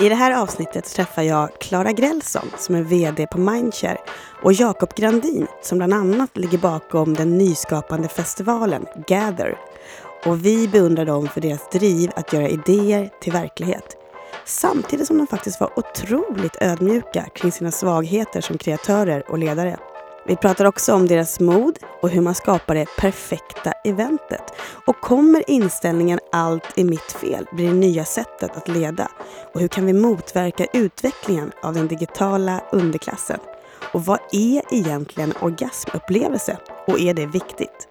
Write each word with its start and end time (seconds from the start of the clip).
I 0.00 0.08
det 0.08 0.14
här 0.14 0.42
avsnittet 0.42 0.84
träffar 0.84 1.22
jag 1.22 1.60
Klara 1.60 1.92
Grälsson 1.92 2.50
som 2.58 2.74
är 2.74 2.82
VD 2.82 3.26
på 3.26 3.38
Mindshare 3.38 3.98
och 4.42 4.52
Jakob 4.52 4.94
Grandin 4.94 5.46
som 5.62 5.78
bland 5.78 5.94
annat 5.94 6.36
ligger 6.36 6.58
bakom 6.58 7.14
den 7.14 7.38
nyskapande 7.38 8.08
festivalen 8.08 8.86
Gather. 9.06 9.58
Och 10.24 10.44
vi 10.44 10.68
beundrar 10.68 11.04
dem 11.04 11.28
för 11.28 11.40
deras 11.40 11.68
driv 11.72 12.10
att 12.16 12.32
göra 12.32 12.48
idéer 12.48 13.10
till 13.20 13.32
verklighet. 13.32 13.96
Samtidigt 14.44 15.06
som 15.06 15.18
de 15.18 15.26
faktiskt 15.26 15.60
var 15.60 15.78
otroligt 15.78 16.56
ödmjuka 16.60 17.26
kring 17.34 17.52
sina 17.52 17.70
svagheter 17.70 18.40
som 18.40 18.58
kreatörer 18.58 19.30
och 19.30 19.38
ledare. 19.38 19.78
Vi 20.28 20.36
pratar 20.36 20.64
också 20.64 20.94
om 20.94 21.06
deras 21.06 21.40
mod 21.40 21.78
och 22.02 22.08
hur 22.08 22.20
man 22.20 22.34
skapar 22.34 22.74
det 22.74 22.86
perfekta 22.98 23.72
eventet. 23.84 24.42
Och 24.86 25.00
kommer 25.00 25.50
inställningen 25.50 26.20
allt 26.32 26.78
är 26.78 26.84
mitt 26.84 27.12
fel 27.12 27.46
bli 27.52 27.66
det 27.66 27.72
nya 27.72 28.04
sättet 28.04 28.56
att 28.56 28.68
leda? 28.68 29.08
Och 29.54 29.60
hur 29.60 29.68
kan 29.68 29.86
vi 29.86 29.92
motverka 29.92 30.66
utvecklingen 30.72 31.52
av 31.62 31.74
den 31.74 31.88
digitala 31.88 32.60
underklassen? 32.72 33.38
Och 33.92 34.04
vad 34.04 34.18
är 34.32 34.74
egentligen 34.74 35.32
orgasmupplevelse? 35.40 36.58
Och 36.86 37.00
är 37.00 37.14
det 37.14 37.26
viktigt? 37.26 37.88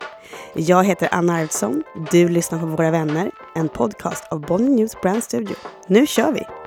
Jag 0.53 0.83
heter 0.83 1.09
Anna 1.11 1.35
Arvidsson. 1.35 1.83
Du 2.11 2.29
lyssnar 2.29 2.59
på 2.59 2.65
Våra 2.65 2.91
vänner, 2.91 3.31
en 3.55 3.69
podcast 3.69 4.23
av 4.31 4.41
Bonnie 4.41 4.69
News 4.69 5.01
Brand 5.01 5.23
Studio. 5.23 5.55
Nu 5.87 6.07
kör 6.07 6.31
vi! 6.31 6.66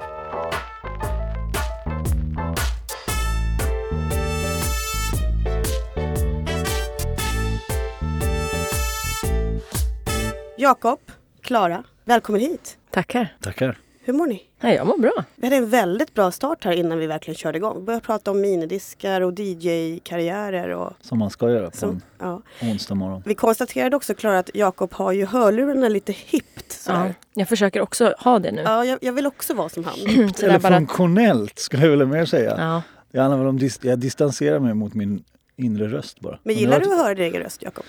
Jakob, 10.61 10.99
Klara, 11.41 11.85
välkommen 12.05 12.41
hit. 12.41 12.79
Tackar. 12.91 13.37
Tackar. 13.41 13.79
Hur 14.05 14.13
mår 14.13 14.27
ni? 14.27 14.43
Ja, 14.61 14.73
jag 14.73 14.87
mår 14.87 14.99
bra. 14.99 15.25
Vi 15.37 15.47
hade 15.47 15.57
en 15.57 15.69
väldigt 15.69 16.15
bra 16.15 16.31
start 16.31 16.65
här 16.65 16.73
innan 16.73 16.99
vi 16.99 17.07
verkligen 17.07 17.37
körde 17.37 17.59
igång. 17.59 17.77
Vi 17.77 17.83
började 17.83 18.05
prata 18.07 18.31
om 18.31 18.41
minidiskar 18.41 19.21
och 19.21 19.33
DJ-karriärer. 19.39 20.69
Och, 20.69 20.93
Som 21.01 21.19
man 21.19 21.31
ska 21.31 21.51
göra 21.51 21.71
på 21.71 21.77
som, 21.77 21.91
en 21.91 22.03
ja. 22.19 22.43
onsdag 22.63 22.95
morgon. 22.95 23.23
Vi 23.27 23.35
konstaterade 23.35 23.97
också 23.97 24.15
Klara 24.15 24.39
att 24.39 24.51
Jakob 24.55 24.93
har 24.93 25.13
ju 25.13 25.27
hörlurarna 25.27 25.89
lite 25.89 26.13
hippt. 26.13 26.55
Ja, 26.69 26.75
Sådär. 26.75 27.15
jag 27.35 27.49
försöker 27.49 27.81
också 27.81 28.15
ha 28.19 28.39
det 28.39 28.53
nu. 28.53 28.63
Ja, 28.63 28.85
jag, 28.85 28.99
jag 29.03 29.13
vill 29.13 29.27
också 29.27 29.55
vara 29.55 29.69
som 29.69 29.85
han. 29.85 29.95
Eller 30.43 30.59
bara, 30.59 30.77
funktionellt 30.77 31.59
skulle 31.59 31.83
jag 31.87 31.97
väl 31.97 32.07
mer 32.07 32.25
säga. 32.25 32.55
ja. 32.59 32.83
Det 33.13 33.19
handlar 33.21 33.39
väl 33.39 33.47
om 33.47 33.59
dis- 33.59 33.87
jag 33.87 33.99
distanserar 33.99 34.59
mig 34.59 34.75
mot 34.75 34.95
min 34.95 35.25
inre 35.57 35.89
röst 35.89 36.21
bara. 36.21 36.39
Men 36.43 36.55
gillar 36.55 36.79
nu 36.79 36.85
du 36.85 36.93
att 36.93 36.99
höra 36.99 37.15
din 37.15 37.25
egen 37.25 37.43
röst, 37.43 37.63
Jakob? 37.63 37.85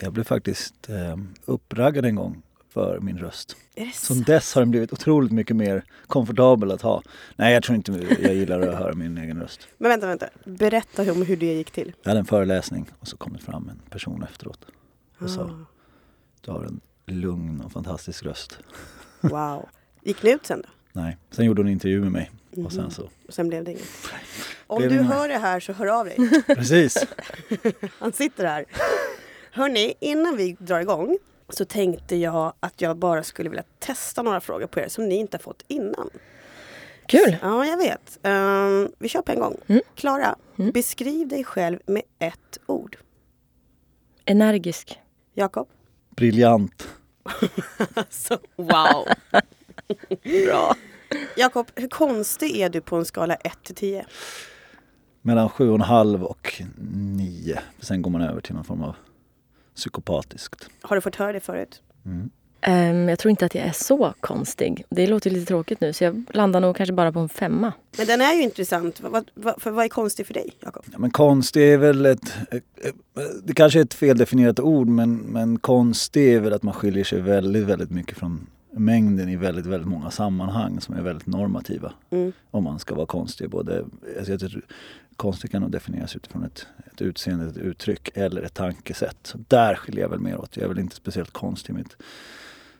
Jag 0.00 0.12
blev 0.12 0.24
faktiskt 0.24 0.88
eh, 0.88 1.16
uppraggad 1.44 2.04
en 2.06 2.14
gång 2.14 2.42
för 2.68 3.00
min 3.00 3.18
röst. 3.18 3.56
Det 3.74 3.94
Som 3.94 4.22
dess 4.22 4.54
har 4.54 4.62
den 4.62 4.70
blivit 4.70 4.92
otroligt 4.92 5.32
mycket 5.32 5.56
mer 5.56 5.84
komfortabel 6.06 6.70
att 6.70 6.82
ha. 6.82 7.02
Nej, 7.36 7.54
jag 7.54 7.62
tror 7.62 7.76
inte 7.76 7.92
jag 8.22 8.34
gillar 8.34 8.60
att 8.60 8.78
höra 8.78 8.94
min 8.94 9.18
egen 9.18 9.40
röst. 9.40 9.68
Men 9.78 9.88
vänta, 9.90 10.06
vänta. 10.06 10.28
Berätta 10.44 11.12
om 11.12 11.22
hur 11.22 11.36
det 11.36 11.46
gick 11.54 11.70
till. 11.70 11.92
Jag 12.02 12.10
hade 12.10 12.20
en 12.20 12.26
föreläsning 12.26 12.90
och 12.98 13.08
så 13.08 13.16
kom 13.16 13.32
det 13.32 13.38
fram 13.38 13.68
en 13.68 13.78
person 13.90 14.22
efteråt 14.22 14.66
och 15.18 15.30
sa 15.30 15.42
Ah, 15.42 15.64
du 16.40 16.50
har 16.50 16.64
en 16.64 16.80
lugn 17.06 17.60
och 17.60 17.72
fantastisk 17.72 18.22
röst. 18.24 18.58
wow. 19.20 19.68
Gick 20.02 20.22
ni 20.22 20.30
ut 20.30 20.46
sen 20.46 20.62
då? 20.62 20.68
Nej, 21.00 21.16
sen 21.30 21.44
gjorde 21.44 21.60
hon 21.62 21.66
en 21.66 21.72
intervju 21.72 22.00
med 22.00 22.12
mig 22.12 22.30
och 22.64 22.72
sen 22.72 22.82
Mhm. 22.82 22.90
så, 22.90 23.02
Och 23.28 23.34
sen 23.34 23.48
blev 23.48 23.64
det 23.64 23.70
inget. 23.70 23.82
Om 24.66 24.78
Blev 24.78 24.90
du 24.90 24.98
hör 25.02 25.28
det 25.28 25.38
här 25.38 25.60
så 25.60 25.72
hör 25.72 25.86
av 26.00 26.04
dig. 26.04 26.16
precis. 26.46 27.06
Han 27.98 28.12
sitter 28.12 28.44
här. 28.44 28.64
Hörni, 29.52 29.94
innan 30.00 30.36
vi 30.36 30.56
drar 30.58 30.80
igång 30.80 31.18
så 31.48 31.64
tänkte 31.64 32.16
jag 32.16 32.52
att 32.60 32.80
jag 32.80 32.96
bara 32.96 33.22
skulle 33.22 33.48
vilja 33.50 33.64
testa 33.78 34.22
några 34.22 34.40
frågor 34.40 34.66
på 34.66 34.80
er 34.80 34.88
som 34.88 35.08
ni 35.08 35.14
inte 35.14 35.36
har 35.36 35.42
fått 35.42 35.64
innan. 35.68 36.10
Kul! 37.06 37.36
Ja, 37.42 37.66
jag 37.66 37.76
vet. 37.76 38.18
Ehm, 38.22 38.92
vi 38.98 39.08
kör 39.08 39.22
på 39.22 39.32
en 39.32 39.40
gång. 39.40 39.56
Mm. 39.66 39.82
Klara, 39.94 40.36
Mm. 40.58 40.70
beskriv 40.72 41.28
dig 41.28 41.44
själv 41.44 41.78
med 41.86 42.02
ett 42.18 42.58
ord. 42.66 42.96
Energisk. 44.24 44.98
Jakob? 45.34 45.68
Briljant. 46.16 46.88
Alltså, 47.94 48.38
wow! 48.56 49.04
Bra. 50.46 50.74
Jakob, 51.36 51.66
hur 51.74 51.88
konstig 51.88 52.56
är 52.56 52.68
du 52.68 52.80
på 52.80 52.96
en 52.96 53.04
skala 53.04 53.34
1 53.34 53.52
till 53.62 53.74
10? 53.74 54.06
Mellan 55.22 55.48
sju 55.48 55.68
och 55.68 55.74
en 55.74 55.80
halv 55.80 56.24
och 56.24 56.62
nio. 57.16 57.58
Sen 57.80 58.02
går 58.02 58.10
man 58.10 58.22
över 58.22 58.40
till 58.40 58.54
någon 58.54 58.64
form 58.64 58.82
av 58.82 58.96
psykopatiskt. 59.74 60.68
Har 60.82 60.96
du 60.96 61.00
fått 61.00 61.16
höra 61.16 61.32
det 61.32 61.40
förut? 61.40 61.82
Mm. 62.04 62.30
Ehm, 62.62 63.08
jag 63.08 63.18
tror 63.18 63.30
inte 63.30 63.46
att 63.46 63.54
jag 63.54 63.64
är 63.64 63.72
så 63.72 64.14
konstig. 64.20 64.84
Det 64.90 65.06
låter 65.06 65.30
lite 65.30 65.46
tråkigt 65.46 65.80
nu 65.80 65.92
så 65.92 66.04
jag 66.04 66.24
landar 66.30 66.60
nog 66.60 66.76
kanske 66.76 66.92
bara 66.92 67.12
på 67.12 67.18
en 67.18 67.28
femma. 67.28 67.72
Men 67.98 68.06
den 68.06 68.20
är 68.20 68.34
ju 68.34 68.42
intressant. 68.42 69.00
Vad, 69.00 69.30
vad, 69.34 69.62
för 69.62 69.70
vad 69.70 69.84
är 69.84 69.88
konstigt 69.88 70.26
för 70.26 70.34
dig, 70.34 70.50
Jakob? 70.60 70.84
Ja, 70.92 70.98
men 70.98 71.10
konstig 71.10 71.72
är 71.72 71.78
väl 71.78 72.06
ett... 72.06 72.32
Det 73.44 73.54
kanske 73.54 73.78
är 73.78 73.84
ett 73.84 73.94
feldefinierat 73.94 74.60
ord 74.60 74.88
men, 74.88 75.16
men 75.16 75.58
konstig 75.58 76.34
är 76.34 76.40
väl 76.40 76.52
att 76.52 76.62
man 76.62 76.74
skiljer 76.74 77.04
sig 77.04 77.20
väldigt, 77.20 77.64
väldigt 77.64 77.90
mycket 77.90 78.18
från 78.18 78.46
mängden 78.72 79.28
i 79.28 79.36
väldigt, 79.36 79.66
väldigt 79.66 79.88
många 79.88 80.10
sammanhang 80.10 80.80
som 80.80 80.94
är 80.94 81.02
väldigt 81.02 81.26
normativa. 81.26 81.92
Mm. 82.10 82.32
Om 82.50 82.64
man 82.64 82.78
ska 82.78 82.94
vara 82.94 83.06
konstig. 83.06 83.50
Både, 83.50 83.84
alltså 84.18 84.32
jag 84.32 84.40
konstig 85.20 85.50
kan 85.50 85.62
nog 85.62 85.70
definieras 85.70 86.16
utifrån 86.16 86.44
ett, 86.44 86.66
ett 86.92 87.02
utseende, 87.02 87.46
ett 87.46 87.56
uttryck 87.56 88.10
eller 88.14 88.42
ett 88.42 88.54
tankesätt. 88.54 89.16
Så 89.22 89.38
där 89.48 89.74
skiljer 89.74 90.02
jag 90.02 90.08
väl 90.08 90.18
mer 90.18 90.40
åt. 90.40 90.56
Jag 90.56 90.64
är 90.64 90.68
väl 90.68 90.78
inte 90.78 90.96
speciellt 90.96 91.30
konstig 91.30 91.72
i 91.72 91.76
mitt 91.76 91.96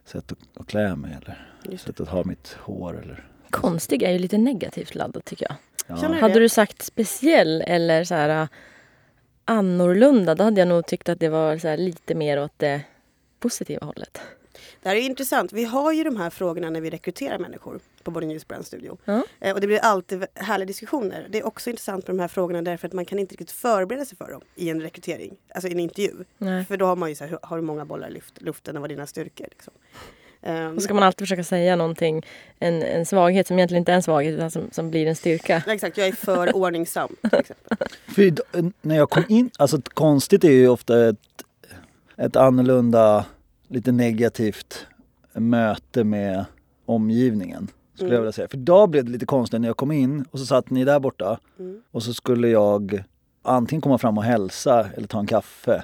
sätt 0.05 0.33
att, 0.33 0.61
att 0.61 0.67
klä 0.67 0.97
mig 0.97 1.19
eller 1.23 1.77
sätt 1.79 2.01
att 2.01 2.09
ha 2.09 2.25
mitt 2.25 2.57
hår 2.61 3.01
eller... 3.03 3.25
Konstig 3.51 4.03
är 4.03 4.13
ju 4.13 4.19
lite 4.19 4.39
negativt 4.39 4.95
laddat 4.95 5.25
tycker 5.25 5.47
jag. 5.49 5.57
Ja. 5.87 6.09
Du 6.09 6.21
Hade 6.21 6.39
du 6.39 6.49
sagt 6.49 6.83
speciell 6.83 7.63
eller 7.67 8.05
så 8.05 8.15
här 8.15 8.49
annorlunda 9.45 10.35
då 10.35 10.45
hade 10.45 10.61
jag 10.61 10.69
nog 10.69 10.87
tyckt 10.87 11.09
att 11.09 11.21
det 11.21 11.29
var 11.29 11.59
så 11.59 11.69
här, 11.69 11.77
lite 11.77 12.15
mer 12.15 12.43
åt 12.43 12.59
det 12.59 12.83
positiva 13.39 13.87
hållet. 13.87 14.21
Det 14.83 14.89
här 14.89 14.97
är 14.97 15.01
intressant. 15.01 15.53
Vi 15.53 15.65
har 15.65 15.93
ju 15.93 16.05
de 16.05 16.17
här 16.17 16.31
frågorna 16.31 16.71
när 16.71 16.81
vi 16.81 16.91
rekryterar 16.91 17.39
människor 17.39 17.81
på 18.03 18.21
News 18.21 18.49
Brand 18.49 18.67
Studio. 18.67 18.99
Ja. 19.05 19.23
Eh, 19.41 19.55
och 19.55 19.61
det 19.61 19.67
blir 19.67 19.79
alltid 19.79 20.27
härliga 20.35 20.67
diskussioner. 20.67 21.27
Det 21.31 21.39
är 21.39 21.47
också 21.47 21.71
intressant 21.71 22.07
med 22.07 22.17
de 22.17 22.21
här 22.21 22.29
frågorna 22.29 22.63
därför 22.63 22.87
att 22.87 22.93
man 22.93 23.05
kan 23.05 23.19
inte 23.19 23.33
riktigt 23.33 23.51
förbereda 23.51 24.05
sig 24.05 24.19
för 24.19 24.31
dem 24.31 24.41
i 24.55 24.71
en 24.71 24.81
rekrytering, 24.81 25.37
alltså 25.55 25.69
i 25.69 25.73
en 25.73 25.81
intervju. 25.81 26.13
Nej. 26.39 26.65
För 26.65 26.77
då 26.77 26.87
har 26.87 26.97
man 26.97 27.09
ju 27.09 27.15
så 27.15 27.25
här, 27.25 27.39
har 27.43 27.57
du 27.57 27.63
många 27.63 27.85
bollar 27.85 28.09
i 28.09 28.13
luft, 28.13 28.43
luften 28.43 28.77
och 28.77 28.81
vad 28.83 28.91
är 28.91 28.95
dina 28.95 29.07
styrkor? 29.07 29.47
Liksom. 29.51 29.73
Då 30.75 30.81
ska 30.81 30.95
man 30.95 31.03
alltid 31.03 31.27
försöka 31.27 31.45
säga 31.45 31.77
någonting, 31.77 32.27
en, 32.59 32.83
en 32.83 33.07
svaghet 33.07 33.47
som 33.47 33.59
egentligen 33.59 33.81
inte 33.81 33.93
är 33.93 33.97
en 33.97 34.03
svaghet 34.03 34.35
utan 34.35 34.51
som, 34.51 34.71
som 34.73 34.91
blir 34.91 35.07
en 35.07 35.17
styrka. 35.17 35.63
Exakt, 35.67 35.97
jag 35.97 36.09
är 36.09 36.13
för 36.13 36.57
ordningsam. 36.57 37.17
För 38.07 38.33
när 38.87 38.97
jag 38.97 39.11
kom 39.11 39.25
in, 39.29 39.51
alltså 39.59 39.81
konstigt 39.95 40.45
är 40.45 40.51
ju 40.51 40.69
ofta 40.69 41.09
ett, 41.09 41.17
ett 42.17 42.37
annorlunda, 42.37 43.25
lite 43.71 43.93
negativt 43.93 44.87
möte 45.35 46.05
med 46.05 46.45
omgivningen. 46.87 47.69
Skulle 47.95 48.07
Mm. 48.09 48.15
jag 48.15 48.21
vilja 48.21 48.33
säga. 48.33 48.49
För 48.49 48.57
idag 48.59 48.91
blev 48.91 49.05
det 49.05 49.11
lite 49.11 49.27
konstigt 49.27 49.61
när 49.61 49.69
jag 49.69 49.77
kom 49.77 49.93
in 49.93 50.25
och 50.31 50.39
så 50.39 50.47
satt 50.47 50.71
ni 50.71 50.85
där 50.85 51.01
borta 51.01 51.39
Mm. 51.59 51.83
och 51.91 52.03
så 52.03 52.15
skulle 52.15 52.49
jag 52.49 53.03
antingen 53.43 53.81
komma 53.81 53.99
fram 53.99 54.19
och 54.19 54.25
hälsa 54.25 54.91
eller 54.97 55.07
ta 55.09 55.19
en 55.21 55.27
kaffe. 55.27 55.83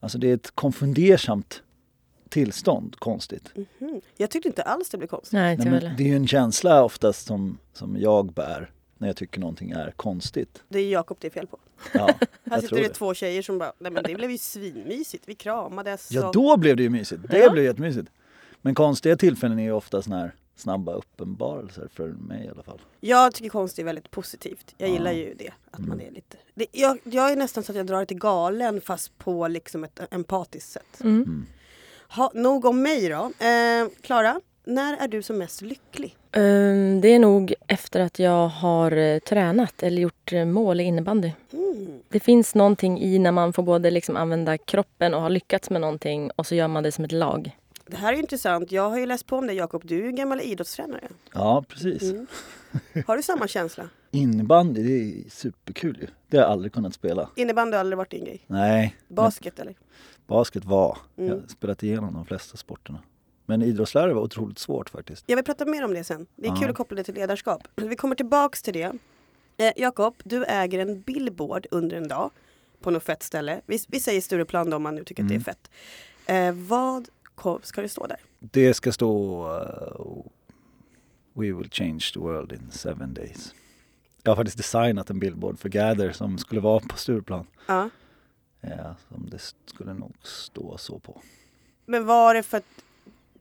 Alltså 0.00 0.18
det 0.18 0.30
är 0.30 0.34
ett 0.34 0.50
konfundersamt 0.54 1.62
tillstånd, 2.28 2.96
konstigt. 2.98 3.52
Mhm. 3.78 4.00
Jag 4.16 4.30
tyckte 4.30 4.48
inte 4.48 4.62
alls 4.62 4.90
det 4.90 4.98
blev 4.98 5.08
konstigt. 5.08 5.32
Nej, 5.32 5.52
inte 5.52 5.70
Nej, 5.70 5.80
men 5.84 5.96
det 5.96 6.02
är 6.02 6.08
ju 6.08 6.16
en 6.16 6.26
känsla 6.26 6.82
oftast 6.84 7.26
som, 7.26 7.58
som 7.72 7.96
jag 8.00 8.32
bär 8.32 8.70
när 9.00 9.08
jag 9.08 9.16
tycker 9.16 9.40
någonting 9.40 9.70
är 9.70 9.90
konstigt. 9.96 10.62
Det 10.68 10.78
är 10.78 10.88
Jakob 10.92 11.16
det 11.20 11.26
är 11.26 11.30
fel 11.30 11.46
på. 11.46 11.58
Ja, 11.94 12.06
Här 12.08 12.26
jag 12.44 12.54
sitter 12.60 12.68
tror 12.68 12.78
det 12.78 12.88
det. 12.88 12.94
två 12.94 13.14
tjejer 13.14 13.42
som 13.42 13.58
bara, 13.58 13.72
nej 13.78 13.92
men 13.92 14.02
det 14.02 14.14
blev 14.14 14.30
ju 14.30 14.38
svinmysigt. 14.38 15.24
Vi 15.28 15.34
kramades. 15.34 16.12
Ja, 16.12 16.30
då 16.34 16.56
blev 16.56 16.76
det 16.76 16.82
ju 16.82 16.90
mysigt. 16.90 17.22
Det 17.30 17.38
Ja. 17.38 17.50
blev 17.50 17.64
jättemysigt. 17.64 18.08
Men 18.62 18.74
konstiga 18.74 19.16
tillfällen 19.16 19.58
är 19.58 19.62
ju 19.64 19.72
ofta 19.72 20.02
såna 20.02 20.18
här 20.18 20.34
snabba 20.56 20.92
uppenbarelser 20.94 21.88
för 21.94 22.08
mig 22.08 22.44
i 22.46 22.48
alla 22.48 22.62
fall. 22.62 22.80
Jag 23.00 23.34
tycker 23.34 23.50
konst 23.50 23.78
är 23.78 23.84
väldigt 23.84 24.10
positivt. 24.10 24.74
Jag 24.78 24.88
Ja. 24.88 24.92
gillar 24.92 25.12
ju 25.12 25.34
det. 25.34 25.52
Att 25.70 25.78
man 25.80 25.92
Mm. 26.00 26.06
är 26.06 26.10
lite... 26.10 26.36
Det, 26.54 26.66
jag, 26.72 26.98
jag 27.04 27.32
är 27.32 27.36
nästan 27.36 27.62
så 27.64 27.72
att 27.72 27.76
jag 27.76 27.86
drar 27.86 28.00
det 28.00 28.06
till 28.06 28.18
galen 28.18 28.80
fast 28.80 29.18
på 29.18 29.48
liksom 29.48 29.84
ett 29.84 30.00
empatiskt 30.10 30.72
sätt. 30.72 31.00
Mm. 31.00 31.14
Mm. 31.22 31.46
Ha, 32.08 32.30
nog 32.34 32.64
om 32.64 32.82
mig 32.82 33.08
då. 33.08 33.44
Eh, 33.46 33.88
Klara, 34.00 34.40
när 34.70 34.96
är 34.96 35.08
du 35.08 35.22
som 35.22 35.38
mest 35.38 35.62
lycklig? 35.62 36.16
Ehm, 36.32 37.00
Det 37.00 37.08
är 37.08 37.18
nog 37.18 37.54
efter 37.66 38.00
att 38.00 38.18
jag 38.18 38.48
har 38.48 38.92
eh, 38.96 39.18
tränat 39.18 39.82
eller 39.82 40.02
gjort 40.02 40.32
eh, 40.32 40.44
mål 40.44 40.80
i 40.80 40.84
innebandy. 40.84 41.32
Mm. 41.52 42.00
Det 42.08 42.20
finns 42.20 42.54
någonting 42.54 43.00
i 43.00 43.18
när 43.18 43.32
man 43.32 43.52
får 43.52 43.62
både 43.62 43.90
liksom 43.90 44.16
använda 44.16 44.58
kroppen 44.58 45.14
och 45.14 45.20
ha 45.20 45.28
lyckats 45.28 45.70
med 45.70 45.80
någonting 45.80 46.30
och 46.36 46.46
så 46.46 46.54
gör 46.54 46.68
man 46.68 46.82
det 46.82 46.92
som 46.92 47.04
ett 47.04 47.12
lag. 47.12 47.56
Det 47.86 47.96
här 47.96 48.12
är 48.12 48.16
intressant. 48.18 48.72
Jag 48.72 48.90
har 48.90 48.98
ju 48.98 49.06
läst 49.06 49.26
på 49.26 49.36
om 49.36 49.46
det 49.46 49.52
Jakob. 49.52 49.82
Du 49.84 50.04
är 50.04 50.08
en 50.08 50.16
gammal 50.16 50.40
idrottstränare. 50.40 51.08
Ja, 51.34 51.64
precis. 51.68 52.02
Mm. 52.02 52.26
Har 53.06 53.16
du 53.16 53.22
samma 53.22 53.48
känsla? 53.48 53.88
Innebandy, 54.10 54.82
det 54.82 54.92
är 55.26 55.30
superkul 55.30 55.98
ju. 56.00 56.06
Det 56.28 56.36
har 56.36 56.44
jag 56.44 56.52
aldrig 56.52 56.72
kunnat 56.72 56.94
spela. 56.94 57.28
Innebandy 57.36 57.72
har 57.74 57.80
aldrig 57.80 57.96
varit 57.98 58.10
din 58.10 58.24
grej? 58.24 58.44
Nej, 58.46 58.96
men 59.08 59.14
Basket 59.16 59.58
eller? 59.58 59.74
basket 60.26 60.64
var. 60.64 60.98
Jag 61.16 61.26
Mm. 61.26 61.40
har 61.40 61.48
spelat 61.48 61.82
igenom 61.82 62.14
de 62.14 62.26
flesta 62.26 62.56
sporterna. 62.56 62.98
Men 63.50 63.62
idrottslärare 63.62 64.14
var 64.14 64.22
otroligt 64.22 64.58
svårt 64.58 64.90
faktiskt. 64.90 65.24
Jag 65.26 65.36
vill 65.36 65.44
prata 65.44 65.64
mer 65.64 65.84
om 65.84 65.94
det 65.94 66.04
sen. 66.04 66.26
Det 66.36 66.46
är 66.46 66.50
Ja. 66.52 66.56
kul 66.60 66.70
att 66.70 66.76
koppla 66.76 66.96
det 66.96 67.04
till 67.04 67.14
ledarskap. 67.14 67.68
Vi 67.76 67.96
kommer 67.96 68.14
tillbaks 68.14 68.62
till 68.62 68.74
det. 68.74 68.92
Eh, 69.56 69.72
Jakob, 69.76 70.14
du 70.24 70.44
äger 70.44 70.78
en 70.78 71.00
billboard 71.00 71.66
under 71.70 71.96
en 71.96 72.08
dag 72.08 72.30
på 72.80 72.90
något 72.90 73.02
fett 73.02 73.22
ställe. 73.22 73.60
Vi, 73.66 73.78
vi 73.88 74.00
säger 74.00 74.20
Stureplan 74.20 74.70
då 74.70 74.76
om 74.76 74.82
man 74.82 74.94
nu 74.94 75.04
tycker 75.04 75.22
Mm. 75.22 75.36
att 75.38 75.44
det 75.44 75.50
är 75.50 75.54
fett. 75.54 75.70
Eh, 76.58 76.66
vad 76.68 77.08
ska 77.62 77.82
det 77.82 77.88
stå 77.88 78.06
där? 78.06 78.16
Det 78.38 78.74
ska 78.74 78.92
stå 78.92 79.42
uh, 79.48 80.22
We 81.32 81.52
will 81.52 81.70
change 81.70 82.00
the 82.14 82.20
world 82.20 82.52
in 82.52 82.70
seven 82.70 83.14
days. 83.14 83.54
Jag 84.22 84.30
har 84.30 84.36
faktiskt 84.36 84.56
designat 84.56 85.10
en 85.10 85.18
billboard 85.18 85.58
för 85.58 85.68
Gather 85.68 86.12
som 86.12 86.38
skulle 86.38 86.60
vara 86.60 86.80
på 86.80 86.96
Stureplan. 86.96 87.46
Ja. 87.66 87.90
Ja, 88.60 88.94
som 89.08 89.30
det 89.30 89.38
skulle 89.66 89.94
nog 89.94 90.12
stå 90.22 90.78
så 90.78 90.98
på. 90.98 91.22
Men 91.86 92.06
var 92.06 92.34
det 92.34 92.42
för 92.42 92.56
att 92.58 92.64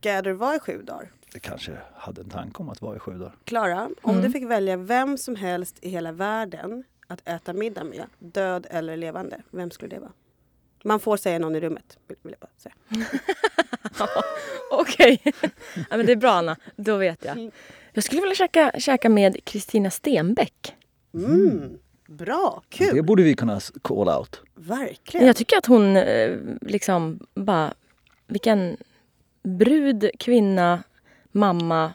Gather 0.02 0.32
var 0.32 0.56
i 0.56 0.60
sju 0.60 0.82
dagar? 0.82 1.12
Det 1.34 1.40
kanske 1.40 1.72
hade 1.96 2.22
en 2.22 2.30
tanke 2.30 2.58
om 2.64 2.70
att 2.70 2.82
vara 2.82 2.96
i 2.96 3.00
sju 3.00 3.12
dagar. 3.12 3.36
Klara, 3.44 3.90
om 4.02 4.12
Mm. 4.12 4.24
du 4.24 4.32
fick 4.32 4.44
välja 4.44 4.78
vem 4.78 5.18
som 5.18 5.36
helst 5.36 5.78
i 5.82 5.90
hela 5.90 6.12
världen 6.12 6.84
att 7.08 7.28
äta 7.30 7.54
middag 7.54 7.84
med, 7.84 8.04
död 8.20 8.68
eller 8.70 8.98
levande, 8.98 9.42
vem 9.52 9.72
skulle 9.72 9.96
det 9.96 10.00
vara? 10.00 10.12
Man 10.84 11.00
får 11.00 11.18
säga 11.18 11.40
någon 11.40 11.56
i 11.56 11.60
rummet, 11.60 11.98
vill 12.08 12.36
jag 12.40 12.40
bara 12.40 12.50
säga. 12.58 12.76
Okej. 14.72 15.22
ja, 15.90 15.98
men 15.98 16.06
det 16.06 16.12
är 16.12 16.16
bra 16.16 16.32
Anna, 16.32 16.56
då 16.76 16.98
vet 16.98 17.26
jag. 17.26 17.52
Jag 17.94 18.04
skulle 18.04 18.22
vilja 18.22 18.36
käka, 18.36 18.72
käka 18.78 19.10
med 19.10 19.44
Kristina 19.46 19.90
Stenbeck. 19.90 20.76
Mm. 21.14 21.78
Bra, 22.08 22.64
kul! 22.70 22.96
Det 22.96 23.02
borde 23.02 23.24
vi 23.24 23.34
kunna 23.36 23.60
call 23.82 24.10
out. 24.10 24.42
Verkligen. 24.56 25.28
Jag 25.28 25.36
tycker 25.36 25.58
att 25.58 25.66
hon 25.66 25.98
eh, 25.98 26.38
liksom 26.62 27.20
bara, 27.36 27.74
vilken 28.28 28.78
brud, 29.58 30.10
kvinna, 30.20 30.84
mamma, 31.32 31.94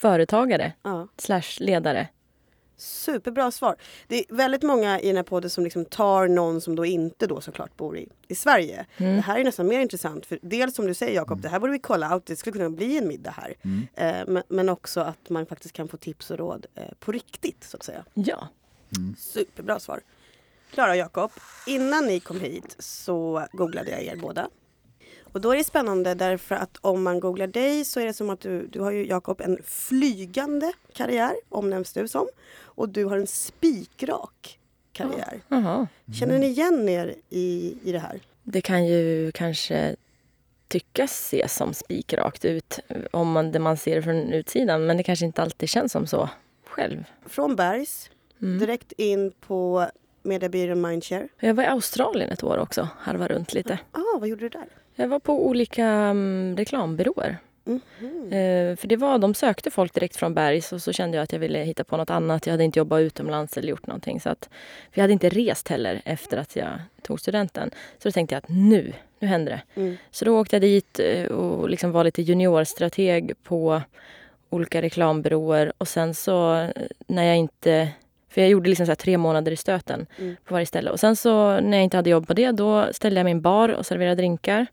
företagare 0.00 0.72
Ja. 0.82 1.08
slash 1.16 1.58
ledare. 1.60 2.08
Superbra 2.76 3.50
svar. 3.50 3.76
Det 4.08 4.18
är 4.18 4.36
väldigt 4.36 4.62
många 4.62 5.00
i 5.00 5.06
den 5.06 5.16
här 5.16 5.22
podden 5.22 5.50
som 5.50 5.64
liksom 5.64 5.84
tar 5.84 6.28
någon 6.28 6.60
som 6.60 6.76
då 6.76 6.86
inte 6.86 7.26
då 7.26 7.40
såklart 7.40 7.76
bor 7.76 7.98
i, 7.98 8.08
i 8.28 8.34
Sverige. 8.34 8.86
Mm. 8.96 9.16
Det 9.16 9.22
här 9.22 9.38
är 9.38 9.44
nästan 9.44 9.66
mer 9.68 9.80
intressant. 9.80 10.26
För 10.26 10.38
dels 10.42 10.74
som 10.74 10.86
du 10.86 10.94
säger 10.94 11.14
Jakob, 11.14 11.40
det 11.40 11.48
här 11.48 11.60
borde 11.60 11.72
vi 11.72 11.78
kolla 11.78 12.14
out. 12.14 12.26
Det 12.26 12.36
skulle 12.36 12.52
kunna 12.52 12.70
bli 12.70 12.98
en 12.98 13.08
middag 13.08 13.30
här. 13.30 13.54
Mm. 13.64 13.86
Eh, 13.94 14.32
men, 14.32 14.42
men 14.48 14.68
också 14.68 15.00
att 15.00 15.30
man 15.30 15.46
faktiskt 15.46 15.74
kan 15.74 15.88
få 15.88 15.96
tips 15.96 16.30
och 16.30 16.38
råd 16.38 16.66
eh, 16.74 16.84
på 17.00 17.12
riktigt 17.12 17.64
så 17.64 17.76
att 17.76 17.82
säga. 17.82 18.04
Ja. 18.14 18.48
Superbra 19.18 19.78
svar. 19.78 20.00
Klara 20.74 20.90
och 20.90 20.96
Jakob, 20.96 21.30
innan 21.66 22.06
ni 22.06 22.20
kom 22.20 22.40
hit 22.40 22.76
så 22.78 23.46
googlade 23.52 23.90
jag 23.90 24.02
er 24.02 24.16
båda. 24.16 24.48
Och 25.32 25.40
då 25.40 25.50
är 25.52 25.56
det 25.56 25.64
spännande 25.64 26.14
därför 26.14 26.54
att 26.54 26.78
om 26.80 27.02
man 27.02 27.20
googlar 27.20 27.46
dig 27.46 27.84
så 27.84 28.00
är 28.00 28.06
det 28.06 28.12
som 28.14 28.30
att 28.30 28.40
du, 28.40 28.66
du 28.66 28.80
har 28.80 28.90
ju 28.90 29.06
Jakob 29.06 29.40
en 29.40 29.58
flygande 29.64 30.72
karriär 30.92 31.32
omnämns 31.48 31.92
du 31.92 32.08
som. 32.08 32.28
Och 32.64 32.88
du 32.88 33.04
har 33.04 33.16
en 33.16 33.26
spikrak 33.26 34.58
karriär. 34.92 35.40
Jaha. 35.48 35.86
Känner 36.20 36.38
ni 36.38 36.46
igen 36.46 36.88
er 36.88 37.14
i, 37.30 37.74
i 37.84 37.92
det 37.92 37.98
här? 37.98 38.20
Det 38.42 38.60
kan 38.60 38.86
ju 38.86 39.32
kanske 39.32 39.96
tyckas 40.68 41.26
se 41.28 41.48
som 41.48 41.74
spikrakt 41.74 42.44
ut 42.44 42.78
om 43.10 43.32
man, 43.32 43.52
det 43.52 43.58
man 43.58 43.76
ser 43.76 44.02
från 44.02 44.32
utsidan 44.32 44.86
men 44.86 44.96
det 44.96 45.02
kanske 45.02 45.24
inte 45.26 45.42
alltid 45.42 45.68
känns 45.68 45.92
som 45.92 46.06
så 46.06 46.28
själv. 46.66 47.04
Från 47.26 47.56
Bergs, 47.56 48.10
Mm. 48.42 48.58
direkt 48.58 48.92
in 48.92 49.32
på 49.46 49.86
mediebyrån 50.22 50.80
Mindshare. 50.80 51.28
Jag 51.40 51.54
var 51.54 51.64
i 51.64 51.66
Australien 51.66 52.30
ett 52.30 52.42
år 52.42 52.58
också, 52.58 52.88
harva 52.98 53.28
runt 53.28 53.52
lite. 53.52 53.78
Ah, 53.92 54.18
vad 54.18 54.28
gjorde 54.28 54.40
du 54.40 54.48
där? 54.48 54.68
Jag 54.94 55.08
var 55.08 55.18
på 55.18 55.46
olika 55.46 56.10
um, 56.10 56.56
reklambyråer. 56.56 57.38
Mhm. 57.64 58.32
Eh, 58.32 58.76
för 58.76 58.86
det 58.86 58.96
var, 58.96 59.18
de 59.18 59.34
sökte 59.34 59.70
folk 59.70 59.94
direkt 59.94 60.16
från 60.16 60.34
Bergs 60.34 60.72
och 60.72 60.82
så 60.82 60.92
kände 60.92 61.16
jag 61.16 61.24
att 61.24 61.32
jag 61.32 61.40
ville 61.40 61.58
hitta 61.58 61.84
på 61.84 61.96
något 61.96 62.10
annat. 62.10 62.46
Jag 62.46 62.52
hade 62.52 62.64
inte 62.64 62.78
jobbat 62.78 63.00
utomlands 63.00 63.56
eller 63.56 63.68
gjort 63.68 63.86
någonting. 63.86 64.20
Så 64.20 64.28
att, 64.28 64.48
för 64.92 64.98
jag 64.98 65.02
hade 65.02 65.12
inte 65.12 65.28
rest 65.28 65.68
heller 65.68 66.02
efter 66.04 66.36
att 66.36 66.56
jag 66.56 66.68
tog 67.02 67.20
studenten. 67.20 67.70
Så 67.98 68.08
då 68.08 68.12
tänkte 68.12 68.34
jag 68.34 68.38
att 68.38 68.48
nu, 68.48 68.92
nu 69.18 69.28
händer 69.28 69.52
det. 69.52 69.80
Mm. 69.80 69.96
Så 70.10 70.24
då 70.24 70.40
åkte 70.40 70.56
jag 70.56 70.62
dit 70.62 71.00
eh, 71.00 71.24
och 71.26 71.70
liksom 71.70 71.92
var 71.92 72.04
lite 72.04 72.22
juniorstrateg 72.22 73.32
på 73.42 73.82
olika 74.50 74.82
reklambyråer. 74.82 75.72
Och 75.78 75.88
sen 75.88 76.14
så 76.14 76.54
eh, 76.56 76.68
när 77.06 77.24
jag 77.24 77.36
inte... 77.36 77.88
För 78.28 78.40
jag 78.40 78.50
gjorde 78.50 78.68
liksom 78.70 78.86
så 78.86 78.94
tre 78.94 79.18
månader 79.18 79.52
i 79.52 79.56
stöten 79.56 80.06
Mm. 80.18 80.36
på 80.44 80.54
varje 80.54 80.66
ställe. 80.66 80.90
Och 80.90 81.00
sen 81.00 81.16
så 81.16 81.60
när 81.60 81.76
jag 81.76 81.84
inte 81.84 81.96
hade 81.96 82.10
jobb 82.10 82.26
på 82.26 82.34
det, 82.34 82.50
då 82.50 82.88
ställde 82.92 83.20
jag 83.20 83.24
min 83.24 83.40
bar 83.40 83.68
och 83.68 83.86
serverade 83.86 84.14
drinkar. 84.14 84.66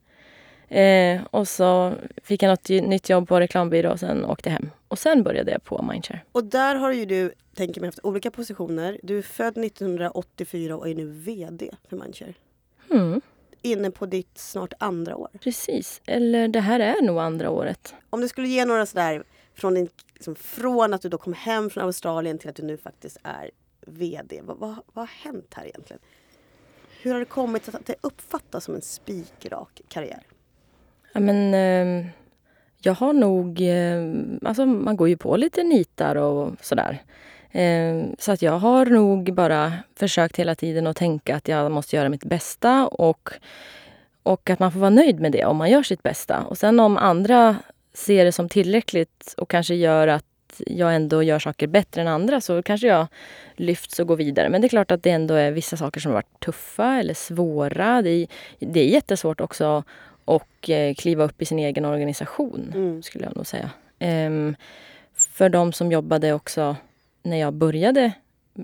Eh, 0.70 1.22
och 1.32 1.48
så 1.48 1.94
fick 2.24 2.44
jag 2.44 2.50
något 2.50 2.70
nytt 2.70 3.10
jobb 3.10 3.28
på 3.28 3.40
reklambyrå 3.40 3.92
och 3.92 4.00
sen 4.00 4.26
åkte 4.26 4.50
jag 4.50 4.54
hem. 4.54 4.70
Och 4.88 5.00
sen 5.00 5.24
började 5.24 5.52
jag 5.52 5.64
på 5.64 5.82
Mindshare. 5.92 6.22
Och 6.32 6.44
där 6.44 6.76
har 6.76 6.92
ju 6.92 7.06
du, 7.06 7.32
tänker 7.56 7.82
mig, 7.82 7.88
haft 7.88 8.00
olika 8.04 8.32
positioner. 8.32 9.00
Du 9.04 9.18
är 9.18 9.22
född 9.22 9.58
1984 9.58 10.78
och 10.78 10.90
är 10.90 10.96
nu 10.96 11.06
VD 11.06 11.70
för 11.90 11.98
Mindshare. 11.98 12.34
Mm, 12.92 13.22
Inne 13.62 13.92
på 13.92 14.06
ditt 14.06 14.38
snart 14.38 14.74
andra 14.80 15.16
år. 15.16 15.30
precis. 15.44 16.02
Eller 16.06 16.48
det 16.48 16.60
här 16.60 16.80
är 16.80 17.02
nog 17.02 17.20
andra 17.20 17.50
året. 17.50 17.96
Om 18.10 18.22
du 18.22 18.28
skulle 18.28 18.48
ge 18.48 18.66
några 18.66 18.86
sådär 18.86 19.24
från, 19.56 19.74
din, 19.74 19.90
liksom, 20.14 20.36
från 20.36 20.94
att 20.94 21.02
du 21.02 21.10
då 21.10 21.18
kom 21.18 21.34
hem 21.34 21.70
från 21.70 21.84
Australien 21.84 22.38
till 22.38 22.50
att 22.50 22.56
du 22.56 22.64
nu 22.64 22.78
faktiskt 22.78 23.18
är 23.24 23.52
VD. 23.82 24.42
Vad, 24.44 24.58
vad, 24.58 24.76
vad 24.94 25.08
har 25.08 25.32
hänt 25.32 25.54
här 25.54 25.66
egentligen? 25.66 26.00
Hur 27.02 27.12
har 27.12 27.20
det 27.20 27.26
kommit 27.26 27.76
att 27.76 27.86
det 27.86 27.96
uppfattas 28.02 28.64
som 28.64 28.76
en 28.76 28.82
spikrak 28.82 29.82
karriär? 29.88 30.24
Ja, 31.14 31.20
men, 31.20 31.54
eh, 31.54 32.06
jag 32.82 32.94
har 32.94 33.14
nog... 33.14 33.62
Eh, 33.62 34.50
alltså 34.50 34.66
man 34.66 34.98
går 34.98 35.10
ju 35.10 35.18
på 35.18 35.38
lite 35.38 35.64
nitar 35.64 36.16
och 36.16 36.52
sådär. 36.62 37.04
Eh, 37.52 38.04
så 38.20 38.32
att 38.32 38.42
jag 38.42 38.60
har 38.60 38.86
nog 38.86 39.34
bara 39.34 39.74
försökt 39.96 40.40
hela 40.40 40.56
tiden 40.56 40.88
att 40.88 40.98
tänka 40.98 41.36
att 41.36 41.48
jag 41.48 41.72
måste 41.72 41.96
göra 41.96 42.10
mitt 42.10 42.26
bästa 42.26 42.88
och, 42.88 43.30
och 44.24 44.50
att 44.50 44.60
man 44.60 44.72
får 44.72 44.80
vara 44.80 44.90
nöjd 44.90 45.20
med 45.20 45.32
det 45.32 45.46
om 45.46 45.58
man 45.58 45.70
gör 45.70 45.84
sitt 45.84 46.04
bästa. 46.04 46.44
Och 46.44 46.58
sen 46.58 46.80
om 46.80 46.98
andra 46.98 47.56
ser 47.94 48.26
det 48.26 48.32
som 48.32 48.50
tillräckligt 48.50 49.34
och 49.38 49.50
kanske 49.50 49.76
gör 49.76 50.08
att 50.08 50.26
jag 50.68 50.96
ändå 50.96 51.24
gör 51.24 51.40
saker 51.40 51.68
bättre 51.68 52.02
än 52.02 52.08
andra 52.08 52.42
så 52.42 52.64
kanske 52.64 52.88
jag 52.88 53.08
lyfts 53.56 54.00
och 54.00 54.08
går 54.08 54.16
vidare. 54.16 54.50
Men 54.50 54.62
det 54.62 54.68
är 54.68 54.70
klart 54.70 54.92
att 54.92 55.04
det 55.04 55.10
ändå 55.10 55.34
är 55.34 55.52
vissa 55.52 55.78
saker 55.78 56.00
som 56.00 56.12
har 56.12 56.14
varit 56.14 56.40
tuffa 56.40 57.00
eller 57.00 57.14
svåra. 57.14 58.02
Det 58.02 58.10
är, 58.10 58.28
det 58.60 58.80
är 58.80 58.88
jättesvårt 58.88 59.42
också 59.42 59.84
och 60.30 60.70
eh, 60.70 60.94
kliva 60.96 61.24
upp 61.24 61.42
i 61.42 61.46
sin 61.46 61.60
egen 61.60 61.86
organisation, 61.86 62.72
Mm. 62.76 63.04
skulle 63.04 63.24
jag 63.26 63.36
nog 63.36 63.48
säga. 63.48 63.70
Ehm, 64.00 64.56
för 65.16 65.50
de 65.50 65.74
som 65.74 65.92
jobbade 65.92 66.34
också 66.34 66.76
när 67.24 67.38
jag 67.38 67.54
började, 67.54 68.12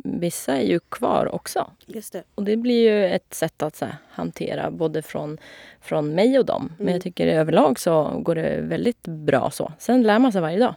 vissa 0.04 0.56
är 0.58 0.66
ju 0.66 0.80
kvar 0.80 1.36
också. 1.36 1.72
Just 1.86 2.14
det. 2.14 2.24
Och 2.36 2.44
det 2.44 2.56
blir 2.58 2.90
ju 2.90 3.06
ett 3.06 3.34
sätt 3.34 3.62
att 3.64 3.82
här, 3.82 3.96
hantera 4.10 4.72
både 4.72 5.02
från, 5.02 5.38
från 5.82 6.16
mig 6.16 6.40
och 6.40 6.46
dem. 6.46 6.72
Men 6.78 6.82
Mm. 6.88 6.94
jag 6.94 7.02
tycker 7.04 7.28
överlag 7.28 7.80
så 7.80 8.04
går 8.24 8.36
det 8.36 8.58
väldigt 8.62 9.08
bra 9.08 9.52
så. 9.52 9.72
Sen 9.80 10.04
lär 10.04 10.20
man 10.20 10.32
sig 10.32 10.42
varje 10.42 10.60
dag. 10.60 10.76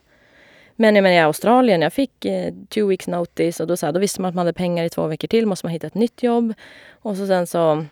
Men 0.76 0.94
jag 0.96 1.02
menar, 1.02 1.16
i 1.16 1.18
Australien, 1.18 1.82
jag 1.82 1.92
fick 1.92 2.24
eh, 2.24 2.52
two 2.68 2.86
weeks 2.88 3.08
notice 3.08 3.60
och 3.60 3.66
då, 3.66 3.76
så 3.76 3.86
här, 3.86 3.92
då 3.92 4.00
visste 4.00 4.20
man 4.20 4.28
att 4.28 4.34
man 4.34 4.46
hade 4.46 4.52
pengar 4.52 4.84
i 4.84 4.88
två 4.90 5.06
veckor 5.06 5.28
till. 5.28 5.46
Måste 5.46 5.66
man 5.66 5.72
hitta 5.72 5.86
ett 5.86 5.94
nytt 5.94 6.22
jobb. 6.22 6.54
Och 6.90 7.16
så 7.16 7.26
sen 7.26 7.46
så 7.46 7.84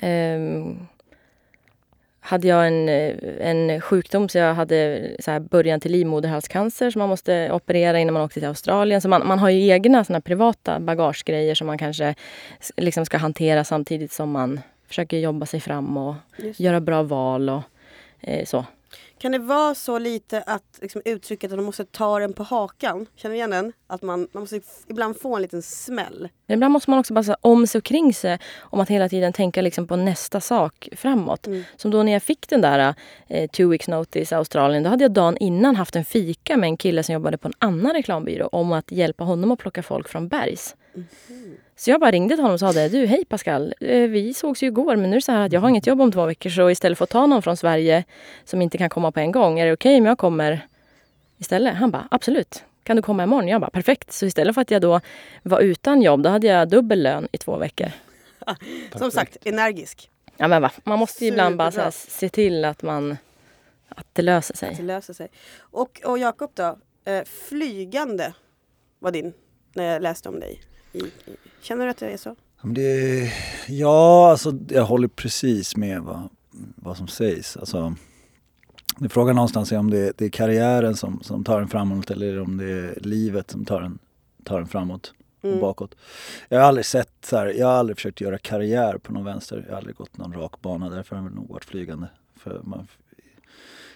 ehm, 0.00 0.86
hade 2.26 2.48
jag 2.48 2.66
en, 2.66 2.88
eh, 2.88 3.14
en 3.40 3.80
sjukdom 3.80 4.28
så 4.28 4.38
jag 4.38 4.54
hade 4.54 5.10
så 5.18 5.40
början 5.40 5.80
till 5.80 5.92
livmoderhalscancer 5.92 6.90
som 6.90 6.98
man 6.98 7.08
måste 7.08 7.52
operera 7.52 8.00
innan 8.00 8.14
man 8.14 8.22
åkte 8.22 8.40
till 8.40 8.48
Australien. 8.48 9.00
Så 9.00 9.08
man, 9.08 9.26
man 9.26 9.38
har 9.38 9.50
ju 9.50 9.68
egna 9.68 10.04
såna 10.04 10.20
privata 10.20 10.80
bagagegrejer 10.80 11.54
som 11.54 11.66
man 11.66 11.78
kanske 11.78 12.14
liksom 12.76 13.06
ska 13.06 13.16
hantera 13.16 13.64
samtidigt 13.64 14.12
som 14.12 14.30
man 14.30 14.60
försöker 14.88 15.18
jobba 15.18 15.46
sig 15.46 15.60
fram 15.60 15.96
och 15.96 16.14
Just. 16.36 16.60
göra 16.60 16.80
bra 16.80 17.02
val 17.02 17.48
och 17.48 17.62
eh, 18.20 18.44
så. 18.44 18.64
Kan 19.18 19.32
det 19.32 19.38
vara 19.38 19.74
så 19.74 19.98
lite 19.98 20.42
att 20.42 20.78
liksom, 20.82 21.02
uttrycket 21.04 21.52
att 21.52 21.58
de 21.58 21.64
måste 21.64 21.84
ta 21.84 22.18
den 22.18 22.32
på 22.32 22.42
hakan? 22.42 23.06
Känner 23.16 23.32
du 23.32 23.36
igen 23.36 23.50
den? 23.50 23.72
Att 23.86 24.02
man, 24.02 24.28
man 24.32 24.40
måste 24.40 24.60
ibland 24.88 25.20
få 25.20 25.36
en 25.36 25.42
liten 25.42 25.62
smäll. 25.62 26.28
Ibland 26.48 26.72
måste 26.72 26.90
man 26.90 26.98
också 26.98 27.14
bara 27.14 27.24
säga 27.24 27.36
om 27.40 27.66
sig 27.66 27.78
och 27.78 27.84
kring 27.84 28.14
sig 28.14 28.38
om 28.58 28.80
att 28.80 28.88
hela 28.88 29.08
tiden 29.08 29.32
tänka 29.32 29.62
liksom 29.62 29.86
på 29.86 29.96
nästa 29.96 30.40
sak 30.40 30.88
framåt. 30.96 31.46
Mm. 31.46 31.64
Som 31.76 31.90
då 31.90 32.02
när 32.02 32.12
jag 32.12 32.22
fick 32.22 32.48
den 32.48 32.60
där 32.60 32.94
eh, 33.28 33.50
two 33.50 33.68
weeks 33.68 33.88
notice 33.88 34.32
i 34.32 34.34
Australien, 34.34 34.82
då 34.82 34.90
hade 34.90 35.04
jag 35.04 35.12
dagen 35.12 35.36
innan 35.36 35.76
haft 35.76 35.96
en 35.96 36.04
fika 36.04 36.56
med 36.56 36.66
en 36.66 36.76
kille 36.76 37.02
som 37.02 37.12
jobbade 37.12 37.38
på 37.38 37.48
en 37.48 37.54
annan 37.58 37.92
reklambyrå 37.92 38.46
om 38.46 38.72
att 38.72 38.92
hjälpa 38.92 39.24
honom 39.24 39.50
att 39.50 39.58
plocka 39.58 39.82
folk 39.82 40.08
från 40.08 40.28
Bergs. 40.28 40.76
Så 41.78 41.90
jag 41.90 42.00
bara 42.00 42.10
ringde 42.10 42.34
till 42.34 42.42
honom 42.42 42.54
och 42.54 42.60
sa 42.60 42.72
det. 42.72 42.88
Du, 42.88 43.06
hej 43.06 43.24
Pascal. 43.24 43.74
Eh, 43.80 44.00
Vi 44.00 44.34
sågs 44.34 44.62
ju 44.62 44.66
igår 44.66 44.96
men 44.96 45.10
nu 45.10 45.16
är 45.16 45.20
det 45.20 45.24
så 45.24 45.32
här 45.32 45.46
att 45.46 45.52
jag 45.52 45.60
har 45.60 45.68
inget 45.68 45.86
jobb 45.86 46.00
om 46.00 46.12
två 46.12 46.26
veckor 46.26 46.50
så 46.50 46.70
istället 46.70 46.98
för 46.98 47.04
att 47.04 47.10
ta 47.10 47.26
någon 47.26 47.42
från 47.42 47.56
Sverige 47.56 48.04
som 48.44 48.62
inte 48.62 48.78
kan 48.78 48.88
komma 48.90 49.12
på 49.12 49.20
en 49.20 49.32
gång, 49.32 49.58
är 49.60 49.66
det 49.66 49.72
okej 49.72 49.98
om 49.98 50.06
jag 50.06 50.18
kommer 50.18 50.66
istället? 51.38 51.74
Han 51.76 51.90
bara, 51.90 52.08
absolut. 52.10 52.64
Kan 52.82 52.96
du 52.96 53.02
komma 53.02 53.22
imorgon? 53.22 53.48
Jag 53.48 53.60
bara, 53.60 53.70
perfekt. 53.70 54.12
Så 54.12 54.26
istället 54.26 54.54
för 54.54 54.62
att 54.62 54.70
jag 54.70 54.82
då 54.82 55.00
var 55.42 55.60
utan 55.60 56.02
jobb, 56.02 56.22
då 56.22 56.30
hade 56.30 56.46
jag 56.46 56.68
dubbel 56.68 57.02
lön 57.02 57.28
i 57.32 57.38
två 57.38 57.56
veckor. 57.56 57.90
Som 58.98 59.10
sagt, 59.10 59.36
energisk. 59.44 60.10
Ja 60.36 60.48
men 60.48 60.62
va, 60.62 60.70
man 60.84 60.98
måste 60.98 61.24
ju 61.24 61.30
ibland 61.30 61.56
bara 61.56 61.70
så 61.70 61.80
här, 61.80 61.90
se 61.90 62.28
till 62.28 62.64
att 62.64 62.82
man 62.82 63.16
att 63.88 64.06
det 64.12 64.22
löser 64.22 64.56
sig. 64.56 64.70
Att 64.70 64.76
det 64.76 64.82
löser 64.82 65.14
sig. 65.14 65.28
Och, 65.58 66.00
och 66.04 66.18
Jakob 66.18 66.50
då? 66.54 66.78
Eh, 67.04 67.24
flygande 67.24 68.32
var 68.98 69.10
din, 69.10 69.32
när 69.74 69.84
jag 69.92 70.02
läste 70.02 70.28
om 70.28 70.40
dig. 70.40 70.60
Känner 71.62 71.84
du 71.84 71.90
att 71.90 71.96
det 71.96 72.10
är 72.10 72.16
så? 72.16 72.36
Det, 72.62 73.32
ja, 73.68 74.30
alltså 74.30 74.58
jag 74.68 74.84
håller 74.84 75.08
precis 75.08 75.76
med 75.76 76.00
vad, 76.00 76.28
vad 76.76 76.96
som 76.96 77.08
sägs. 77.08 77.56
Alltså, 77.56 77.94
det 78.98 79.08
frågan 79.08 79.36
någonstans 79.36 79.72
är 79.72 79.78
om 79.78 79.90
det, 79.90 80.18
det, 80.18 80.24
är 80.24 80.28
karriären 80.28 80.96
som, 80.96 81.22
som 81.22 81.44
tar 81.44 81.60
en 81.60 81.68
framåt 81.68 82.10
eller 82.10 82.40
om 82.40 82.56
det 82.56 82.70
är 82.70 82.98
livet 83.00 83.50
som 83.50 83.64
tar 83.64 83.82
en, 83.82 83.98
tar 84.44 84.60
en 84.60 84.66
framåt 84.66 85.12
och 85.40 85.48
Mm. 85.48 85.60
bakåt. 85.60 85.94
Jag 86.48 86.60
har 86.60 86.66
aldrig 86.68 86.86
sett 86.86 87.12
så 87.22 87.36
här, 87.36 87.46
jag 87.46 87.66
har 87.66 87.74
aldrig 87.74 87.96
försökt 87.96 88.20
göra 88.20 88.38
karriär 88.38 88.98
på 88.98 89.12
någon 89.12 89.24
vänster. 89.24 89.64
Jag 89.66 89.72
har 89.72 89.78
aldrig 89.78 89.96
gått 89.96 90.18
någon 90.18 90.32
rak 90.32 90.60
bana, 90.60 90.90
därför 90.90 91.16
har 91.16 91.22
jag 91.22 91.34
nog 91.34 91.48
varit 91.48 91.64
flygande. 91.64 92.06
För 92.36 92.60
man 92.64 92.86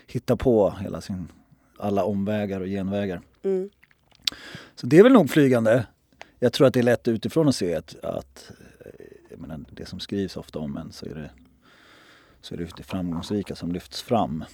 hittar 0.07 0.37
på 0.37 0.71
hela 0.81 1.01
sin, 1.01 1.29
alla 1.79 2.05
omvägar 2.05 2.61
och 2.61 2.67
genvägar. 2.67 3.21
Mm. 3.43 3.71
Så 4.75 4.87
det 4.87 4.99
är 4.99 5.03
väl 5.03 5.13
nog 5.13 5.31
flygande. 5.31 5.85
Jag 6.43 6.53
tror 6.53 6.67
att 6.67 6.75
det 6.75 6.81
är 6.81 6.85
lätt 6.85 7.09
utifrån 7.09 7.49
att 7.49 7.57
se 7.57 7.75
att, 7.75 8.05
att 8.05 8.53
eh, 9.31 9.39
menar, 9.39 9.61
det 9.71 9.87
som 9.87 10.01
skrivs 10.01 10.37
ofta 10.37 10.59
om 10.59 10.77
en 10.77 10.93
så 10.93 11.07
är 11.07 11.15
det, 11.15 11.31
så 12.41 12.55
är 12.55 12.59
det 12.59 12.77
det 12.77 12.83
framgångsrika 12.83 13.55
som 13.55 13.73
lyfts 13.73 14.03
fram. 14.03 14.45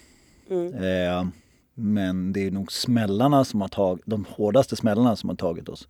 Mm. 0.50 0.74
Eh, 0.74 1.26
men 1.74 2.32
det 2.32 2.46
är 2.46 2.50
nog 2.50 2.72
smällarna 2.72 3.44
som 3.44 3.60
har 3.60 3.68
tagit, 3.68 4.02
de 4.06 4.24
hårdaste 4.24 4.76
smällarna 4.76 5.16
som 5.16 5.28
har 5.28 5.36
tagit 5.36 5.68
oss 5.68 5.88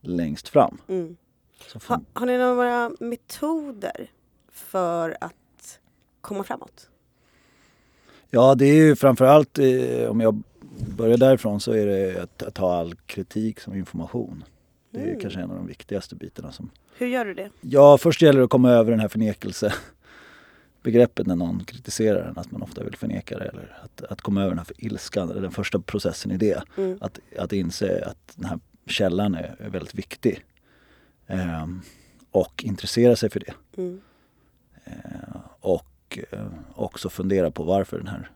längst 0.00 0.48
fram. 0.48 0.78
Mm. 0.88 1.16
Ha, 1.86 2.00
har 2.12 2.26
ni 2.26 2.38
några 2.38 2.92
metoder 3.00 4.10
för 4.50 5.16
att 5.20 5.80
komma 6.20 6.44
framåt? 6.44 6.90
ja 8.30 8.54
det 8.54 8.64
är 8.64 8.74
ju 8.74 8.96
framförallt, 8.96 9.58
eh, 9.58 10.10
om 10.10 10.20
jag 10.20 10.42
börjar 10.96 11.16
därifrån 11.16 11.60
så 11.60 11.72
är 11.72 11.86
det 11.86 12.22
att, 12.22 12.42
att 12.42 12.54
ta 12.54 12.74
all 12.74 12.94
kritik 12.94 13.60
som 13.60 13.74
information. 13.74 14.44
Det 14.90 14.98
är 15.00 15.06
Mm. 15.06 15.20
kanske 15.20 15.40
en 15.40 15.50
av 15.50 15.56
de 15.56 15.66
viktigaste 15.66 16.16
bitarna 16.16 16.52
som 16.52 16.70
Hur 16.98 17.06
gör 17.06 17.24
du 17.24 17.34
det? 17.34 17.50
Ja, 17.60 17.98
först 17.98 18.22
gäller 18.22 18.38
det 18.38 18.44
att 18.44 18.50
komma 18.50 18.70
över 18.70 18.90
den 18.90 19.00
här 19.00 19.08
förnekelsebegreppet 19.08 21.26
när 21.26 21.36
någon 21.36 21.64
kritiserar 21.64 22.28
en, 22.28 22.38
att 22.38 22.50
man 22.52 22.62
ofta 22.62 22.84
vill 22.84 22.96
förneka 22.96 23.38
det. 23.38 23.44
Eller 23.44 23.78
att, 23.84 24.02
att 24.02 24.20
komma 24.20 24.40
över 24.40 24.50
den 24.50 24.58
här 24.58 24.66
ilskan, 24.78 25.28
den 25.28 25.50
första 25.50 25.80
processen 25.80 26.30
i 26.32 26.36
det. 26.36 26.62
Mm. 26.76 26.98
Att, 27.00 27.20
att 27.38 27.52
inse 27.52 28.04
att 28.06 28.32
den 28.36 28.44
här 28.44 28.58
källan 28.86 29.34
är, 29.34 29.56
är 29.58 29.68
väldigt 29.70 29.94
viktig. 29.94 30.44
Ehm, 31.26 31.80
och 32.30 32.64
intressera 32.64 33.16
sig 33.16 33.30
för 33.30 33.40
det. 33.40 33.54
Mm. 33.76 34.00
Ehm, 34.84 35.38
och 35.60 36.18
eh, 36.30 36.46
också 36.74 37.08
fundera 37.10 37.50
på 37.50 37.62
varför 37.64 37.98
den 37.98 38.08
här 38.08 38.30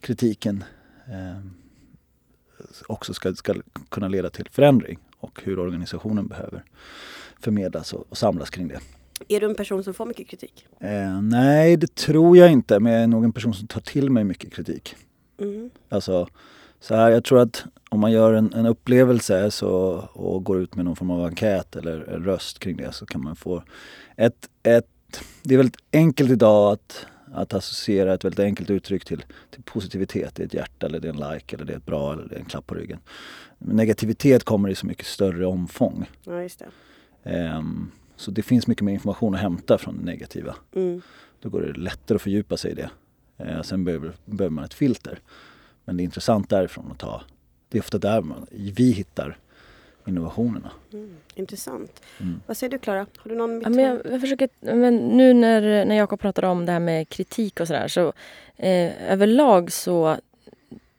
kritiken 0.00 0.64
ehm, 1.06 1.50
också 2.86 3.14
ska, 3.14 3.34
ska 3.34 3.54
kunna 3.88 4.08
leda 4.08 4.30
till 4.30 4.48
förändring 4.50 4.98
och 5.22 5.40
hur 5.44 5.58
organisationen 5.58 6.26
behöver 6.26 6.64
förmedlas 7.40 7.92
och, 7.92 8.06
och 8.08 8.18
samlas 8.18 8.50
kring 8.50 8.68
det. 8.68 8.80
Är 9.28 9.40
du 9.40 9.46
en 9.46 9.54
person 9.54 9.84
som 9.84 9.94
får 9.94 10.06
mycket 10.06 10.28
kritik? 10.28 10.66
Eh, 10.80 11.22
nej, 11.22 11.76
det 11.76 11.94
tror 11.94 12.36
jag 12.36 12.52
inte, 12.52 12.80
men 12.80 12.92
jag 12.92 13.02
är 13.02 13.06
nog 13.06 13.24
en 13.24 13.32
person 13.32 13.54
som 13.54 13.66
tar 13.66 13.80
till 13.80 14.10
mig 14.10 14.24
mycket 14.24 14.52
kritik. 14.52 14.96
Mm. 15.40 15.70
Alltså, 15.88 16.28
så 16.80 16.94
här, 16.94 17.10
jag 17.10 17.24
tror 17.24 17.40
att 17.40 17.64
om 17.88 18.00
man 18.00 18.12
gör 18.12 18.32
en, 18.32 18.52
en 18.52 18.66
upplevelse 18.66 19.50
så, 19.50 19.70
och 20.12 20.44
går 20.44 20.60
ut 20.60 20.74
med 20.74 20.84
någon 20.84 20.96
form 20.96 21.10
av 21.10 21.24
enkät 21.24 21.76
eller 21.76 21.98
röst 22.00 22.58
kring 22.58 22.76
det 22.76 22.92
så 22.92 23.06
kan 23.06 23.24
man 23.24 23.36
få 23.36 23.62
ett, 24.16 24.48
ett 24.62 24.86
det 25.42 25.54
är 25.54 25.58
väldigt 25.58 25.80
enkelt 25.92 26.30
idag 26.30 26.72
att, 26.72 27.06
att 27.32 27.54
associera 27.54 28.14
ett 28.14 28.24
väldigt 28.24 28.40
enkelt 28.40 28.70
uttryck 28.70 29.04
till, 29.04 29.24
till 29.50 29.62
positivitet. 29.62 30.34
Det 30.34 30.42
är 30.42 30.46
ett 30.46 30.54
hjärta 30.54 30.86
eller 30.86 31.00
det 31.00 31.08
är 31.08 31.12
en 31.12 31.32
like 31.32 31.56
eller 31.56 31.64
det 31.64 31.72
är 31.72 31.76
ett 31.76 31.86
bra 31.86 32.12
eller 32.12 32.28
det 32.28 32.34
är 32.34 32.38
en 32.38 32.44
klapp 32.44 32.66
på 32.66 32.74
ryggen. 32.74 32.98
Negativitet 33.58 34.44
kommer 34.44 34.68
i 34.68 34.74
så 34.74 34.86
mycket 34.86 35.06
större 35.06 35.46
omfång. 35.46 36.10
Ja, 36.24 36.42
just 36.42 36.58
det. 36.58 36.68
Ehm, 37.30 37.90
så 38.16 38.30
det 38.30 38.42
finns 38.42 38.66
mycket 38.66 38.84
mer 38.84 38.92
information 38.92 39.34
att 39.34 39.40
hämta 39.40 39.78
från 39.78 39.98
det 39.98 40.04
negativa. 40.04 40.54
Mm. 40.74 41.02
Då 41.40 41.48
går 41.48 41.60
det 41.60 41.72
lättare 41.72 42.16
att 42.16 42.22
fördjupa 42.22 42.56
sig 42.56 42.70
i 42.70 42.74
det. 42.74 42.90
Eh, 43.38 43.62
sen 43.62 43.84
behöver, 43.84 44.12
behöver 44.24 44.54
man 44.54 44.64
ett 44.64 44.74
filter. 44.74 45.18
Men 45.84 45.96
det 45.96 46.02
är 46.02 46.04
intressant 46.04 46.50
därifrån 46.50 46.92
att 46.92 46.98
ta. 46.98 47.22
Det 47.68 47.78
är 47.78 47.82
ofta 47.82 47.98
där 47.98 48.22
man, 48.22 48.46
vi 48.50 48.92
hittar 48.92 49.38
innovationerna. 50.06 50.70
Mm. 50.92 51.16
Intressant. 51.34 52.02
Mm. 52.20 52.40
Vad 52.46 52.56
säger 52.56 52.70
du 52.70 52.78
Klara? 52.78 53.06
Har 53.16 53.28
du 53.30 53.34
någon 53.34 53.60
Ja, 53.60 53.68
men 53.68 53.84
jag, 53.84 54.00
jag 54.12 54.20
försöker, 54.20 54.48
men 54.60 54.96
nu 54.96 55.34
när, 55.34 55.84
när 55.84 55.96
Jakob 55.96 56.20
pratar 56.20 56.42
om 56.42 56.66
det 56.66 56.72
här 56.72 56.80
med 56.80 57.08
kritik 57.08 57.60
och 57.60 57.66
sådär 57.66 57.88
så 57.88 58.12
eh, 58.56 59.12
överlag 59.12 59.72
så 59.72 60.16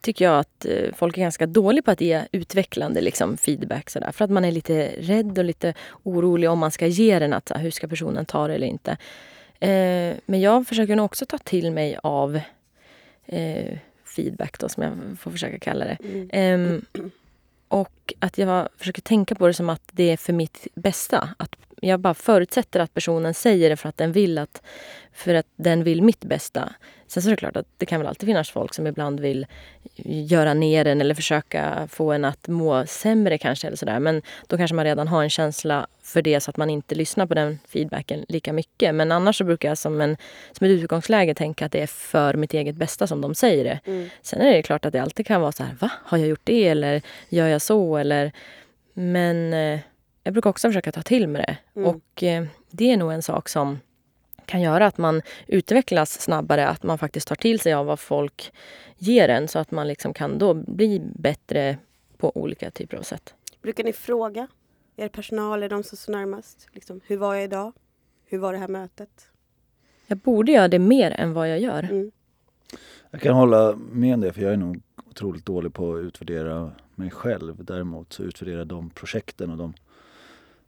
tycker 0.02 0.26
jag 0.26 0.40
att 0.40 0.66
eh, 0.66 0.94
folk 0.96 1.18
är 1.18 1.22
ganska 1.22 1.46
dåliga 1.46 1.84
på 1.84 1.92
att 1.92 2.02
ge 2.02 2.22
utvecklande 2.32 3.02
liksom, 3.02 3.38
feedback. 3.38 3.90
Sådär, 3.90 4.12
för 4.12 4.26
att 4.26 4.32
man 4.32 4.46
är 4.46 4.52
lite 4.52 4.88
rädd 4.98 5.38
och 5.38 5.46
lite 5.46 5.74
orolig 6.04 6.50
om 6.50 6.60
man 6.60 6.72
ska 6.72 6.88
ge 6.88 7.20
den. 7.20 7.34
Att, 7.34 7.48
så 7.48 7.54
här, 7.54 7.62
hur 7.62 7.72
ska 7.72 7.88
personen 7.88 8.26
ta 8.26 8.48
det 8.48 8.56
eller 8.56 8.68
inte? 8.68 8.92
Eh, 9.60 10.16
men 10.26 10.42
jag 10.42 10.68
försöker 10.68 10.96
nog 10.96 11.06
också 11.06 11.26
ta 11.26 11.38
till 11.38 11.72
mig 11.72 11.98
av 12.04 12.40
eh, 13.26 13.78
feedback 14.06 14.60
då, 14.60 14.70
som 14.70 14.84
jag 14.84 14.94
får 15.20 15.32
försöka 15.32 15.60
kalla 15.60 15.86
det. 15.86 15.98
Mm. 16.32 16.86
Och 17.74 18.14
att 18.20 18.38
jag 18.38 18.68
försöker 18.78 19.02
tänka 19.02 19.36
på 19.36 19.48
det 19.48 19.54
som 19.54 19.70
att 19.70 19.82
det 19.92 20.04
är 20.04 20.18
för 20.18 20.34
mitt 20.34 20.68
bästa. 20.76 21.30
Att 21.38 21.56
jag 21.88 22.00
bara 22.00 22.14
förutsätter 22.14 22.80
att 22.80 22.94
personen 22.94 23.34
säger 23.34 23.70
det 23.70 23.78
för 23.78 23.90
att 23.90 23.98
den 23.98 24.12
vill 24.12 24.38
att 24.38 24.62
för 25.14 25.34
att 25.34 25.48
den 25.56 25.84
vill 25.84 26.02
mitt 26.02 26.26
bästa. 26.26 26.74
Sen 27.08 27.24
så 27.24 27.30
är 27.30 27.32
det 27.32 27.38
klart 27.38 27.56
att 27.56 27.68
det 27.78 27.86
kan 27.86 28.00
väl 28.00 28.08
alltid 28.08 28.28
finnas 28.28 28.50
folk 28.50 28.74
som 28.74 28.88
ibland 28.88 29.20
vill 29.20 29.46
göra 30.06 30.54
ner 30.54 30.86
en 30.86 31.02
eller 31.02 31.16
försöka 31.16 31.88
få 31.92 32.12
en 32.12 32.26
att 32.26 32.48
må 32.48 32.86
sämre 32.86 33.38
kanske 33.38 33.68
eller 33.68 33.78
sådär. 33.78 34.00
Men 34.00 34.22
då 34.48 34.58
kanske 34.58 34.76
man 34.76 34.86
redan 34.86 35.08
har 35.08 35.24
en 35.24 35.30
känsla 35.30 35.88
för 36.04 36.22
det 36.22 36.40
så 36.40 36.50
att 36.50 36.58
man 36.58 36.70
inte 36.70 36.96
lyssnar 36.96 37.26
på 37.26 37.34
den 37.34 37.60
feedbacken 37.68 38.26
lika 38.28 38.54
mycket. 38.54 38.96
Men 38.96 39.12
annars 39.12 39.38
så 39.38 39.44
brukar 39.44 39.70
jag 39.70 39.78
som, 39.78 40.02
en, 40.02 40.18
som 40.52 40.68
ett 40.68 40.72
utgångsläge 40.72 41.36
tänka 41.36 41.66
att 41.66 41.72
det 41.72 41.82
är 41.82 41.88
för 41.88 42.34
mitt 42.34 42.54
eget 42.54 42.76
bästa 42.76 43.08
som 43.08 43.22
de 43.22 43.36
säger 43.36 43.64
det. 43.64 43.80
Mm. 43.86 44.10
Sen 44.22 44.42
är 44.42 44.54
det 44.54 44.62
klart 44.62 44.86
att 44.86 44.94
det 44.94 45.00
alltid 45.00 45.28
kan 45.28 45.42
vara 45.42 45.52
så 45.52 45.64
här, 45.64 45.76
va? 45.80 45.92
Har 46.06 46.18
jag 46.18 46.28
gjort 46.28 46.42
det? 46.44 46.68
Eller 46.68 47.02
gör 47.30 47.48
jag 47.48 47.62
så? 47.62 47.98
Eller... 47.98 48.32
Men 48.96 49.54
eh, 49.54 49.80
jag 50.24 50.34
brukar 50.34 50.50
också 50.50 50.68
försöka 50.68 50.92
ta 50.92 51.02
till 51.02 51.28
mig 51.28 51.46
det. 51.48 51.80
Mm. 51.80 51.90
Och 51.90 52.24
eh, 52.24 52.46
det 52.72 52.92
är 52.92 52.98
nog 52.98 53.12
en 53.12 53.22
sak 53.22 53.50
som 53.50 53.80
kan 54.46 54.62
göra 54.62 54.86
att 54.86 54.98
man 54.98 55.22
utvecklas 55.48 56.22
snabbare. 56.22 56.68
Att 56.68 56.84
man 56.84 56.98
faktiskt 56.98 57.28
tar 57.28 57.36
till 57.36 57.60
sig 57.60 57.74
av 57.74 57.86
vad 57.86 58.00
folk 58.00 58.54
ger 58.98 59.30
en. 59.30 59.48
Så 59.48 59.60
att 59.60 59.72
man 59.72 59.88
liksom 59.88 60.14
kan 60.14 60.38
då 60.38 60.54
bli 60.54 61.02
bättre 61.16 61.78
på 62.18 62.38
olika 62.38 62.72
typer 62.72 62.98
av 62.98 63.02
sätt. 63.02 63.34
Brukar 63.62 63.84
ni 63.84 63.94
fråga 63.94 64.48
er 64.96 65.08
personal, 65.08 65.58
eller 65.58 65.70
de 65.70 65.84
som 65.84 65.98
står 65.98 66.14
närmast? 66.14 66.68
Liksom, 66.72 67.02
hur 67.06 67.18
var 67.18 67.36
jag 67.36 67.44
idag? 67.44 67.74
Hur 68.26 68.38
var 68.38 68.54
det 68.54 68.60
här 68.60 68.68
mötet? 68.68 69.28
Jag 70.08 70.18
borde 70.18 70.52
göra 70.52 70.68
det 70.68 70.80
mer 70.80 71.12
än 71.12 71.34
vad 71.34 71.50
jag 71.50 71.60
gör. 71.60 71.84
Mm. 71.84 72.12
Jag 73.12 73.22
kan 73.22 73.36
hålla 73.36 73.76
med 73.76 74.14
om 74.14 74.22
det 74.22 74.34
för 74.34 74.42
jag 74.42 74.54
är 74.54 74.58
nog 74.58 74.82
otroligt 75.10 75.46
dålig 75.46 75.74
på 75.74 75.96
att 75.96 76.02
utvärdera 76.02 76.72
mig 76.96 77.12
själv. 77.12 77.66
Däremot 77.66 78.14
så 78.14 78.24
utvärderar 78.24 78.66
de 78.66 78.90
projekten 78.90 79.52
och 79.52 79.58
de 79.58 79.74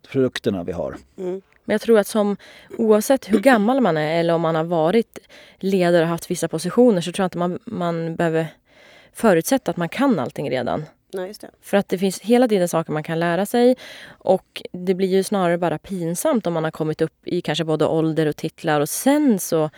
produkterna 0.08 0.64
vi 0.64 0.72
har. 0.72 0.96
Mm. 1.18 1.42
Men 1.66 1.74
jag 1.74 1.82
tror 1.82 2.00
att 2.00 2.08
som 2.08 2.38
oavsett 2.78 3.32
hur 3.32 3.40
gammal 3.40 3.82
man 3.82 3.98
är 3.98 4.20
eller 4.20 4.34
om 4.34 4.42
man 4.42 4.56
har 4.56 4.64
varit 4.64 5.20
ledare 5.60 6.02
och 6.02 6.10
haft 6.10 6.32
vissa 6.32 6.48
positioner 6.48 7.02
så 7.02 7.12
tror 7.12 7.24
jag 7.24 7.28
inte 7.28 7.38
man, 7.38 7.60
man 7.66 8.16
behöver 8.16 8.48
förutsätta 9.14 9.72
att 9.72 9.78
man 9.78 9.90
kan 9.90 10.20
allting 10.20 10.50
redan. 10.50 10.86
Nej, 11.14 11.28
just 11.28 11.42
det. 11.42 11.50
För 11.62 11.78
att 11.78 11.90
det 11.90 11.98
finns 11.98 12.20
hela 12.20 12.48
tiden 12.48 12.68
saker 12.68 12.94
man 12.94 13.04
kan 13.04 13.20
lära 13.20 13.46
sig 13.46 13.76
och 14.08 14.64
det 14.72 14.94
blir 14.94 15.08
ju 15.08 15.24
snarare 15.24 15.58
bara 15.58 15.78
pinsamt 15.78 16.48
om 16.48 16.54
man 16.54 16.64
har 16.64 16.72
kommit 16.72 17.02
upp 17.02 17.28
i 17.28 17.42
kanske 17.42 17.64
både 17.64 17.86
ålder 17.86 18.26
och 18.26 18.36
titlar 18.36 18.82
och 18.82 18.90
sen 18.90 19.40
så 19.40 19.70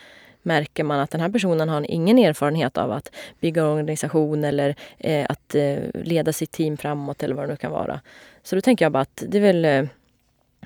märker 0.41 0.83
man 0.83 0.99
att 0.99 1.11
den 1.11 1.21
här 1.21 1.29
personen 1.29 1.69
har 1.69 1.91
ingen 1.91 2.19
erfarenhet 2.19 2.77
av 2.77 2.91
att 2.91 3.11
bygga 3.39 3.67
organisation 3.67 4.43
eller 4.43 4.75
eh, 4.97 5.25
att 5.29 5.55
eh, 5.55 5.77
leda 5.93 6.33
sitt 6.33 6.51
team 6.51 6.77
framåt 6.77 7.23
eller 7.23 7.35
vad 7.35 7.43
det 7.43 7.51
nu 7.51 7.57
kan 7.57 7.71
vara. 7.71 8.01
Så 8.43 8.55
då 8.55 8.61
tänker 8.61 8.85
jag 8.85 8.91
bara 8.91 9.01
att 9.01 9.23
det 9.27 9.37
är 9.37 9.41
väl 9.41 9.65
eh, 9.65 9.83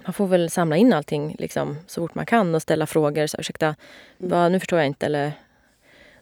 man 0.04 0.14
får 0.14 0.28
väl 0.28 0.50
samla 0.50 0.78
in 0.78 0.94
allting 0.94 1.36
liksom, 1.40 1.78
så 1.88 2.02
fort 2.02 2.16
man 2.16 2.26
kan 2.26 2.56
och 2.56 2.62
ställa 2.62 2.88
frågor. 2.88 3.28
Så, 3.28 3.38
ursäkta, 3.40 3.76
vad, 4.18 4.52
nu 4.52 4.60
förstår 4.60 4.80
jag 4.80 4.88
inte. 4.88 5.06
Eller, 5.06 5.32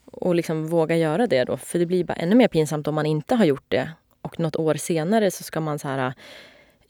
och 0.05 0.35
liksom 0.35 0.67
våga 0.67 0.97
göra 0.97 1.27
det 1.27 1.43
då. 1.43 1.57
För 1.57 1.79
det 1.79 1.85
blir 1.85 2.03
bara 2.03 2.13
ännu 2.13 2.35
mer 2.35 2.47
pinsamt 2.47 2.87
om 2.87 2.95
man 2.95 3.05
inte 3.05 3.35
har 3.35 3.45
gjort 3.45 3.65
det. 3.67 3.91
Och 4.21 4.39
något 4.39 4.55
år 4.55 4.75
senare 4.75 5.31
så 5.31 5.43
ska 5.43 5.59
man 5.59 5.79
så 5.79 5.87
här... 5.87 6.13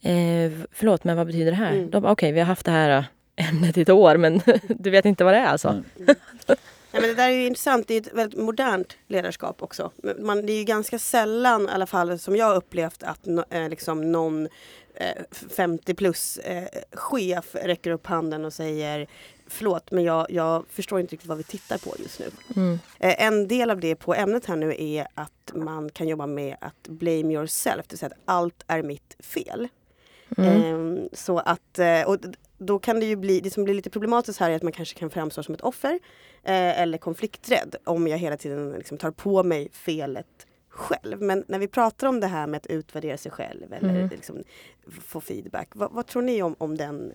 Eh, 0.02 0.52
förlåt, 0.72 1.04
men 1.04 1.16
vad 1.16 1.26
betyder 1.26 1.50
det 1.50 1.56
här? 1.56 1.72
Mm. 1.72 2.04
Okej, 2.04 2.32
vi 2.32 2.40
har 2.40 2.46
haft 2.46 2.66
det 2.66 2.72
här 2.72 3.04
ämnet 3.36 3.78
i 3.78 3.80
ett 3.80 3.88
år 3.88 4.16
men 4.16 4.40
du 4.68 4.90
vet 4.90 5.04
inte 5.04 5.24
vad 5.24 5.34
det 5.34 5.38
är 5.38 5.46
alltså. 5.46 5.82
Nej. 5.96 6.16
Nej, 6.92 7.02
men 7.02 7.10
det 7.10 7.14
där 7.14 7.28
är 7.28 7.32
ju 7.32 7.46
intressant. 7.46 7.88
Det 7.88 7.94
är 7.94 8.00
ett 8.00 8.12
väldigt 8.12 8.40
modernt 8.40 8.96
ledarskap 9.06 9.62
också. 9.62 9.90
Man, 10.18 10.46
det 10.46 10.52
är 10.52 10.58
ju 10.58 10.64
ganska 10.64 10.98
sällan, 10.98 11.62
i 11.62 11.68
alla 11.68 11.86
fall 11.86 12.18
som 12.18 12.36
jag 12.36 12.46
har 12.46 12.56
upplevt, 12.56 13.02
att 13.02 13.26
no, 13.26 13.44
eh, 13.50 13.68
liksom 13.68 14.12
någon 14.12 14.46
eh, 14.46 14.50
50 15.56 15.94
plus 15.94 16.38
eh, 16.38 16.68
chef 16.92 17.54
räcker 17.54 17.90
upp 17.90 18.06
handen 18.06 18.44
och 18.44 18.52
säger 18.52 19.06
förlåt 19.46 19.90
men 19.90 20.04
jag, 20.04 20.26
jag 20.30 20.64
förstår 20.68 21.00
inte 21.00 21.12
riktigt 21.12 21.28
vad 21.28 21.38
vi 21.38 21.44
tittar 21.44 21.78
på 21.78 21.94
just 21.98 22.20
nu. 22.20 22.30
Mm. 22.56 22.78
Eh, 22.98 23.24
en 23.26 23.48
del 23.48 23.70
av 23.70 23.80
det 23.80 23.94
på 23.94 24.14
ämnet 24.14 24.46
här 24.46 24.56
nu 24.56 24.74
är 24.78 25.06
att 25.14 25.52
man 25.54 25.90
kan 25.90 26.08
jobba 26.08 26.26
med 26.26 26.56
att 26.60 26.88
blame 26.88 27.34
yourself, 27.34 27.86
det 27.88 27.92
vill 27.92 27.98
säga 27.98 28.10
att 28.10 28.22
allt 28.24 28.64
är 28.66 28.82
mitt 28.82 29.16
fel. 29.18 29.68
Mm. 30.36 30.62
Ehm, 30.62 31.08
så 31.12 31.38
att, 31.38 31.78
eh, 31.78 32.02
och 32.02 32.16
då 32.58 32.78
kan 32.78 33.00
det 33.00 33.06
ju 33.06 33.16
bli, 33.16 33.40
det 33.40 33.50
som 33.50 33.64
blir 33.64 33.74
lite 33.74 33.90
problematiskt 33.90 34.40
här 34.40 34.50
är 34.50 34.56
att 34.56 34.62
man 34.62 34.72
kanske 34.72 34.98
kan 34.98 35.10
framstå 35.10 35.42
som 35.42 35.54
ett 35.54 35.60
offer 35.60 35.98
eh, 36.42 36.80
eller 36.80 36.98
konflikträdd 36.98 37.76
om 37.84 38.08
jag 38.08 38.18
hela 38.18 38.36
tiden 38.36 38.72
liksom 38.72 38.98
tar 38.98 39.10
på 39.10 39.42
mig 39.42 39.68
felet 39.72 40.46
själv. 40.70 41.22
Men 41.22 41.44
när 41.48 41.58
vi 41.58 41.68
pratar 41.68 42.06
om 42.06 42.20
det 42.20 42.26
här 42.26 42.46
med 42.46 42.58
att 42.58 42.66
utvärdera 42.66 43.16
sig 43.16 43.32
själv 43.32 43.72
eller 43.72 43.90
Mm. 43.90 44.08
liksom 44.08 44.36
få 45.06 45.20
feedback, 45.20 45.68
vad, 45.74 45.92
vad 45.92 46.06
tror 46.06 46.22
ni 46.22 46.42
om, 46.42 46.54
om 46.58 46.76
den 46.76 47.12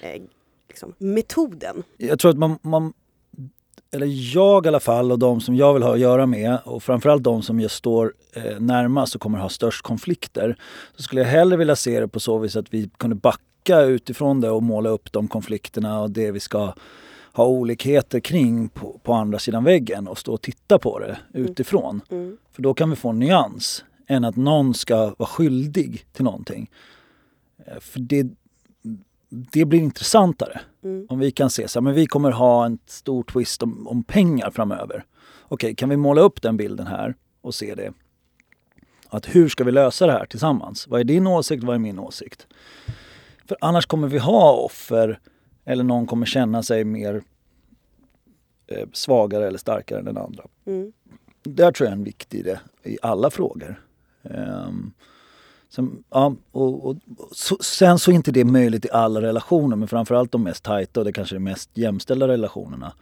eh, 0.00 0.22
liksom, 0.68 0.94
metoden? 0.98 1.82
Jag 1.96 2.18
tror 2.18 2.30
att 2.30 2.38
man, 2.38 2.58
man, 2.62 2.92
eller 3.90 4.34
jag 4.34 4.66
i 4.66 4.68
alla 4.68 4.80
fall 4.80 5.12
och 5.12 5.18
de 5.18 5.40
som 5.40 5.56
jag 5.56 5.74
vill 5.74 5.82
ha 5.82 5.92
att 5.92 6.00
göra 6.00 6.26
med 6.26 6.58
och 6.64 6.82
framförallt 6.82 7.22
de 7.22 7.42
som 7.42 7.60
jag 7.60 7.70
står 7.70 8.14
eh, 8.32 8.60
närmast 8.60 9.14
och 9.14 9.20
kommer 9.20 9.38
ha 9.38 9.48
störst 9.48 9.82
konflikter. 9.82 10.56
Så 10.96 11.02
skulle 11.02 11.20
jag 11.20 11.28
hellre 11.28 11.56
vilja 11.56 11.76
se 11.76 12.00
det 12.00 12.08
på 12.08 12.20
så 12.20 12.38
vis 12.38 12.56
att 12.56 12.74
vi 12.74 12.90
kunde 12.98 13.16
backa 13.16 13.80
utifrån 13.80 14.40
det 14.40 14.50
och 14.50 14.62
måla 14.62 14.90
upp 14.90 15.12
de 15.12 15.28
konflikterna 15.28 16.00
och 16.00 16.10
det 16.10 16.30
vi 16.30 16.40
ska 16.40 16.72
ha 17.36 17.46
olikheter 17.46 18.20
kring 18.20 18.68
på, 18.68 19.00
på 19.02 19.12
andra 19.12 19.38
sidan 19.38 19.64
väggen 19.64 20.08
och 20.08 20.18
stå 20.18 20.32
och 20.32 20.42
titta 20.42 20.78
på 20.78 20.98
det 20.98 21.18
utifrån. 21.32 22.00
Mm. 22.10 22.36
För 22.52 22.62
då 22.62 22.74
kan 22.74 22.90
vi 22.90 22.96
få 22.96 23.08
en 23.08 23.18
nyans 23.18 23.84
än 24.06 24.24
att 24.24 24.36
någon 24.36 24.74
ska 24.74 25.14
vara 25.18 25.28
skyldig 25.28 26.06
till 26.12 26.24
någonting. 26.24 26.70
Eh, 27.66 27.80
För 27.80 28.00
det, 28.00 28.26
det 29.28 29.64
blir 29.64 29.80
intressantare. 29.80 30.60
Mm. 30.84 31.06
Om 31.08 31.18
vi 31.18 31.30
kan 31.30 31.50
se 31.50 31.68
så 31.68 31.78
här, 31.78 31.82
men 31.82 31.94
vi 31.94 32.06
kommer 32.06 32.30
ha 32.30 32.66
en 32.66 32.78
stor 32.86 33.22
twist 33.22 33.62
om, 33.62 33.88
om 33.88 34.02
pengar 34.02 34.50
framöver. 34.50 35.04
Okej, 35.48 35.74
kan 35.74 35.88
vi 35.88 35.96
måla 35.96 36.20
upp 36.20 36.42
den 36.42 36.56
bilden 36.56 36.86
här 36.86 37.14
och 37.40 37.54
se 37.54 37.74
det? 37.74 37.92
Att 39.08 39.34
hur 39.34 39.48
ska 39.48 39.64
vi 39.64 39.72
lösa 39.72 40.06
det 40.06 40.12
här 40.12 40.26
tillsammans? 40.26 40.88
Vad 40.88 41.00
är 41.00 41.04
din 41.04 41.26
åsikt? 41.26 41.64
Vad 41.64 41.74
är 41.74 41.78
min 41.78 41.98
åsikt? 41.98 42.46
För 43.48 43.56
annars 43.60 43.86
kommer 43.86 44.08
vi 44.08 44.18
ha 44.18 44.52
offer 44.52 45.20
eller 45.66 45.84
någon 45.84 46.06
kommer 46.06 46.26
känna 46.26 46.62
sig 46.62 46.84
mer 46.84 47.22
eh, 48.66 48.88
svagare 48.92 49.46
eller 49.46 49.58
starkare 49.58 49.98
än 49.98 50.04
den 50.04 50.16
andra. 50.16 50.44
Mm. 50.64 50.92
Där 51.42 51.72
tror 51.72 51.86
jag 51.86 51.92
är 51.92 51.96
en 51.96 52.04
viktig 52.04 52.38
idé 52.38 52.58
i 52.82 52.98
alla 53.02 53.30
frågor. 53.30 53.82
Um, 54.22 54.92
sen, 55.68 56.04
ja, 56.10 56.34
och, 56.50 56.86
och, 56.86 56.96
så, 57.32 57.56
sen 57.60 57.98
så 57.98 58.10
är 58.10 58.14
inte 58.14 58.30
det 58.32 58.44
möjligt 58.44 58.84
i 58.84 58.90
alla 58.92 59.22
relationer 59.22 59.76
men 59.76 59.88
framförallt 59.88 60.32
de 60.32 60.42
mest 60.42 60.64
tajta 60.64 61.00
och 61.00 61.04
det 61.04 61.12
kanske 61.12 61.36
de 61.36 61.40
mest 61.40 61.70
jämställda 61.74 62.28
relationerna 62.28 62.92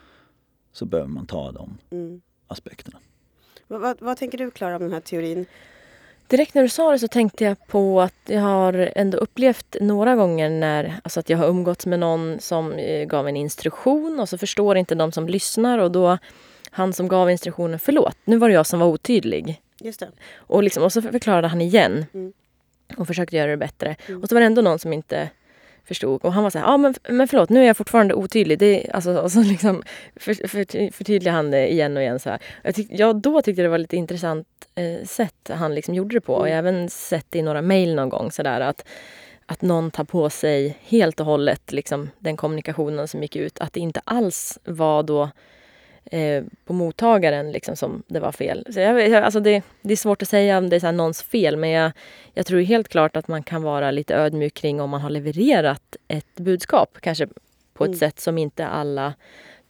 så 0.72 0.86
behöver 0.86 1.10
man 1.10 1.26
ta 1.26 1.52
de 1.52 1.78
Mm. 1.90 2.20
aspekterna. 2.46 2.98
Vad, 3.68 3.80
vad, 3.80 3.96
vad 4.00 4.16
tänker 4.16 4.38
du 4.38 4.50
Klara 4.50 4.76
om 4.76 4.82
den 4.82 4.92
här 4.92 5.00
teorin? 5.00 5.46
Direkt 6.28 6.54
när 6.54 6.62
du 6.62 6.68
sa 6.68 6.92
det 6.92 6.98
så 6.98 7.08
tänkte 7.08 7.44
jag 7.44 7.66
på 7.66 8.00
att 8.00 8.14
jag 8.26 8.40
har 8.40 8.92
ändå 8.96 9.18
upplevt 9.18 9.76
några 9.80 10.16
gånger 10.16 10.50
när 10.50 10.94
alltså 11.04 11.20
att 11.20 11.28
jag 11.30 11.38
har 11.38 11.46
umgåtts 11.46 11.86
med 11.86 11.98
någon 11.98 12.40
som 12.40 12.72
eh, 12.72 13.04
gav 13.06 13.28
en 13.28 13.36
instruktion 13.36 14.20
och 14.20 14.28
så 14.28 14.38
förstår 14.38 14.76
inte 14.76 14.94
de 14.94 15.12
som 15.12 15.28
lyssnar 15.28 15.78
och 15.78 15.90
då 15.90 16.18
han 16.70 16.92
som 16.92 17.08
gav 17.08 17.30
instruktionen, 17.30 17.78
förlåt, 17.78 18.16
nu 18.24 18.36
var 18.36 18.48
det 18.48 18.54
jag 18.54 18.66
som 18.66 18.80
var 18.80 18.86
otydlig. 18.86 19.60
Just 19.80 20.00
det. 20.00 20.08
Och, 20.36 20.62
liksom, 20.62 20.82
och 20.82 20.92
så 20.92 21.02
förklarade 21.02 21.48
han 21.48 21.60
igen 21.60 22.06
Mm. 22.14 22.32
och 22.96 23.06
försökte 23.06 23.36
göra 23.36 23.50
det 23.50 23.56
bättre. 23.56 23.96
Mm. 24.06 24.22
Och 24.22 24.28
så 24.28 24.34
var 24.34 24.40
det 24.40 24.46
ändå 24.46 24.62
någon 24.62 24.78
som 24.78 24.92
inte 24.92 25.30
förstod. 25.84 26.24
Och 26.24 26.32
han 26.32 26.42
var 26.42 26.50
så 26.50 26.58
här, 26.58 26.66
ja 26.66 26.76
men, 26.76 26.94
men 27.08 27.28
förlåt, 27.28 27.50
nu 27.50 27.62
är 27.62 27.66
jag 27.66 27.76
fortfarande 27.76 28.14
otydlig. 28.14 28.58
Det, 28.58 28.90
alltså, 28.94 29.16
och 29.16 29.32
så 29.32 29.42
liksom 29.42 29.82
för, 30.16 30.48
för, 30.48 30.92
förtydligade 30.92 31.36
han 31.36 31.50
det 31.50 31.72
igen 31.72 31.96
och 31.96 32.02
igen. 32.02 32.18
Så 32.18 32.30
här. 32.30 32.38
Jag, 32.62 32.74
tyck, 32.74 32.88
jag 32.90 33.16
då 33.16 33.42
tyckte 33.42 33.62
det 33.62 33.68
var 33.68 33.78
lite 33.78 33.96
intressant 33.96 34.46
eh, 34.74 35.06
sätt 35.06 35.50
han 35.50 35.74
liksom 35.74 35.94
gjorde 35.94 36.16
det 36.16 36.20
på. 36.20 36.34
Och 36.34 36.48
jag 36.48 36.52
har 36.52 36.58
även 36.58 36.88
sett 36.88 37.36
i 37.36 37.42
några 37.42 37.62
mejl 37.62 37.94
någon 37.94 38.08
gång. 38.08 38.30
Så 38.32 38.42
där, 38.42 38.60
att, 38.60 38.84
att 39.46 39.62
någon 39.62 39.90
tar 39.90 40.04
på 40.04 40.30
sig 40.30 40.78
helt 40.82 41.20
och 41.20 41.26
hållet 41.26 41.72
liksom, 41.72 42.10
den 42.18 42.36
kommunikationen 42.36 43.08
som 43.08 43.22
gick 43.22 43.36
ut. 43.36 43.58
Att 43.58 43.72
det 43.72 43.80
inte 43.80 44.00
alls 44.04 44.58
var 44.64 45.02
då 45.02 45.30
eh, 46.10 46.44
på 46.64 46.72
mottagaren 46.72 47.52
liksom, 47.52 47.76
som 47.76 48.02
det 48.06 48.20
var 48.20 48.32
fel. 48.32 48.66
Så 48.70 48.80
jag, 48.80 49.14
alltså 49.14 49.40
det, 49.40 49.62
det 49.82 49.92
är 49.92 49.96
svårt 49.96 50.22
att 50.22 50.28
säga 50.28 50.58
om 50.58 50.68
det 50.68 50.76
är 50.76 50.80
så 50.80 50.90
någons 50.90 51.22
fel 51.22 51.56
men 51.56 51.70
jag, 51.70 51.92
jag 52.34 52.46
tror 52.46 52.60
helt 52.60 52.88
klart 52.88 53.16
att 53.16 53.28
man 53.28 53.42
kan 53.42 53.62
vara 53.62 53.90
lite 53.90 54.14
ödmjuk 54.14 54.54
kring 54.54 54.80
om 54.80 54.90
man 54.90 55.00
har 55.00 55.10
levererat 55.10 55.96
ett 56.08 56.34
budskap. 56.34 56.98
Kanske 57.00 57.26
på 57.74 57.84
ett 57.84 57.88
Mm. 57.88 57.98
sätt 57.98 58.20
som 58.20 58.38
inte 58.38 58.66
alla 58.66 59.14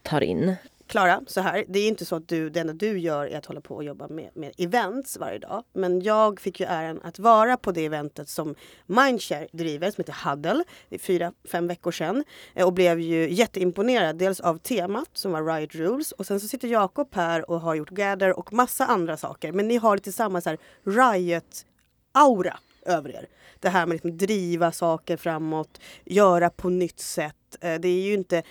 tar 0.03 0.21
in. 0.21 0.55
Klara, 0.87 1.21
så 1.27 1.41
här. 1.41 1.65
Det 1.69 1.79
är 1.79 1.89
inte 1.89 2.05
så 2.05 2.17
att 2.17 2.29
du, 2.29 2.51
det 2.51 2.61
enda 2.61 2.73
du 2.73 2.99
gör 2.99 3.27
är 3.27 3.39
att 3.39 3.47
hålla 3.47 3.61
på 3.61 3.75
och 3.75 3.85
jobba 3.85 4.09
med, 4.09 4.31
med 4.35 4.53
events 4.59 5.17
varje 5.17 5.39
dag. 5.39 5.65
Men 5.73 6.01
jag 6.01 6.41
fick 6.41 6.61
ju 6.61 6.67
äran 6.67 7.01
att 7.03 7.19
vara 7.19 7.57
på 7.57 7.73
det 7.73 7.85
eventet 7.85 8.29
som 8.29 8.55
Mindshare 8.87 9.49
driver 9.53 9.91
som 9.91 10.03
heter 10.03 10.31
Huddle. 10.31 10.65
Det 10.89 10.95
är 10.95 10.99
fyra, 10.99 11.33
fem 11.45 11.67
veckor 11.67 11.93
sedan. 11.93 12.25
Eh, 12.55 12.67
och 12.67 12.73
blev 12.73 13.01
ju 13.01 13.31
jätteimponerad. 13.31 14.17
Dels 14.17 14.41
av 14.41 14.59
temat 14.59 15.09
som 15.13 15.33
var 15.33 15.55
Riot 15.55 15.75
Rules. 15.75 16.13
Och 16.13 16.27
sen 16.27 16.41
så 16.41 16.49
sitter 16.49 16.69
Jakob 16.69 17.09
här 17.15 17.51
och 17.51 17.61
har 17.61 17.75
gjort 17.75 17.91
Gather 17.91 18.39
och 18.39 18.53
massa 18.53 18.87
andra 18.87 19.17
saker. 19.17 19.53
Men 19.53 19.69
ni 19.69 19.77
har 19.77 19.97
lite 19.97 20.13
samma 20.13 20.43
här 20.45 20.59
Riot-aura 20.85 22.55
över 22.87 23.11
er. 23.11 23.29
Det 23.61 23.69
här 23.69 23.87
med 23.87 23.95
att 23.97 24.05
liksom 24.05 24.19
driva 24.19 24.73
saker 24.73 25.17
framåt, 25.17 25.81
göra 26.05 26.51
på 26.51 26.69
nytt 26.69 27.01
sätt. 27.01 27.35
Eh, 27.61 27.81
Det 27.81 27.89
är 27.89 28.03
ju 28.03 28.15
inte, 28.15 28.43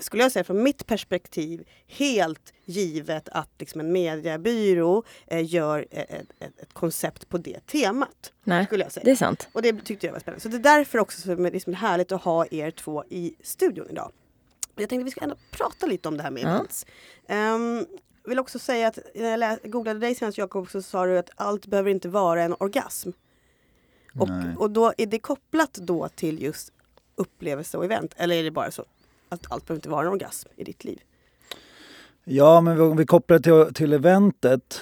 skulle 0.00 0.22
jag 0.22 0.32
säga 0.32 0.44
från 0.44 0.62
mitt 0.62 0.86
perspektiv, 0.86 1.64
helt 1.86 2.52
givet 2.64 3.28
att 3.28 3.48
liksom 3.58 3.80
en 3.80 3.92
mediebyrå 3.92 5.04
eh, 5.26 5.52
gör 5.54 5.86
eh, 5.90 6.00
ett, 6.00 6.10
ett, 6.40 6.58
ett 6.60 6.72
koncept 6.72 7.28
på 7.28 7.38
det 7.38 7.66
temat. 7.66 8.32
Nej, 8.44 8.66
Skulle 8.66 8.84
jag 8.84 8.92
säga. 8.92 9.04
det 9.04 9.10
är 9.10 9.16
sant. 9.16 9.48
Och 9.52 9.62
det 9.62 9.84
tyckte 9.84 10.06
jag 10.06 10.12
var 10.12 10.20
spännande. 10.20 10.40
Så 10.42 10.48
det 10.48 10.56
är 10.56 10.76
därför 10.78 10.98
också 10.98 11.20
som 11.20 11.42
det 11.42 11.48
är 11.48 11.52
liksom 11.52 11.74
härligt 11.74 12.12
att 12.12 12.22
ha 12.22 12.46
er 12.50 12.70
två 12.70 13.04
i 13.10 13.34
studion 13.42 13.86
idag. 13.90 14.12
Jag 14.76 14.88
tänkte 14.88 15.04
vi 15.04 15.10
ska 15.10 15.20
ändå 15.20 15.36
prata 15.50 15.86
lite 15.86 16.08
om 16.08 16.16
det 16.16 16.22
här 16.22 16.30
med 16.30 16.42
Ja. 16.42 16.48
events. 16.48 16.86
Um, 17.28 17.86
vill 18.24 18.38
också 18.38 18.58
säga 18.58 18.88
att 18.88 18.98
när 19.14 19.38
jag 19.62 19.70
googlade 19.72 20.00
dig 20.00 20.14
senast 20.14 20.38
Jakob 20.38 20.70
så 20.70 20.82
sa 20.82 21.06
du 21.06 21.18
att 21.18 21.30
allt 21.36 21.66
behöver 21.66 21.90
inte 21.90 22.08
vara 22.08 22.42
en 22.42 22.54
orgasm. 22.60 23.10
Och, 24.14 24.28
Nej. 24.28 24.56
och 24.56 24.70
då 24.70 24.92
är 24.98 25.06
det 25.06 25.18
kopplat 25.18 25.72
då 25.74 26.08
till 26.08 26.42
just 26.42 26.72
upplevelse 27.16 27.78
och 27.78 27.84
event? 27.84 28.14
Eller 28.16 28.36
är 28.36 28.42
det 28.42 28.50
bara 28.50 28.70
så 28.70 28.84
att 29.28 29.52
allt 29.52 29.66
behöver 29.66 29.78
inte 29.78 29.88
vara 29.88 30.06
en 30.06 30.12
orgasm 30.12 30.48
i 30.56 30.64
ditt 30.64 30.84
liv? 30.84 31.00
Ja, 32.24 32.60
men 32.60 32.80
om 32.80 32.96
vi 32.96 33.06
kopplar 33.06 33.38
till, 33.38 33.74
till 33.74 33.92
eventet 33.92 34.80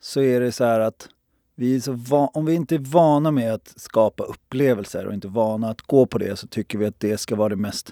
så 0.00 0.20
är 0.20 0.40
det 0.40 0.52
så 0.52 0.64
här 0.64 0.80
att 0.80 1.08
vi 1.54 1.80
så 1.80 1.92
va- 1.92 2.30
om 2.34 2.44
vi 2.46 2.54
inte 2.54 2.74
är 2.74 2.78
vana 2.78 3.30
med 3.30 3.52
att 3.54 3.74
skapa 3.76 4.24
upplevelser 4.24 5.06
och 5.06 5.14
inte 5.14 5.28
vana 5.28 5.68
att 5.70 5.82
gå 5.82 6.06
på 6.06 6.18
det 6.18 6.36
så 6.36 6.46
tycker 6.46 6.78
vi 6.78 6.86
att 6.86 7.00
det 7.00 7.18
ska 7.18 7.36
vara 7.36 7.48
det 7.48 7.56
mest 7.56 7.90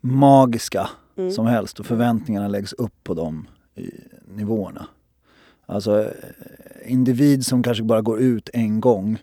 magiska 0.00 0.90
Mm. 1.16 1.30
som 1.30 1.46
helst 1.46 1.80
och 1.80 1.86
förväntningarna 1.86 2.48
läggs 2.48 2.72
upp 2.72 3.04
på 3.04 3.14
de 3.14 3.48
i, 3.74 3.90
nivåerna. 4.34 4.86
Alltså 5.70 6.10
individ 6.84 7.46
som 7.46 7.62
kanske 7.62 7.84
bara 7.84 8.02
går 8.02 8.20
ut 8.20 8.50
en 8.52 8.80
gång 8.80 9.18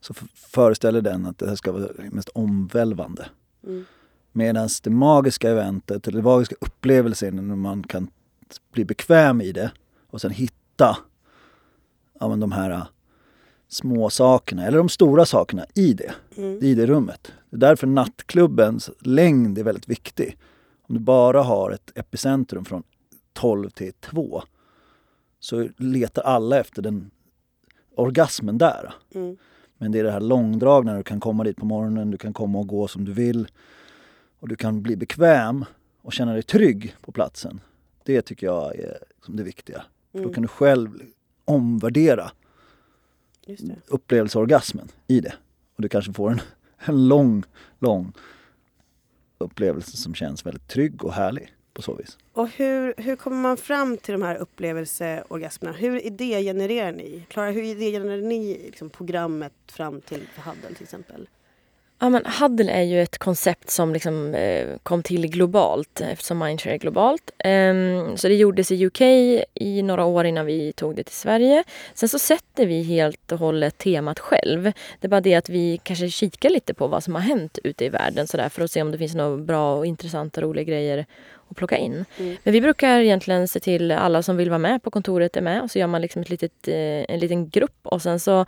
så 0.00 0.14
föreställer 0.34 1.00
den 1.00 1.26
att 1.26 1.38
det 1.38 1.48
här 1.48 1.56
ska 1.56 1.72
vara 1.72 1.82
det 1.82 2.10
mest 2.10 2.28
omvälvande. 2.28 3.26
Mm. 3.66 3.84
Medan 4.32 4.68
det 4.82 4.90
magiska 4.90 5.50
eventet, 5.50 6.08
eller 6.08 6.18
det 6.18 6.24
magiska 6.24 6.54
upplevelsen 6.60 7.48
när 7.48 7.56
man 7.56 7.82
kan 7.82 8.10
bli 8.72 8.84
bekväm 8.84 9.40
i 9.40 9.52
det 9.52 9.72
och 10.10 10.20
sen 10.20 10.30
hitta 10.30 10.96
ja, 12.20 12.28
men 12.28 12.40
de 12.40 12.52
här 12.52 12.70
äh, 12.70 12.82
små 13.68 14.10
sakerna 14.10 14.66
eller 14.66 14.78
de 14.78 14.88
stora 14.88 15.26
sakerna 15.26 15.66
i 15.74 15.92
det, 15.92 16.12
Mm. 16.36 16.58
i 16.62 16.74
det 16.74 16.86
rummet. 16.86 17.32
Det 17.50 17.56
är 17.56 17.60
därför 17.60 17.86
nattklubbens 17.86 18.90
längd 19.00 19.58
är 19.58 19.64
väldigt 19.64 19.88
viktig. 19.88 20.38
Om 20.82 20.94
du 20.94 21.00
bara 21.00 21.42
har 21.42 21.70
ett 21.70 21.92
epicentrum 21.94 22.64
från 22.64 22.82
12 23.32 23.70
till 23.70 23.92
2 23.92 24.42
så 25.42 25.68
letar 25.76 26.22
alla 26.22 26.60
efter 26.60 26.82
den 26.82 27.10
orgasmen 27.94 28.58
där. 28.58 28.94
Mm. 29.14 29.36
Men 29.78 29.92
det 29.92 29.98
är 29.98 30.04
det 30.04 30.10
här 30.12 30.20
långdragna, 30.20 30.96
du 30.96 31.02
kan 31.02 31.20
komma 31.20 31.44
dit 31.44 31.56
på 31.56 31.66
morgonen, 31.66 32.10
du 32.10 32.18
kan 32.18 32.32
komma 32.32 32.58
och 32.58 32.66
gå 32.66 32.88
som 32.88 33.04
du 33.04 33.12
vill. 33.12 33.48
Och 34.38 34.48
du 34.48 34.56
kan 34.56 34.82
bli 34.82 34.96
bekväm 34.96 35.64
och 36.02 36.12
känna 36.12 36.32
dig 36.32 36.42
trygg 36.42 36.94
på 37.00 37.12
platsen. 37.12 37.60
Det 38.04 38.22
tycker 38.22 38.46
jag 38.46 38.76
är 38.76 38.98
liksom 39.16 39.36
det 39.36 39.42
viktiga. 39.42 39.82
För 40.12 40.18
då 40.18 40.22
Mm. 40.24 40.34
kan 40.34 40.42
du 40.42 40.48
själv 40.48 40.90
omvärdera 41.44 42.30
Just 43.46 43.66
det. 43.68 43.76
upplevelseorgasmen 43.86 44.88
i 45.06 45.20
det. 45.20 45.34
Och 45.76 45.82
du 45.82 45.88
kanske 45.88 46.12
får 46.12 46.30
en, 46.30 46.40
en 46.78 47.08
lång, 47.08 47.42
lång 47.78 48.12
upplevelse 49.38 49.96
som 49.96 50.14
känns 50.14 50.46
väldigt 50.46 50.68
trygg 50.68 51.04
och 51.04 51.12
härlig 51.12 51.54
på 51.74 51.82
så 51.82 51.94
vis. 51.94 52.18
Och 52.32 52.48
hur, 52.48 52.94
hur 52.96 53.16
kommer 53.16 53.36
man 53.36 53.56
fram 53.56 53.96
till 53.96 54.12
de 54.12 54.22
här 54.22 54.36
upplevelseorgasmerna? 54.36 55.76
Hur 55.76 56.06
idégenererar 56.06 56.92
ni? 56.92 57.26
Klara, 57.28 57.50
hur 57.50 57.62
idégenererar 57.62 58.22
ni 58.22 58.60
liksom 58.66 58.90
programmet 58.90 59.52
fram 59.66 60.00
till 60.00 60.26
för 60.34 60.42
Huddle 60.50 60.74
till 60.74 60.82
exempel? 60.82 61.26
Ja, 62.02 62.08
men 62.08 62.22
Huddle 62.26 62.72
är 62.72 62.82
ju 62.82 63.02
ett 63.02 63.18
koncept 63.18 63.70
som 63.70 63.92
liksom, 63.92 64.34
eh, 64.34 64.68
kom 64.82 65.02
till 65.02 65.26
globalt 65.26 66.00
eftersom 66.00 66.38
Mindshare 66.38 66.74
är 66.74 66.78
globalt. 66.78 67.30
Um, 67.44 68.16
så 68.16 68.28
det 68.28 68.34
gjordes 68.34 68.72
i 68.72 68.86
UK 68.86 69.00
i 69.54 69.82
några 69.82 70.04
år 70.04 70.24
innan 70.26 70.46
vi 70.46 70.72
tog 70.72 70.96
det 70.96 71.04
till 71.04 71.14
Sverige. 71.14 71.64
Sen 71.94 72.08
så 72.08 72.18
sätter 72.18 72.66
vi 72.66 72.82
helt 72.82 73.32
och 73.32 73.38
hållet 73.38 73.78
temat 73.78 74.18
själv. 74.18 74.62
Det 75.00 75.06
är 75.06 75.08
bara 75.08 75.20
det 75.20 75.34
att 75.34 75.48
vi 75.48 75.80
kanske 75.82 76.08
kikar 76.08 76.50
lite 76.50 76.74
på 76.74 76.86
vad 76.86 77.04
som 77.04 77.14
har 77.14 77.22
hänt 77.22 77.58
ute 77.64 77.84
i 77.84 77.88
världen 77.88 78.26
så 78.26 78.36
där, 78.36 78.48
för 78.48 78.64
att 78.64 78.70
se 78.70 78.82
om 78.82 78.90
det 78.90 78.98
finns 78.98 79.14
några 79.14 79.36
bra 79.36 79.76
och 79.76 79.86
intressanta 79.86 80.40
roliga 80.40 80.64
grejer 80.64 81.06
att 81.52 81.56
plocka 81.56 81.76
in. 81.76 82.04
Mm. 82.18 82.36
Men 82.42 82.52
vi 82.52 82.60
brukar 82.60 82.98
egentligen 82.98 83.48
se 83.48 83.60
till 83.60 83.90
alla 83.92 84.22
som 84.22 84.36
vill 84.36 84.50
vara 84.50 84.58
med 84.58 84.82
på 84.82 84.90
kontoret 84.90 85.36
är 85.36 85.40
med 85.40 85.62
och 85.62 85.70
så 85.70 85.78
gör 85.78 85.86
man 85.86 86.02
liksom 86.02 86.22
ett 86.22 86.30
litet, 86.30 86.68
eh, 86.68 87.14
en 87.14 87.18
liten 87.18 87.48
grupp 87.48 87.78
och 87.82 88.02
sen 88.02 88.20
så 88.20 88.46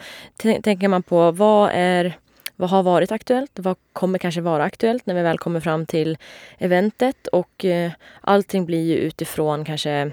tänker 0.63 0.89
man 0.89 1.03
på 1.03 1.31
vad 1.31 1.71
är 1.75 2.19
vad 2.57 2.71
har 2.71 2.83
varit 2.83 3.13
aktuellt? 3.13 3.51
Vad 3.55 3.77
kommer 3.93 4.19
kanske 4.19 4.41
vara 4.41 4.65
aktuellt 4.65 5.07
när 5.07 5.15
vi 5.15 5.23
väl 5.23 5.39
kommer 5.39 5.61
fram 5.61 5.87
till 5.87 6.19
eventet? 6.59 7.27
Och 7.27 7.65
eh, 7.65 7.93
allting 8.21 8.67
blir 8.67 8.83
ju 8.83 8.97
utifrån 8.97 9.65
kanske 9.65 10.13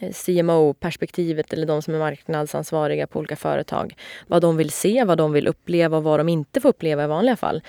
eh, 0.00 0.12
CMO-perspektivet 0.12 1.52
eller 1.52 1.66
de 1.66 1.82
som 1.82 1.94
är 1.94 1.98
marknadsansvariga 1.98 3.06
på 3.06 3.18
olika 3.18 3.36
företag. 3.36 3.94
Vad 4.26 4.42
de 4.42 4.56
vill 4.56 4.70
se, 4.70 5.04
vad 5.04 5.18
de 5.18 5.32
vill 5.32 5.46
uppleva 5.46 5.96
och 5.96 6.02
vad 6.02 6.20
de 6.20 6.28
inte 6.28 6.60
får 6.60 6.68
uppleva 6.68 7.04
i 7.04 7.06
vanliga 7.06 7.36
fall. 7.36 7.62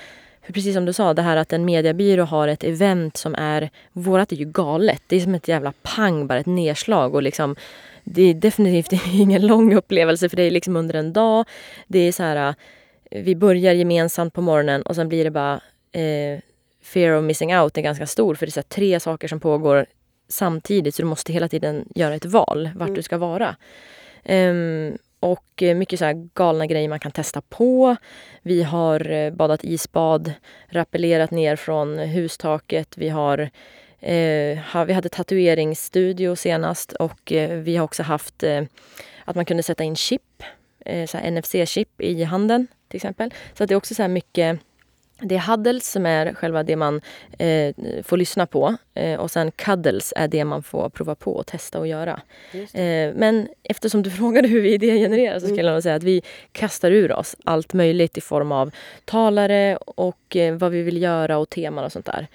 Precis 0.53 0.73
som 0.73 0.85
du 0.85 0.93
sa, 0.93 1.13
det 1.13 1.21
här 1.21 1.37
att 1.37 1.53
en 1.53 1.65
mediebyrå 1.65 2.23
har 2.23 2.47
ett 2.47 2.63
event 2.63 3.17
som 3.17 3.35
är... 3.35 3.69
Vårat 3.91 4.31
är 4.31 4.35
ju 4.35 4.45
galet. 4.45 5.01
Det 5.07 5.15
är 5.15 5.19
som 5.19 5.35
ett 5.35 5.47
jävla 5.47 5.73
pang, 5.81 6.27
bara 6.27 6.39
ett 6.39 6.45
nedslag. 6.45 7.15
Och 7.15 7.23
liksom, 7.23 7.55
det 8.03 8.21
är 8.21 8.33
definitivt 8.33 9.01
ingen 9.13 9.47
lång 9.47 9.73
upplevelse 9.73 10.29
för 10.29 10.37
det 10.37 10.43
är 10.43 10.51
liksom 10.51 10.75
under 10.75 10.93
en 10.93 11.13
dag. 11.13 11.45
Det 11.87 11.99
är 11.99 12.11
så 12.11 12.23
här 12.23 12.55
vi 13.11 13.35
börjar 13.35 13.73
gemensamt 13.73 14.33
på 14.33 14.41
morgonen 14.41 14.81
och 14.81 14.95
sen 14.95 15.09
blir 15.09 15.23
det 15.23 15.31
bara 15.31 15.53
eh, 15.91 16.39
fear 16.83 17.17
of 17.17 17.23
missing 17.23 17.57
out 17.57 17.77
är 17.77 17.81
ganska 17.81 18.07
stor 18.07 18.35
för 18.35 18.45
det 18.45 18.57
är 18.57 18.61
tre 18.61 18.99
saker 18.99 19.27
som 19.27 19.39
pågår 19.39 19.85
samtidigt 20.27 20.95
så 20.95 21.01
du 21.01 21.07
måste 21.07 21.33
hela 21.33 21.47
tiden 21.47 21.85
göra 21.95 22.15
ett 22.15 22.25
val 22.25 22.69
vart 22.75 22.87
mm. 22.87 22.95
du 22.95 23.01
ska 23.03 23.17
vara. 23.17 23.55
Um, 24.23 24.97
och 25.25 25.63
eh, 25.63 25.75
mycket 25.75 25.99
så 25.99 26.29
galna 26.33 26.65
grejer 26.65 26.89
man 26.89 26.99
kan 26.99 27.11
testa 27.11 27.41
på. 27.41 27.95
Vi 28.41 28.63
har 28.63 29.11
eh, 29.11 29.31
badat 29.31 29.63
isbad, 29.63 30.33
rappellerat 30.67 31.31
ner 31.31 31.55
från 31.55 31.99
hustaket. 31.99 32.97
Vi 32.97 33.09
har 33.09 33.39
eh, 33.99 34.85
vi 34.85 34.93
hade 34.93 35.09
tatueringsstudio 35.09 36.35
senast 36.35 36.93
och 36.93 37.31
eh, 37.31 37.57
vi 37.57 37.77
har 37.77 37.83
också 37.83 38.03
haft 38.03 38.43
eh, 38.43 38.63
att 39.25 39.35
man 39.35 39.45
kunde 39.45 39.63
sätta 39.63 39.83
in 39.83 39.95
chip, 39.95 40.43
eh, 40.85 41.31
NFC-chip 41.31 42.01
i 42.01 42.23
handen 42.23 42.67
till 42.87 42.97
exempel. 42.97 43.33
Så 43.53 43.63
att 43.63 43.67
det 43.67 43.73
är 43.73 43.77
också 43.77 43.95
så 43.95 44.07
mycket 44.07 44.59
det 45.19 45.35
är 45.35 45.39
huddles 45.39 45.91
som 45.91 46.05
är 46.05 46.33
själva 46.33 46.63
det 46.63 46.75
man 46.75 47.01
eh, 47.39 47.75
får 48.03 48.17
lyssna 48.17 48.45
på 48.45 48.75
eh, 48.93 49.19
och 49.19 49.31
sen 49.31 49.51
cuddles 49.51 50.13
är 50.15 50.27
det 50.27 50.45
man 50.45 50.63
får 50.63 50.89
prova 50.89 51.15
på 51.15 51.35
och 51.35 51.45
testa 51.47 51.79
och 51.79 51.87
göra. 51.87 52.21
Eh, 52.53 53.13
men 53.15 53.47
eftersom 53.63 54.03
du 54.03 54.11
frågade 54.11 54.47
hur 54.47 54.61
vi 54.61 54.73
idégenererar 54.73 55.39
så 55.39 55.45
skulle 55.45 55.61
mm. 55.61 55.73
jag 55.73 55.83
säga 55.83 55.95
att 55.95 56.03
vi 56.03 56.21
kastar 56.51 56.91
ur 56.91 57.11
oss 57.11 57.35
allt 57.43 57.73
möjligt 57.73 58.17
i 58.17 58.21
form 58.21 58.51
av 58.51 58.71
talare 59.05 59.77
och 59.77 60.35
eh, 60.35 60.55
vad 60.55 60.71
vi 60.71 60.81
vill 60.81 61.01
göra 61.01 61.37
och 61.37 61.49
teman 61.49 61.83
och 61.83 61.91
sånt 61.91 62.05
där. 62.05 62.27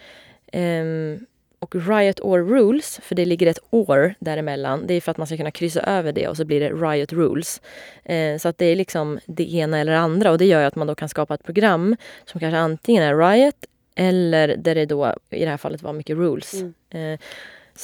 Och 1.62 1.74
Riot 1.74 2.20
or 2.20 2.38
Rules, 2.38 3.00
för 3.02 3.14
det 3.14 3.24
ligger 3.24 3.46
ett 3.46 3.58
or 3.70 4.14
däremellan, 4.18 4.86
det 4.86 4.94
är 4.94 5.00
för 5.00 5.10
att 5.10 5.18
man 5.18 5.26
ska 5.26 5.36
kunna 5.36 5.50
kryssa 5.50 5.80
över 5.80 6.12
det 6.12 6.28
och 6.28 6.36
så 6.36 6.44
blir 6.44 6.60
det 6.60 6.70
Riot 6.70 7.12
Rules. 7.12 7.60
Eh, 8.04 8.38
så 8.38 8.48
att 8.48 8.58
det 8.58 8.66
är 8.66 8.76
liksom 8.76 9.18
det 9.26 9.54
ena 9.54 9.78
eller 9.78 9.92
det 9.92 9.98
andra 9.98 10.30
och 10.30 10.38
det 10.38 10.44
gör 10.44 10.64
att 10.64 10.76
man 10.76 10.86
då 10.86 10.94
kan 10.94 11.08
skapa 11.08 11.34
ett 11.34 11.44
program 11.44 11.96
som 12.24 12.40
kanske 12.40 12.58
antingen 12.58 13.02
är 13.02 13.16
Riot 13.16 13.66
eller 13.94 14.56
där 14.56 14.74
det 14.74 14.86
då 14.86 15.14
i 15.30 15.44
det 15.44 15.50
här 15.50 15.56
fallet 15.56 15.82
var 15.82 15.92
mycket 15.92 16.16
rules. 16.16 16.54
Mm. 16.54 16.74
Eh, 16.90 17.18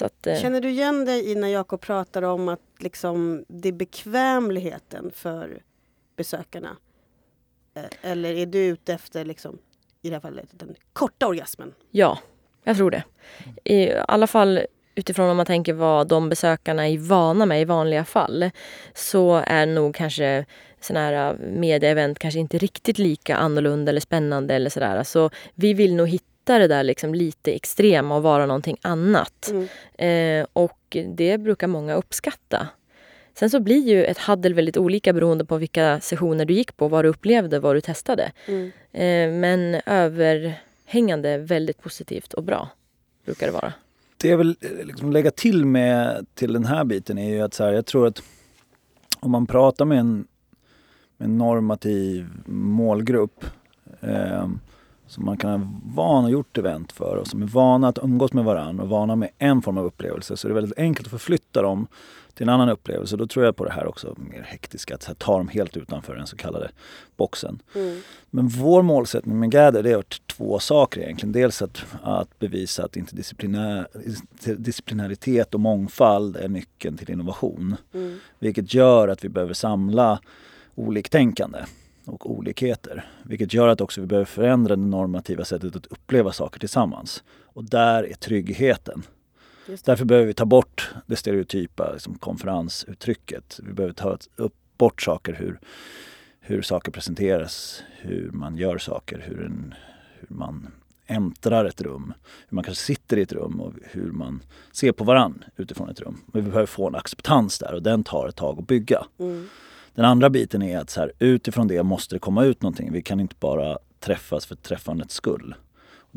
att, 0.00 0.26
eh. 0.26 0.38
Känner 0.38 0.60
du 0.60 0.70
igen 0.70 1.04
dig 1.04 1.30
i 1.30 1.34
när 1.34 1.48
Jakob 1.48 1.80
pratar 1.80 2.22
om 2.22 2.48
att 2.48 2.60
liksom, 2.78 3.44
det 3.48 3.68
är 3.68 3.72
bekvämligheten 3.72 5.10
för 5.14 5.62
besökarna? 6.16 6.76
Eh, 7.74 8.10
eller 8.10 8.34
är 8.34 8.46
du 8.46 8.58
ute 8.58 8.94
efter, 8.94 9.24
liksom, 9.24 9.58
i 10.02 10.08
det 10.08 10.14
här 10.14 10.20
fallet, 10.20 10.48
den 10.50 10.74
korta 10.92 11.26
orgasmen? 11.26 11.74
Ja, 11.90 12.18
jag 12.66 12.76
tror 12.76 12.90
det. 12.90 13.02
I 13.64 13.92
alla 14.08 14.26
fall 14.26 14.60
utifrån 14.94 15.30
om 15.30 15.36
man 15.36 15.46
tänker 15.46 15.72
vad 15.72 16.08
de 16.08 16.28
besökarna 16.28 16.88
är 16.88 16.98
vana 16.98 17.46
med 17.46 17.60
i 17.60 17.64
vanliga 17.64 18.04
fall 18.04 18.50
så 18.94 19.42
är 19.46 19.66
nog 19.66 19.94
kanske 19.94 20.44
sådana 20.80 21.06
här 21.06 21.30
äh, 21.30 21.38
medieevent 21.38 22.18
kanske 22.18 22.40
inte 22.40 22.58
riktigt 22.58 22.98
lika 22.98 23.36
annorlunda 23.36 23.90
eller 23.90 24.00
spännande 24.00 24.54
eller 24.54 24.70
sådär. 24.70 25.02
Så 25.02 25.30
vi 25.54 25.74
vill 25.74 25.94
nog 25.94 26.08
hitta 26.08 26.58
det 26.58 26.68
där 26.68 26.82
liksom 26.82 27.14
lite 27.14 27.52
extrema 27.52 28.16
och 28.16 28.22
vara 28.22 28.46
någonting 28.46 28.76
annat. 28.82 29.50
Mm. 29.50 30.40
Eh, 30.40 30.46
och 30.52 30.96
det 31.16 31.38
brukar 31.38 31.66
många 31.66 31.94
uppskatta. 31.94 32.68
Sen 33.34 33.50
så 33.50 33.60
blir 33.60 33.88
ju 33.88 34.04
ett 34.04 34.18
haddel 34.18 34.54
väldigt 34.54 34.76
olika 34.76 35.12
beroende 35.12 35.44
på 35.44 35.56
vilka 35.56 36.00
sessioner 36.00 36.44
du 36.44 36.54
gick 36.54 36.76
på, 36.76 36.88
vad 36.88 37.04
du 37.04 37.08
upplevde, 37.08 37.58
vad 37.58 37.76
du 37.76 37.80
testade. 37.80 38.32
Mm. 38.46 38.72
Eh, 38.92 39.40
men 39.40 39.80
över 39.86 40.54
hängande 40.86 41.38
väldigt 41.38 41.82
positivt 41.82 42.32
och 42.32 42.42
bra, 42.42 42.68
brukar 43.24 43.46
det 43.46 43.52
vara. 43.52 43.72
Det 44.16 44.28
jag 44.28 44.38
vill 44.38 44.56
eh, 44.60 44.86
liksom 44.86 45.12
lägga 45.12 45.30
till 45.30 45.64
med 45.64 46.26
till 46.34 46.52
den 46.52 46.64
här 46.64 46.84
biten 46.84 47.18
är 47.18 47.30
ju 47.30 47.40
att 47.40 47.54
så 47.54 47.64
här, 47.64 47.72
jag 47.72 47.86
tror 47.86 48.06
att 48.06 48.22
om 49.20 49.30
man 49.30 49.46
pratar 49.46 49.84
med 49.84 49.98
en, 49.98 50.26
med 51.16 51.26
en 51.26 51.38
normativ 51.38 52.28
målgrupp 52.46 53.44
eh, 54.00 54.48
som 55.06 55.24
man 55.24 55.36
kan 55.36 55.50
ha 55.50 55.68
van 55.84 56.24
och 56.24 56.30
gjort 56.30 56.58
event 56.58 56.92
för 56.92 57.16
och 57.16 57.26
som 57.26 57.42
är 57.42 57.46
vana 57.46 57.88
att 57.88 57.98
umgås 58.02 58.32
med 58.32 58.44
varandra 58.44 58.84
och 58.84 58.90
vana 58.90 59.16
med 59.16 59.30
en 59.38 59.62
form 59.62 59.78
av 59.78 59.84
upplevelse 59.84 60.36
så 60.36 60.46
är 60.46 60.48
det 60.48 60.54
väldigt 60.54 60.78
enkelt 60.78 61.06
att 61.06 61.10
förflytta 61.10 61.62
dem 61.62 61.86
till 62.36 62.42
en 62.42 62.54
annan 62.54 62.68
upplevelse. 62.68 63.16
Då 63.16 63.26
tror 63.26 63.44
jag 63.44 63.56
på 63.56 63.64
det 63.64 63.72
här 63.72 63.86
också 63.86 64.14
mer 64.16 64.42
hektiska, 64.42 64.94
att 64.94 65.18
ta 65.18 65.38
dem 65.38 65.48
helt 65.48 65.76
utanför 65.76 66.16
den 66.16 66.26
så 66.26 66.36
kallade 66.36 66.70
boxen. 67.16 67.62
Mm. 67.74 68.00
Men 68.30 68.48
vår 68.48 68.82
målsättning 68.82 69.38
med 69.38 69.50
Gather 69.50 69.82
det 69.82 69.90
är 69.90 70.04
två 70.26 70.58
saker 70.58 71.00
egentligen. 71.00 71.32
Dels 71.32 71.62
att, 71.62 71.84
att 72.02 72.38
bevisa 72.38 72.84
att 72.84 72.96
interdisciplinär, 72.96 73.88
disciplinäritet 74.56 75.54
och 75.54 75.60
mångfald 75.60 76.36
är 76.36 76.48
nyckeln 76.48 76.96
till 76.96 77.10
innovation. 77.10 77.76
Mm. 77.94 78.18
Vilket 78.38 78.74
gör 78.74 79.08
att 79.08 79.24
vi 79.24 79.28
behöver 79.28 79.54
samla 79.54 80.20
oliktänkande 80.74 81.58
och 82.04 82.30
olikheter. 82.30 83.04
Vilket 83.22 83.54
gör 83.54 83.68
att 83.68 83.80
också 83.80 84.00
vi 84.00 84.06
behöver 84.06 84.26
förändra 84.26 84.76
det 84.76 84.82
normativa 84.82 85.44
sättet 85.44 85.76
att 85.76 85.86
uppleva 85.86 86.32
saker 86.32 86.60
tillsammans. 86.60 87.22
Och 87.44 87.64
där 87.64 88.02
är 88.02 88.14
tryggheten. 88.14 89.02
Därför 89.84 90.04
behöver 90.04 90.26
vi 90.26 90.34
ta 90.34 90.44
bort 90.44 90.90
det 91.06 91.16
stereotypa 91.16 91.92
liksom, 91.92 92.18
konferensuttrycket. 92.18 93.60
Vi 93.62 93.72
behöver 93.72 93.94
ta 93.94 94.18
upp, 94.36 94.54
bort 94.78 95.02
saker, 95.02 95.34
hur, 95.34 95.58
hur 96.40 96.62
saker 96.62 96.92
presenteras, 96.92 97.82
hur 98.00 98.30
man 98.30 98.56
gör 98.56 98.78
saker, 98.78 99.24
hur, 99.26 99.44
en, 99.44 99.74
hur 100.20 100.36
man 100.36 100.68
äntrar 101.06 101.64
ett 101.64 101.80
rum, 101.80 102.14
hur 102.48 102.54
man 102.54 102.64
kanske 102.64 102.84
sitter 102.84 103.16
i 103.16 103.22
ett 103.22 103.32
rum 103.32 103.60
och 103.60 103.72
hur 103.82 104.12
man 104.12 104.42
ser 104.72 104.92
på 104.92 105.04
varann 105.04 105.44
utifrån 105.56 105.88
ett 105.88 106.00
rum. 106.00 106.20
Men 106.26 106.44
vi 106.44 106.50
behöver 106.50 106.66
få 106.66 106.88
en 106.88 106.94
acceptans 106.94 107.58
där 107.58 107.74
och 107.74 107.82
den 107.82 108.04
tar 108.04 108.28
ett 108.28 108.36
tag 108.36 108.58
att 108.58 108.66
bygga. 108.66 109.06
Mm. 109.18 109.48
Den 109.94 110.04
andra 110.04 110.30
biten 110.30 110.62
är 110.62 110.78
att 110.78 110.90
så 110.90 111.00
här, 111.00 111.12
utifrån 111.18 111.68
det 111.68 111.82
måste 111.82 112.14
det 112.14 112.18
komma 112.18 112.44
ut 112.44 112.62
någonting. 112.62 112.92
Vi 112.92 113.02
kan 113.02 113.20
inte 113.20 113.34
bara 113.40 113.78
träffas 114.00 114.46
för 114.46 114.54
träffandets 114.54 115.14
skull. 115.14 115.54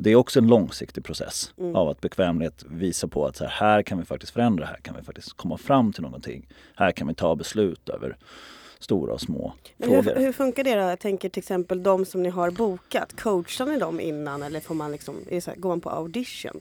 Det 0.02 0.10
är 0.10 0.16
också 0.16 0.40
en 0.40 0.48
långsiktig 0.48 1.04
process 1.04 1.54
mm. 1.58 1.76
av 1.76 1.90
att 1.90 2.02
bekvämlighet 2.02 2.66
visar 2.70 3.08
på 3.08 3.26
att 3.26 3.36
så 3.36 3.44
här, 3.44 3.52
här 3.52 3.84
kan 3.84 4.00
vi 4.00 4.06
faktiskt 4.06 4.34
förändra, 4.34 4.66
här 4.66 4.78
kan 4.78 4.96
vi 4.96 5.04
faktiskt 5.04 5.34
komma 5.34 5.58
fram 5.58 5.94
till 5.94 6.04
någonting. 6.04 6.48
Här 6.76 6.92
kan 6.92 7.08
vi 7.08 7.14
ta 7.14 7.36
beslut 7.36 7.90
över 7.90 8.18
stora 8.80 9.14
och 9.14 9.22
små 9.22 9.54
Men 9.78 9.90
frågor. 9.90 10.16
Hur, 10.16 10.26
hur, 10.26 10.32
funkar 10.32 10.64
det 10.64 10.76
då? 10.76 10.82
Jag 10.82 11.00
tänker 11.00 11.30
till 11.30 11.40
exempel 11.40 11.84
de 11.84 12.06
som 12.06 12.24
ni 12.24 12.30
har 12.30 12.52
bokat. 12.52 13.22
Coachar 13.22 13.66
ni 13.66 13.78
dem 13.78 14.00
innan 14.00 14.44
eller 14.44 14.60
får 14.60 14.76
man 14.76 14.92
liksom, 14.92 15.16
här, 15.30 15.56
går 15.56 15.70
man 15.70 15.82
på 15.82 15.90
audition? 15.90 16.60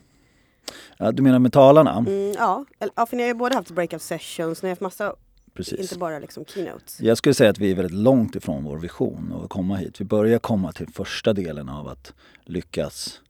Ja, 0.96 1.12
du 1.12 1.22
menar 1.22 1.38
med 1.38 1.52
talarna? 1.52 1.92
Mm, 1.98 2.32
ja. 2.38 2.64
ja, 2.94 3.06
för 3.06 3.16
ni 3.16 3.22
har 3.22 3.28
ju 3.28 3.34
både 3.34 3.54
haft 3.54 3.70
breakout 3.70 4.02
sessions, 4.02 4.62
ni 4.62 4.68
har 4.68 4.70
haft 4.70 4.80
massa 4.80 5.14
Precis. 5.54 5.80
Inte 5.80 5.98
bara 5.98 6.18
liksom 6.18 6.44
keynotes. 6.44 7.00
Jag 7.00 7.18
skulle 7.18 7.34
säga 7.34 7.50
att 7.50 7.58
vi 7.58 7.70
är 7.70 7.74
väldigt 7.74 7.98
långt 7.98 8.36
ifrån 8.36 8.64
vår 8.64 8.78
vision 8.78 9.32
av 9.34 9.44
att 9.44 9.50
komma 9.50 9.76
hit. 9.76 10.00
Vi 10.00 10.04
börjar 10.04 10.38
komma 10.38 10.72
till 10.72 10.88
första 10.88 11.32
delen 11.32 11.68
av 11.68 11.88
att 11.88 12.14
lyckas 12.44 13.20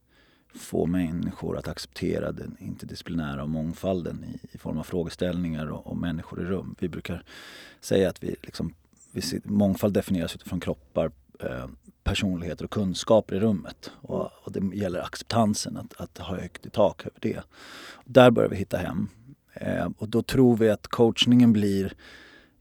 få 0.58 0.86
människor 0.86 1.58
att 1.58 1.68
acceptera 1.68 2.32
den 2.32 2.56
interdisciplinära 2.60 3.46
mångfalden 3.46 4.24
i, 4.24 4.54
i 4.54 4.58
form 4.58 4.78
av 4.78 4.82
frågeställningar 4.82 5.66
och, 5.66 5.86
och, 5.86 5.96
människor 5.96 6.42
i 6.42 6.44
rum. 6.44 6.74
Vi 6.78 6.88
brukar 6.88 7.24
säga 7.80 8.08
att 8.08 8.22
vi 8.22 8.36
liksom, 8.42 8.74
vi 9.12 9.20
ser, 9.20 9.40
mångfald 9.44 9.94
definieras 9.94 10.34
utifrån 10.34 10.60
kroppar, 10.60 11.10
eh, 11.40 11.66
personligheter 12.04 12.64
och 12.64 12.70
kunskaper 12.70 13.36
i 13.36 13.40
rummet. 13.40 13.90
Och, 14.00 14.30
och, 14.44 14.52
det 14.52 14.76
gäller 14.76 15.00
acceptansen, 15.00 15.76
att, 15.76 16.00
att 16.00 16.18
ha 16.18 16.36
högt 16.36 16.66
i 16.66 16.70
tak 16.70 17.06
över 17.06 17.18
det. 17.20 17.40
Där 18.04 18.30
börjar 18.30 18.50
vi 18.50 18.56
hitta 18.56 18.76
hem. 18.76 19.08
Eh, 19.54 19.88
och 19.98 20.08
då 20.08 20.22
tror 20.22 20.56
vi 20.56 20.70
att 20.70 20.88
coachningen 20.88 21.52
blir 21.52 21.94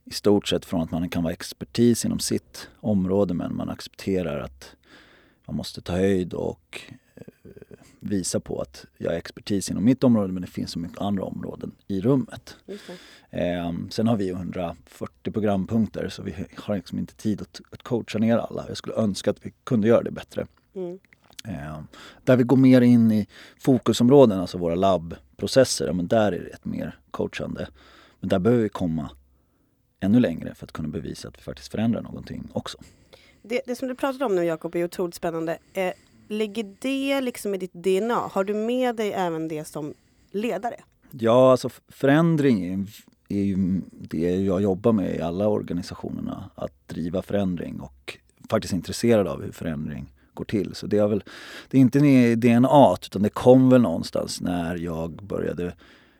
i 0.04 0.12
stort 0.12 0.48
sett 0.48 0.64
från 0.64 0.80
att 0.80 0.90
man 0.90 1.08
kan 1.08 1.22
vara 1.22 1.32
expertis 1.32 2.04
inom 2.04 2.18
sitt 2.18 2.70
område 2.80 3.34
men 3.34 3.56
man 3.56 3.68
accepterar 3.68 4.40
att 4.40 4.76
man 5.46 5.56
måste 5.56 5.80
ta 5.80 5.92
höjd 5.92 6.34
och 6.34 6.80
visa 8.00 8.40
på 8.40 8.60
att 8.60 8.86
jag 8.96 9.12
är 9.12 9.18
expertis 9.18 9.70
inom 9.70 9.84
mitt 9.84 10.04
område 10.04 10.32
men 10.32 10.42
det 10.42 10.48
finns 10.48 10.70
så 10.70 10.78
mycket 10.78 11.00
andra 11.00 11.24
områden 11.24 11.72
i 11.86 12.00
rummet. 12.00 12.56
Eh, 13.30 13.72
sen 13.90 14.06
har 14.06 14.16
vi 14.16 14.30
140 14.30 15.32
programpunkter 15.32 16.08
så 16.08 16.22
vi 16.22 16.34
har 16.56 16.76
liksom 16.76 16.98
inte 16.98 17.14
tid 17.14 17.42
att, 17.42 17.60
att 17.70 17.82
coacha 17.82 18.18
ner 18.18 18.38
alla. 18.38 18.64
Jag 18.68 18.76
skulle 18.76 18.94
önska 18.96 19.30
att 19.30 19.46
vi 19.46 19.52
kunde 19.64 19.88
göra 19.88 20.02
det 20.02 20.10
bättre. 20.10 20.46
Mm. 20.74 20.98
Eh, 21.44 21.80
där 22.24 22.36
vi 22.36 22.42
går 22.42 22.56
mer 22.56 22.80
in 22.80 23.12
i 23.12 23.26
fokusområden, 23.58 24.40
alltså 24.40 24.58
våra 24.58 24.74
labbprocesser, 24.74 25.86
ja, 25.86 25.92
men 25.92 26.06
där 26.06 26.32
är 26.32 26.40
det 26.40 26.50
ett 26.50 26.64
mer 26.64 26.98
coachande. 27.10 27.68
Men 28.20 28.28
där 28.28 28.38
behöver 28.38 28.62
vi 28.62 28.68
komma 28.68 29.10
ännu 30.00 30.20
längre 30.20 30.54
för 30.54 30.66
att 30.66 30.72
kunna 30.72 30.88
bevisa 30.88 31.28
att 31.28 31.38
vi 31.38 31.42
faktiskt 31.42 31.70
förändrar 31.70 32.02
någonting 32.02 32.50
också. 32.52 32.78
Det, 33.42 33.62
det 33.66 33.76
som 33.76 33.88
du 33.88 33.94
pratade 33.94 34.24
om 34.24 34.34
nu 34.34 34.44
Jakob 34.44 34.76
är 34.76 34.84
otroligt 34.84 35.14
spännande. 35.14 35.58
Eh, 35.72 35.92
ligger 36.28 36.74
det 36.78 37.20
liksom 37.20 37.54
i 37.54 37.58
ditt 37.58 37.72
DNA? 37.72 38.14
Har 38.14 38.44
du 38.44 38.54
med 38.54 38.96
dig 38.96 39.12
även 39.12 39.48
det 39.48 39.64
som 39.64 39.94
ledare? 40.30 40.74
Ja, 41.10 41.50
alltså 41.50 41.70
förändring 41.88 42.86
är, 43.28 43.42
ju 43.42 43.80
det 43.90 44.36
jag 44.36 44.62
jobbar 44.62 44.92
med 44.92 45.16
i 45.16 45.20
alla 45.20 45.48
organisationerna. 45.48 46.50
Att 46.54 46.88
driva 46.88 47.22
förändring 47.22 47.80
och 47.80 48.18
faktiskt 48.50 48.74
intresserad 48.74 49.26
av 49.28 49.42
hur 49.42 49.52
förändring 49.52 50.12
går 50.34 50.44
till. 50.44 50.74
Så 50.74 50.86
det 50.86 50.98
är 50.98 51.08
väl, 51.08 51.24
det 51.70 51.76
är 51.76 51.80
inte 51.80 51.98
i 51.98 52.34
DNA 52.34 52.96
utan 53.02 53.22
det 53.22 53.30
kom 53.30 53.70
väl 53.70 53.80
någonstans 53.82 54.40
när 54.40 54.76
jag 54.76 55.10
började 55.10 55.74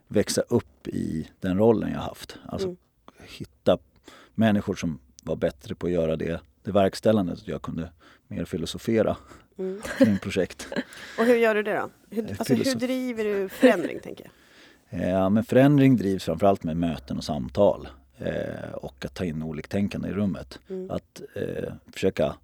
växa 0.09 0.41
upp 0.41 0.89
i 0.89 1.29
den 1.41 1.59
rollen 1.59 1.93
jag 1.93 2.01
haft. 2.01 2.39
Alltså 2.47 2.69
Mm. 2.69 2.79
hitta 3.39 3.79
människor 4.35 4.75
som 4.75 4.99
var 5.23 5.37
bättre 5.37 5.75
på 5.75 5.87
att 5.87 5.93
göra 5.93 6.17
det, 6.17 6.41
det 6.69 6.73
verkställande 6.73 7.37
så 7.37 7.43
att 7.43 7.49
jag 7.49 7.63
kunde 7.63 7.91
mer 8.29 8.45
filosofera 8.45 9.17
Mm. 9.59 9.81
kring 9.99 10.19
projekt. 10.19 10.69
Och 11.19 11.25
hur 11.25 11.37
gör 11.37 11.55
du 11.55 11.63
det 11.63 11.75
då? 11.75 11.91
Hur, 12.11 12.25
Eh, 12.25 12.37
alltså, 12.39 12.55
hur 12.55 12.75
driver 12.75 13.25
du 13.25 13.49
förändring 13.49 14.01
tänker 14.01 14.31
jag? 14.91 15.09
Eh, 15.09 15.31
men 15.31 15.45
förändring 15.45 15.97
drivs 15.97 16.25
framförallt 16.25 16.63
med 16.63 16.77
möten 16.77 17.17
och 17.19 17.25
samtal 17.25 17.89
eh, 18.19 18.73
och 18.75 19.05
att 19.05 19.15
ta 19.15 19.25
in 19.25 19.43
oliktänkande 19.43 20.09
i 20.09 20.13
rummet. 20.13 20.59
Mm. 20.69 20.91
Att 20.91 21.21
eh, 21.35 21.73
försöka 21.93 22.35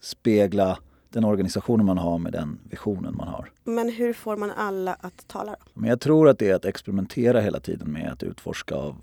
spegla 0.00 0.78
den 1.08 1.24
organisationen 1.24 1.86
man 1.86 1.98
har 1.98 2.18
med 2.18 2.32
den 2.32 2.58
visionen 2.70 3.16
man 3.16 3.28
har. 3.28 3.50
Men 3.64 3.88
hur 3.88 4.12
får 4.12 4.36
man 4.36 4.50
alla 4.50 4.94
att 5.00 5.28
tala 5.28 5.50
då? 5.52 5.58
Men 5.74 5.90
jag 5.90 6.00
tror 6.00 6.28
att 6.28 6.38
det 6.38 6.50
är 6.50 6.54
att 6.54 6.64
experimentera 6.64 7.40
hela 7.40 7.60
tiden 7.60 7.92
med 7.92 8.12
att 8.12 8.22
utforska 8.22 8.76
och 8.76 8.94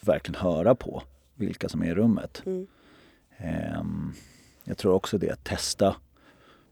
verkligen 0.00 0.40
höra 0.40 0.74
på 0.74 1.02
vilka 1.34 1.68
som 1.68 1.82
är 1.82 1.86
i 1.86 1.94
rummet. 1.94 2.42
Mm. 2.46 2.66
Ehm, 3.36 4.12
jag 4.64 4.78
tror 4.78 4.92
också 4.92 5.18
det 5.18 5.30
att 5.30 5.44
testa, 5.44 5.96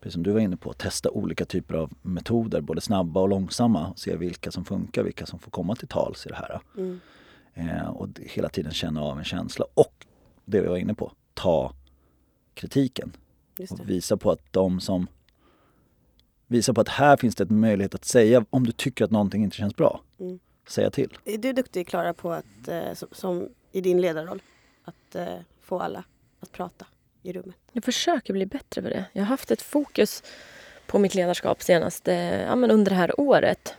precis 0.00 0.12
som 0.12 0.22
du 0.22 0.32
var 0.32 0.40
inne 0.40 0.56
på, 0.56 0.72
testa 0.72 1.10
olika 1.10 1.44
typer 1.44 1.74
av 1.74 1.92
metoder, 2.02 2.60
både 2.60 2.80
snabba 2.80 3.20
och 3.20 3.28
långsamma. 3.28 3.88
och 3.88 3.98
Se 3.98 4.16
vilka 4.16 4.50
som 4.50 4.64
funkar, 4.64 5.02
vilka 5.02 5.26
som 5.26 5.38
får 5.38 5.50
komma 5.50 5.76
till 5.76 5.88
tals 5.88 6.26
i 6.26 6.28
det 6.28 6.34
här. 6.34 6.60
Mm. 6.76 7.00
Eh, 7.54 7.86
och 7.86 8.08
hela 8.16 8.48
tiden 8.48 8.72
känna 8.72 9.02
av 9.02 9.18
en 9.18 9.24
känsla. 9.24 9.66
Och 9.74 10.06
det 10.44 10.60
vi 10.60 10.66
var 10.66 10.76
inne 10.76 10.94
på, 10.94 11.12
ta 11.34 11.72
kritiken. 12.54 13.12
Och 13.70 13.90
visa 13.90 14.16
på 14.16 14.30
att 14.30 14.52
de 14.52 14.80
som 14.80 15.06
Visa 16.46 16.74
på 16.74 16.80
att 16.80 16.88
här 16.88 17.16
finns 17.16 17.34
det 17.34 17.50
en 17.50 17.60
möjlighet 17.60 17.94
att 17.94 18.04
säga 18.04 18.44
om 18.50 18.66
du 18.66 18.72
tycker 18.72 19.04
att 19.04 19.10
någonting 19.10 19.44
inte 19.44 19.56
känns 19.56 19.76
bra. 19.76 20.00
Mm. 20.20 20.38
Säga 20.68 20.90
till. 20.90 21.18
Är 21.24 21.38
du 21.38 21.52
duktig 21.52 21.88
Klara 21.88 22.14
på 22.14 22.32
att, 22.32 22.68
eh, 22.68 22.94
som, 22.94 23.08
som 23.12 23.48
i 23.72 23.80
din 23.80 24.00
ledarroll, 24.00 24.42
att 24.84 25.14
eh, 25.14 25.26
få 25.60 25.80
alla 25.80 26.04
att 26.44 26.52
prata 26.52 26.86
i 27.22 27.32
rummet? 27.32 27.56
Jag 27.72 27.84
försöker 27.84 28.32
bli 28.32 28.46
bättre 28.46 28.82
på 28.82 28.88
det. 28.88 29.04
Jag 29.12 29.22
har 29.22 29.26
haft 29.26 29.50
ett 29.50 29.62
fokus 29.62 30.22
på 30.86 30.98
mitt 30.98 31.14
ledarskap 31.14 31.62
senaste, 31.62 32.12
ja, 32.48 32.56
men 32.56 32.70
under 32.70 32.90
det 32.90 32.96
här 32.96 33.20
året. 33.20 33.74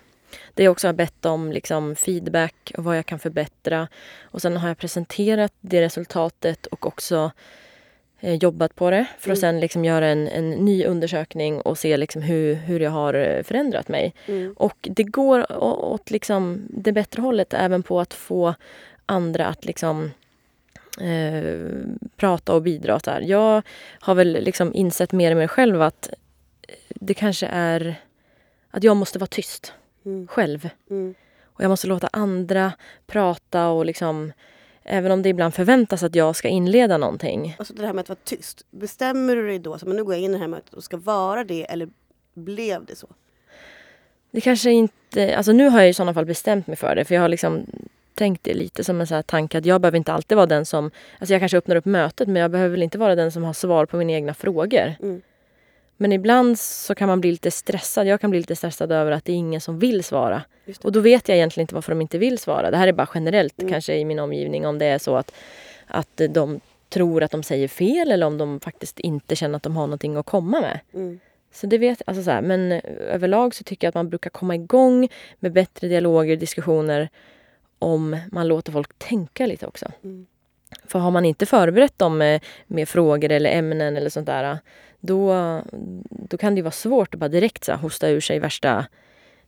Där 0.54 0.64
jag 0.64 0.72
också 0.72 0.88
har 0.88 0.94
bett 0.94 1.26
om 1.26 1.52
liksom, 1.52 1.96
feedback 1.96 2.72
och 2.78 2.84
vad 2.84 2.98
jag 2.98 3.06
kan 3.06 3.20
förbättra. 3.20 3.88
Och 4.24 4.42
sen 4.42 4.58
har 4.58 4.68
jag 4.68 4.78
presenterat 4.78 5.54
det 5.62 5.82
resultatet 5.82 6.66
och 6.66 6.86
också 6.86 7.32
eh, 8.20 8.36
jobbat 8.36 8.76
på 8.76 8.90
det 8.90 9.06
för 9.20 9.32
att 9.32 9.38
Mm. 9.38 9.54
sen 9.54 9.60
liksom 9.60 9.86
göra 9.86 10.08
en, 10.08 10.28
en 10.28 10.50
ny 10.50 10.86
undersökning 10.86 11.62
och 11.62 11.78
se 11.78 11.98
liksom 11.98 12.22
hur, 12.22 12.54
hur 12.56 12.80
jag 12.80 12.92
har 12.92 13.14
eh, 13.14 13.44
förändrat 13.44 13.88
mig. 13.88 14.14
Mm. 14.26 14.54
Och 14.58 14.78
det 14.82 15.04
går 15.04 15.64
åt 15.64 16.12
liksom 16.12 16.68
det 16.70 16.92
bättre 16.92 17.22
hållet 17.22 17.54
även 17.54 17.84
på 17.84 18.00
att 18.00 18.14
få 18.14 18.56
andra 19.06 19.46
att 19.46 19.66
liksom 19.66 20.12
eh, 21.02 21.70
prata 22.16 22.54
och 22.54 22.62
bidra. 22.62 23.00
Här. 23.06 23.22
Jag 23.22 23.62
har 24.00 24.16
väl 24.16 24.32
liksom 24.32 24.74
insett 24.74 25.12
mer 25.12 25.32
och 25.32 25.38
mer 25.38 25.48
själv 25.48 25.82
att 25.82 26.10
det 26.90 27.14
kanske 27.14 27.48
är 27.48 28.02
att 28.72 28.84
jag 28.84 28.98
måste 28.98 29.20
vara 29.20 29.28
tyst 29.28 29.74
Mm. 30.06 30.28
själv. 30.28 30.70
Mm. 30.90 31.16
Och 31.44 31.64
jag 31.64 31.70
måste 31.70 31.88
låta 31.88 32.10
andra 32.14 32.72
prata 33.08 33.68
och 33.68 33.86
liksom 33.86 34.32
Även 34.88 35.12
om 35.12 35.22
det 35.22 35.30
ibland 35.30 35.54
förväntas 35.54 36.04
att 36.04 36.16
jag 36.16 36.36
ska 36.36 36.48
inleda 36.48 36.98
någonting. 36.98 37.56
Alltså 37.60 37.74
det 37.74 37.86
här 37.86 37.94
med 37.94 38.02
att 38.02 38.10
vara 38.10 38.20
tyst. 38.24 38.66
Bestämmer 38.72 39.36
du 39.36 39.48
dig 39.48 39.60
då, 39.60 39.78
så, 39.78 39.86
men 39.86 39.96
nu 39.96 40.04
går 40.04 40.14
jag 40.14 40.22
in 40.22 40.32
i 40.32 40.34
det 40.34 40.40
här 40.40 40.48
mötet 40.48 40.74
och 40.74 40.84
ska 40.84 40.98
vara 40.98 41.44
det 41.44 41.64
eller 41.72 41.90
blev 42.34 42.86
det 42.86 42.96
så? 42.96 43.08
Det 44.32 44.42
kanske 44.42 44.72
inte... 44.72 45.38
Alltså 45.38 45.52
nu 45.52 45.70
har 45.70 45.80
jag 45.80 45.90
i 45.90 45.94
sådana 45.94 46.14
fall 46.14 46.26
bestämt 46.26 46.68
mig 46.68 46.76
för 46.76 46.96
det. 46.96 47.06
För 47.06 47.16
jag 47.16 47.22
har 47.22 47.30
liksom 47.30 47.66
tänkt 48.16 48.44
det 48.44 48.54
lite 48.54 48.84
som 48.84 49.02
en 49.02 49.08
så 49.08 49.16
här 49.16 49.22
tanke 49.22 49.58
att 49.58 49.66
jag 49.66 49.82
behöver 49.82 49.98
inte 49.98 50.14
alltid 50.14 50.36
vara 50.36 50.46
den 50.46 50.66
som... 50.66 50.92
Alltså 51.20 51.34
jag 51.34 51.42
kanske 51.42 51.58
öppnar 51.58 51.76
upp 51.76 51.86
mötet 51.86 52.28
men 52.28 52.42
jag 52.42 52.52
behöver 52.52 52.70
väl 52.70 52.84
inte 52.84 52.98
vara 52.98 53.16
den 53.16 53.32
som 53.32 53.44
har 53.44 53.54
svar 53.54 53.86
på 53.86 53.98
mina 53.98 54.12
egna 54.12 54.34
frågor. 54.34 54.96
Mm. 55.02 55.22
Men 55.98 56.12
ibland 56.12 56.60
så 56.60 56.96
kan 56.96 57.08
man 57.08 57.22
bli 57.22 57.32
lite 57.32 57.52
stressad. 57.52 58.08
Jag 58.08 58.22
kan 58.22 58.30
bli 58.30 58.40
lite 58.40 58.56
stressad 58.56 58.92
över 58.92 59.12
att 59.12 59.26
det 59.26 59.32
är 59.32 59.36
ingen 59.36 59.62
som 59.62 59.80
vill 59.80 60.04
svara. 60.04 60.42
Och 60.84 60.92
då 60.92 61.00
vet 61.00 61.30
jag 61.30 61.38
egentligen 61.38 61.64
inte 61.64 61.76
varför 61.76 61.92
de 61.92 62.02
inte 62.02 62.18
vill 62.18 62.38
svara. 62.38 62.72
Det 62.72 62.78
här 62.78 62.88
är 62.88 62.94
bara 62.94 63.10
generellt 63.14 63.62
Mm. 63.62 63.72
kanske 63.72 63.96
i 63.96 64.06
min 64.06 64.20
omgivning 64.20 64.68
om 64.68 64.80
det 64.80 64.86
är 64.86 64.98
så 64.98 65.16
att, 65.16 65.32
att 65.88 66.22
de 66.30 66.60
tror 66.90 67.24
att 67.24 67.32
de 67.32 67.44
säger 67.44 67.68
fel 67.68 68.12
eller 68.12 68.28
om 68.28 68.38
de 68.38 68.60
faktiskt 68.60 69.00
inte 69.00 69.36
känner 69.36 69.56
att 69.58 69.64
de 69.64 69.78
har 69.78 69.88
någonting 69.88 70.16
att 70.16 70.26
komma 70.26 70.62
med. 70.62 70.80
Mm. 70.94 71.20
Så 71.54 71.68
det 71.68 71.78
vet 71.78 72.02
alltså 72.06 72.24
så 72.24 72.32
här, 72.32 72.42
Men 72.42 72.72
överlag 73.00 73.56
så 73.56 73.64
tycker 73.64 73.88
jag 73.88 73.90
att 73.90 73.96
man 73.96 74.10
brukar 74.10 74.30
komma 74.30 74.56
igång 74.56 75.10
med 75.40 75.52
bättre 75.52 75.88
dialoger, 75.88 76.36
diskussioner 76.36 77.10
om 77.86 78.18
man 78.32 78.48
låter 78.48 78.72
folk 78.72 78.94
tänka 78.98 79.46
lite 79.46 79.68
också. 79.68 79.92
Mm. 80.04 80.26
För 80.86 81.00
har 81.00 81.12
man 81.12 81.26
inte 81.26 81.46
förberett 81.46 82.00
dem 82.00 82.18
med, 82.18 82.44
med 82.68 82.90
frågor 82.90 83.32
eller 83.32 83.50
ämnen 83.50 83.98
eller 83.98 84.10
sånt 84.10 84.26
där 84.26 84.60
då, 85.00 85.62
då 86.10 86.38
kan 86.38 86.56
det 86.56 86.62
vara 86.62 86.72
svårt 86.72 87.14
att 87.14 87.20
bara 87.20 87.30
direkt 87.30 87.64
så 87.64 87.72
här, 87.72 87.80
hosta 87.80 88.10
ur 88.10 88.22
sig 88.22 88.40
värsta 88.40 88.86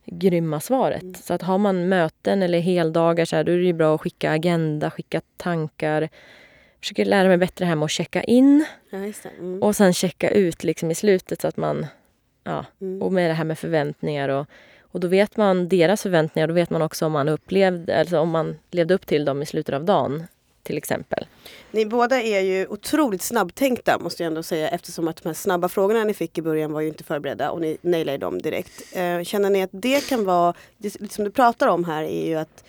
grymma 0.04 0.60
svaret. 0.60 1.02
Mm. 1.02 1.14
Så 1.14 1.34
att 1.34 1.42
har 1.42 1.58
man 1.58 1.88
möten 1.88 2.42
eller 2.42 2.60
heldagar 2.60 3.24
så 3.24 3.36
här, 3.36 3.44
då 3.44 3.52
är 3.52 3.58
det 3.58 3.72
bra 3.72 3.94
att 3.94 4.00
skicka 4.00 4.30
agenda, 4.30 4.90
skicka 4.90 5.20
tankar. 5.36 6.08
Försöker 6.80 7.04
lära 7.04 7.28
mig 7.28 7.36
bättre 7.36 7.64
här 7.64 7.74
med 7.76 7.84
att 7.84 7.90
checka 7.90 8.22
in 8.22 8.64
Ja, 8.90 8.98
det. 8.98 9.28
Mm. 9.38 9.62
och 9.62 9.76
sen 9.76 9.92
checka 9.92 10.30
ut 10.30 10.64
liksom 10.64 10.90
i 10.90 10.94
slutet 10.94 11.40
så 11.40 11.48
att 11.48 11.56
man... 11.56 11.86
Ja, 12.44 12.64
Mm. 12.80 13.02
och 13.02 13.12
med 13.12 13.30
det 13.30 13.34
här 13.34 13.44
med 13.44 13.58
förväntningar 13.58 14.28
och, 14.28 14.46
och 14.98 15.02
då 15.02 15.08
vet 15.08 15.36
man 15.36 15.68
deras 15.68 16.02
förväntningar. 16.02 16.48
Då 16.48 16.54
vet 16.54 16.70
man 16.70 16.82
också 16.82 17.06
om 17.06 17.12
man 17.12 17.28
upplevde, 17.28 18.00
alltså 18.00 18.18
om 18.18 18.30
man 18.30 18.58
levde 18.70 18.94
upp 18.94 19.06
till 19.06 19.24
dem 19.24 19.42
i 19.42 19.46
slutet 19.46 19.74
av 19.74 19.84
dagen 19.84 20.26
till 20.62 20.76
exempel. 20.76 21.26
Ni 21.70 21.86
båda 21.86 22.22
är 22.22 22.40
ju 22.40 22.66
otroligt 22.66 23.22
snabbtänkta 23.22 23.98
måste 23.98 24.22
jag 24.22 24.26
ändå 24.26 24.42
säga 24.42 24.68
eftersom 24.68 25.08
att 25.08 25.22
de 25.22 25.28
här 25.28 25.34
snabba 25.34 25.68
frågorna 25.68 26.04
ni 26.04 26.14
fick 26.14 26.38
i 26.38 26.42
början 26.42 26.72
var 26.72 26.80
ju 26.80 26.88
inte 26.88 27.04
förberedda 27.04 27.50
och 27.50 27.60
ni 27.60 27.78
nailade 27.80 28.18
dem 28.18 28.42
direkt. 28.42 28.96
Eh, 28.96 29.22
känner 29.22 29.50
ni 29.50 29.62
att 29.62 29.70
det 29.72 30.08
kan 30.08 30.24
vara, 30.24 30.54
det 30.76 31.12
som 31.12 31.24
du 31.24 31.30
pratar 31.30 31.68
om 31.68 31.84
här 31.84 32.02
är 32.02 32.26
ju 32.26 32.34
att 32.34 32.64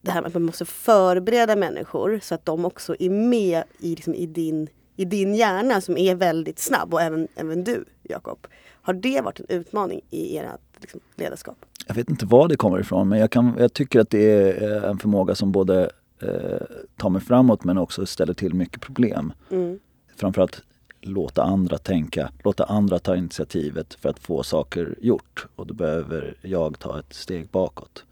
det 0.00 0.10
här 0.10 0.20
med 0.20 0.28
att 0.28 0.34
man 0.34 0.42
måste 0.42 0.64
förbereda 0.64 1.56
människor 1.56 2.20
så 2.22 2.34
att 2.34 2.44
de 2.44 2.64
också 2.64 2.96
är 2.98 3.10
med 3.10 3.62
i, 3.78 3.94
liksom, 3.94 4.14
i, 4.14 4.26
din, 4.26 4.68
i 4.96 5.04
din 5.04 5.34
hjärna 5.34 5.80
som 5.80 5.98
är 5.98 6.14
väldigt 6.14 6.58
snabb 6.58 6.94
och 6.94 7.02
även, 7.02 7.28
även 7.36 7.64
du 7.64 7.84
Jakob. 8.02 8.46
Har 8.90 8.94
det 8.94 9.20
varit 9.20 9.40
en 9.40 9.46
utmaning 9.48 10.00
i 10.10 10.36
ert 10.38 10.60
liksom, 10.80 11.00
ledarskap? 11.16 11.56
Jag 11.86 11.94
vet 11.94 12.10
inte 12.10 12.26
var 12.26 12.48
det 12.48 12.56
kommer 12.56 12.80
ifrån 12.80 13.08
men 13.08 13.18
jag, 13.18 13.30
kan, 13.30 13.56
jag 13.58 13.72
tycker 13.72 14.00
att 14.00 14.10
det 14.10 14.30
är 14.32 14.76
eh, 14.76 14.90
en 14.90 14.98
förmåga 14.98 15.34
som 15.34 15.52
både 15.52 15.90
eh, 16.22 16.66
tar 16.96 17.10
mig 17.10 17.22
framåt 17.22 17.64
men 17.64 17.78
också 17.78 18.06
ställer 18.06 18.34
till 18.34 18.54
mycket 18.54 18.80
problem. 18.80 19.32
Mm. 19.50 19.78
Framförallt 20.16 20.62
låta 21.00 21.42
andra 21.42 21.78
tänka, 21.78 22.30
låta 22.44 22.64
andra 22.64 22.98
ta 22.98 23.16
initiativet 23.16 23.94
för 23.94 24.08
att 24.08 24.18
få 24.18 24.42
saker 24.42 24.94
gjort. 25.00 25.46
Och 25.56 25.66
då 25.66 25.74
behöver 25.74 26.34
jag 26.42 26.78
ta 26.78 26.98
ett 26.98 27.14
steg 27.14 27.48
bakåt. 27.48 28.04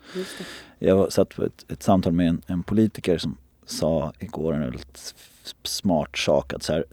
Jag 0.78 1.12
satt 1.12 1.36
på 1.36 1.44
ett, 1.44 1.64
ett 1.68 1.82
samtal 1.82 2.12
med 2.12 2.28
en, 2.28 2.42
en 2.46 2.62
politiker 2.62 3.18
som 3.18 3.36
sa 3.66 4.12
igår 4.18 4.54
en 4.54 4.60
väldigt 4.60 5.14
smart 5.62 6.18
sak. 6.18 6.52
Att, 6.52 6.62
så 6.62 6.72
här, 6.72 6.84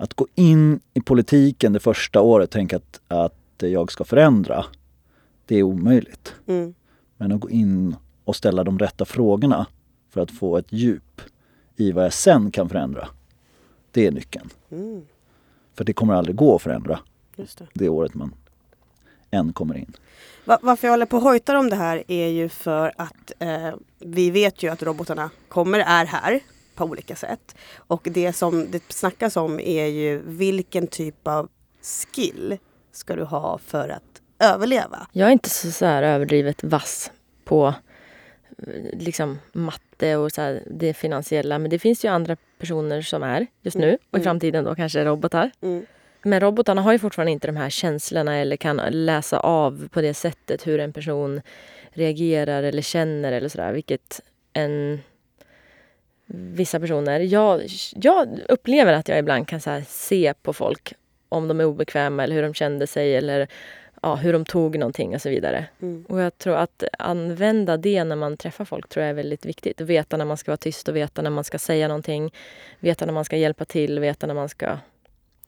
att 0.00 0.14
gå 0.14 0.26
in 0.34 0.80
i 0.94 1.00
politiken 1.00 1.72
det 1.72 1.80
första 1.80 2.20
året 2.20 2.44
och 2.48 2.50
tänka 2.52 2.76
att, 2.76 3.00
att 3.08 3.34
jag 3.58 3.92
ska 3.92 4.04
förändra, 4.04 4.64
det 5.46 5.56
är 5.56 5.62
omöjligt. 5.62 6.34
Mm. 6.46 6.74
Men 7.16 7.32
att 7.32 7.40
gå 7.40 7.50
in 7.50 7.96
och 8.24 8.36
ställa 8.36 8.64
de 8.64 8.78
rätta 8.78 9.04
frågorna 9.04 9.66
för 10.10 10.20
att 10.20 10.30
få 10.30 10.56
ett 10.56 10.72
djup 10.72 11.20
i 11.76 11.92
vad 11.92 12.04
jag 12.04 12.12
sen 12.12 12.50
kan 12.50 12.68
förändra, 12.68 13.08
det 13.90 14.06
är 14.06 14.10
nyckeln. 14.10 14.50
Mm. 14.70 15.02
För 15.74 15.84
det 15.84 15.92
kommer 15.92 16.14
aldrig 16.14 16.36
gå 16.36 16.56
att 16.56 16.62
förändra 16.62 17.00
Just 17.36 17.58
det. 17.58 17.66
det 17.74 17.88
året 17.88 18.14
man 18.14 18.34
än 19.30 19.52
kommer 19.52 19.76
in. 19.76 19.92
Va- 20.44 20.58
varför 20.62 20.86
jag 20.88 20.92
håller 20.92 21.06
på 21.06 21.16
och 21.16 21.22
hojtar 21.22 21.54
om 21.54 21.70
det 21.70 21.76
här 21.76 22.04
är 22.08 22.28
ju 22.28 22.48
för 22.48 22.92
att 22.96 23.32
eh, 23.38 23.74
vi 23.98 24.30
vet 24.30 24.62
ju 24.62 24.68
att 24.72 24.82
robotarna 24.82 25.30
kommer, 25.48 25.78
är 25.78 26.04
här 26.06 26.40
på 26.86 26.90
olika 26.92 27.16
sätt. 27.16 27.56
Och 27.76 28.08
det 28.10 28.32
som 28.32 28.70
det 28.70 28.82
snackas 28.92 29.36
om 29.36 29.60
är 29.60 29.86
ju 29.86 30.22
vilken 30.24 30.86
typ 30.86 31.26
av 31.28 31.48
skill 31.82 32.58
ska 32.92 33.16
du 33.16 33.24
ha 33.24 33.58
för 33.58 33.88
att 33.88 34.22
överleva? 34.38 35.06
Jag 35.12 35.28
är 35.28 35.32
inte 35.32 35.50
så, 35.50 35.70
så 35.70 35.84
här 35.86 36.02
överdrivet 36.02 36.64
vass 36.64 37.12
på 37.44 37.74
eh, 38.58 38.98
liksom 38.98 39.38
matte 39.52 40.16
och 40.16 40.32
så 40.32 40.40
här, 40.42 40.62
det 40.70 40.94
finansiella. 40.94 41.58
Men 41.58 41.70
det 41.70 41.78
finns 41.78 42.04
ju 42.04 42.08
andra 42.08 42.36
personer 42.58 43.02
som 43.02 43.22
är 43.22 43.46
just 43.62 43.76
nu 43.76 43.88
och 44.10 44.18
i 44.18 44.20
Mm. 44.20 44.24
framtiden 44.24 44.64
då 44.64 44.74
kanske 44.74 45.04
robotar. 45.04 45.50
Mm. 45.62 45.86
Men 46.22 46.40
robotarna 46.40 46.82
har 46.82 46.92
ju 46.92 46.98
fortfarande 46.98 47.32
inte 47.32 47.46
de 47.46 47.56
här 47.56 47.70
känslorna 47.70 48.36
eller 48.36 48.56
kan 48.56 48.80
läsa 48.90 49.38
av 49.40 49.88
på 49.92 50.00
det 50.00 50.14
sättet 50.14 50.66
hur 50.66 50.80
en 50.80 50.92
person 50.92 51.40
reagerar 51.92 52.62
eller 52.62 52.82
känner 52.82 53.32
eller 53.32 53.48
sådär. 53.48 53.72
Vilket 53.72 54.20
en 54.52 55.00
vissa 56.34 56.80
personer... 56.80 57.20
Jag, 57.20 57.62
jag 57.94 58.40
upplever 58.48 58.92
att 58.92 59.08
jag 59.08 59.18
ibland 59.18 59.48
kan 59.48 59.60
så 59.60 59.82
se 59.88 60.34
på 60.42 60.52
folk 60.52 60.94
om 61.28 61.48
de 61.48 61.60
är 61.60 61.64
obekväma 61.64 62.24
eller 62.24 62.34
hur 62.34 62.42
de 62.42 62.54
kände 62.54 62.86
sig 62.86 63.16
eller 63.16 63.48
ja, 64.02 64.14
hur 64.14 64.32
de 64.32 64.44
tog 64.44 64.78
någonting 64.78 65.14
och 65.14 65.22
så 65.22 65.28
vidare. 65.28 65.66
Mm. 65.82 66.04
Och 66.08 66.20
jag 66.20 66.38
tror 66.38 66.56
att 66.56 66.84
använda 66.98 67.76
det 67.76 68.04
när 68.04 68.16
man 68.16 68.36
träffar 68.36 68.64
folk 68.64 68.88
tror 68.88 69.02
jag 69.02 69.10
är 69.10 69.14
väldigt 69.14 69.46
viktigt. 69.46 69.80
Veta 69.80 70.16
när 70.16 70.24
man 70.24 70.36
ska 70.36 70.50
vara 70.50 70.56
tyst 70.56 70.88
och 70.88 70.96
veta 70.96 71.22
när 71.22 71.30
man 71.30 71.44
ska 71.44 71.58
säga 71.58 71.88
någonting. 71.88 72.34
Veta 72.80 73.06
när 73.06 73.12
man 73.12 73.24
ska 73.24 73.36
hjälpa 73.36 73.64
till, 73.64 73.98
veta 73.98 74.26
när 74.26 74.34
man 74.34 74.48
ska 74.48 74.78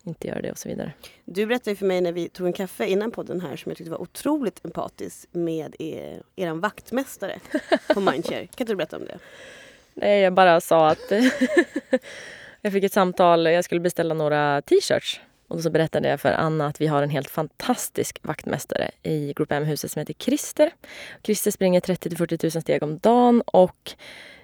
inte 0.04 0.28
göra 0.28 0.40
det 0.40 0.50
och 0.50 0.58
så 0.58 0.68
vidare. 0.68 0.92
Du 1.24 1.46
berättade 1.46 1.76
för 1.76 1.86
mig 1.86 2.00
när 2.00 2.12
vi 2.12 2.28
tog 2.28 2.46
en 2.46 2.52
kaffe 2.52 2.86
innan 2.86 3.10
podden 3.10 3.40
här 3.40 3.56
som 3.56 3.70
jag 3.70 3.76
tyckte 3.76 3.90
var 3.90 4.02
otroligt 4.02 4.64
empatisk 4.64 5.28
med 5.32 5.76
er, 5.78 6.22
eran 6.36 6.60
vaktmästare 6.60 7.40
på 7.94 8.00
Mindshare. 8.00 8.46
Kan 8.46 8.64
inte 8.64 8.72
du 8.72 8.76
berätta 8.76 8.96
om 8.96 9.04
det? 9.04 9.18
Nej, 9.94 10.20
jag 10.20 10.32
bara 10.32 10.60
sa 10.60 10.88
att 10.88 11.12
jag 12.60 12.72
fick 12.72 12.84
ett 12.84 12.92
samtal, 12.92 13.46
jag 13.46 13.64
skulle 13.64 13.80
beställa 13.80 14.14
några 14.14 14.62
t-shirts. 14.62 15.20
Och 15.48 15.60
så 15.60 15.70
berättade 15.70 16.08
jag 16.08 16.20
för 16.20 16.32
Anna 16.32 16.66
att 16.66 16.80
vi 16.80 16.86
har 16.86 17.02
en 17.02 17.10
helt 17.10 17.30
fantastisk 17.30 18.18
vaktmästare 18.22 18.90
i 19.02 19.32
Group 19.36 19.52
M-huset 19.52 19.90
som 19.90 20.00
heter 20.00 20.14
Christer. 20.14 20.70
Christer 21.22 21.50
springer 21.50 21.80
30 21.80 22.08
till 22.08 22.18
40 22.18 22.38
000 22.54 22.62
steg 22.62 22.82
om 22.82 22.98
dagen 22.98 23.42
och 23.46 23.92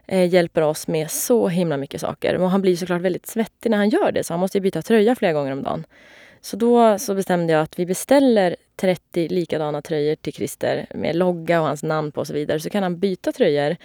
eh, 0.06 0.28
hjälper 0.28 0.62
oss 0.62 0.88
med 0.88 1.10
så 1.10 1.48
himla 1.48 1.76
mycket 1.76 2.00
saker. 2.00 2.36
Och 2.36 2.50
han 2.50 2.62
blir 2.62 2.76
såklart 2.76 3.00
väldigt 3.00 3.26
svettig 3.26 3.70
när 3.70 3.78
han 3.78 3.88
gör 3.88 4.12
det 4.12 4.24
så 4.24 4.32
han 4.32 4.40
måste 4.40 4.58
ju 4.58 4.62
byta 4.62 4.82
tröja 4.82 5.14
flera 5.14 5.32
gånger 5.32 5.52
om 5.52 5.62
dagen. 5.62 5.84
Så 6.40 6.56
då 6.56 6.98
så 6.98 7.14
bestämde 7.14 7.52
jag 7.52 7.62
att 7.62 7.78
vi 7.78 7.86
beställer 7.86 8.56
30 8.76 9.28
likadana 9.28 9.82
tröjor 9.82 10.14
till 10.14 10.32
Christer 10.32 10.86
med 10.94 11.16
logga 11.16 11.60
och 11.60 11.66
hans 11.66 11.82
namn 11.82 12.12
på 12.12 12.20
och 12.20 12.26
så 12.26 12.32
vidare. 12.32 12.60
Så 12.60 12.70
kan 12.70 12.82
han 12.82 12.98
byta 12.98 13.32
tröjor 13.32 13.76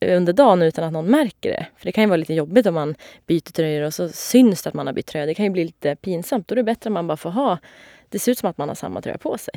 under 0.00 0.32
dagen 0.32 0.62
utan 0.62 0.84
att 0.84 0.92
någon 0.92 1.10
märker 1.10 1.50
det. 1.50 1.66
För 1.76 1.86
det 1.86 1.92
kan 1.92 2.04
ju 2.04 2.08
vara 2.08 2.16
lite 2.16 2.34
jobbigt 2.34 2.66
om 2.66 2.74
man 2.74 2.94
byter 3.26 3.52
tröjor 3.52 3.82
och 3.82 3.94
så 3.94 4.08
syns 4.08 4.62
det 4.62 4.68
att 4.68 4.74
man 4.74 4.86
har 4.86 4.94
bytt 4.94 5.06
tröja. 5.06 5.26
Det 5.26 5.34
kan 5.34 5.44
ju 5.44 5.50
bli 5.50 5.64
lite 5.64 5.96
pinsamt. 5.96 6.48
Då 6.48 6.52
är 6.52 6.56
det 6.56 6.62
bättre 6.62 6.88
om 6.88 6.94
man 6.94 7.06
bara 7.06 7.16
får 7.16 7.30
ha... 7.30 7.58
Det 8.08 8.18
ser 8.18 8.32
ut 8.32 8.38
som 8.38 8.50
att 8.50 8.58
man 8.58 8.68
har 8.68 8.74
samma 8.74 9.02
tröja 9.02 9.18
på 9.18 9.38
sig. 9.38 9.54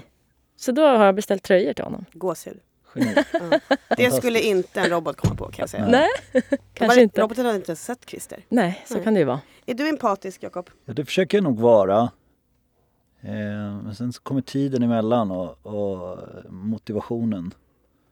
Så 0.57 0.71
då 0.71 0.81
har 0.81 1.05
jag 1.05 1.15
beställt 1.15 1.43
tröjor 1.43 1.73
till 1.73 1.83
honom. 1.83 2.05
Gåshud. 2.13 2.59
Ja. 2.95 3.59
Det 3.97 4.11
skulle 4.11 4.41
inte 4.41 4.81
en 4.81 4.89
robot 4.89 5.17
komma 5.17 5.35
på 5.35 5.45
kan 5.45 5.55
jag 5.57 5.69
säga. 5.69 5.87
Nej. 5.87 6.09
Kanske 6.73 7.01
inte. 7.01 7.21
Roboten 7.21 7.45
hade 7.45 7.57
inte 7.57 7.69
ens 7.69 7.85
sett 7.85 8.09
Christer. 8.09 8.39
Nej, 8.49 8.83
så 8.87 8.93
Nej. 8.93 9.03
kan 9.03 9.13
det 9.13 9.19
ju 9.19 9.25
vara. 9.25 9.39
Är 9.65 9.73
du 9.73 9.89
empatisk 9.89 10.43
Jakob? 10.43 10.69
Ja, 10.85 10.93
det 10.93 11.05
försöker 11.05 11.37
jag 11.37 11.43
nog 11.43 11.59
vara. 11.59 12.11
Eh, 13.25 13.81
men 13.83 13.95
sen 13.95 14.13
så 14.13 14.21
kommer 14.21 14.41
tiden 14.41 14.83
emellan 14.83 15.31
och, 15.31 15.65
och 15.65 16.19
motivationen 16.49 17.53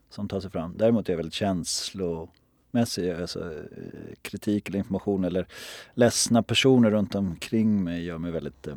som 0.10 0.28
tar 0.28 0.39
sig 0.39 0.52
fram. 0.52 0.78
Däremot 0.78 1.10
är 1.10 1.13
jag 1.13 1.17
väldigt 1.17 1.34
känslomässig. 1.34 3.12
Alltså, 3.12 3.54
eh, 3.54 4.15
kritik 4.21 4.69
eller 4.69 4.80
information 4.80 5.23
eller 5.23 5.47
ledsna 5.93 6.43
personer 6.43 6.91
runt 6.91 7.15
omkring 7.15 7.84
mig 7.84 8.04
gör 8.04 8.17
mig 8.17 8.32
väldigt... 8.32 8.67
Eh, 8.67 8.76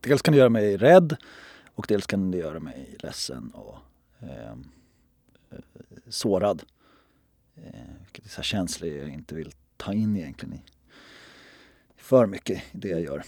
dels 0.00 0.22
kan 0.22 0.32
det 0.32 0.38
göra 0.38 0.48
mig 0.48 0.76
rädd 0.76 1.16
och 1.74 1.86
dels 1.88 2.06
kan 2.06 2.30
det 2.30 2.38
göra 2.38 2.60
mig 2.60 2.96
ledsen 2.98 3.50
och 3.50 3.76
ehm, 4.20 4.68
eh, 5.50 5.58
sårad. 6.08 6.62
Eh, 7.56 7.90
vilket 8.02 8.24
är 8.24 8.28
så 8.28 8.42
känslor 8.42 8.90
jag 8.90 9.08
inte 9.08 9.34
vill 9.34 9.52
ta 9.76 9.92
in 9.92 10.16
egentligen 10.16 10.54
i 10.54 10.62
för 11.96 12.26
mycket 12.26 12.58
i 12.58 12.78
det 12.78 12.88
jag 12.88 13.00
gör. 13.00 13.22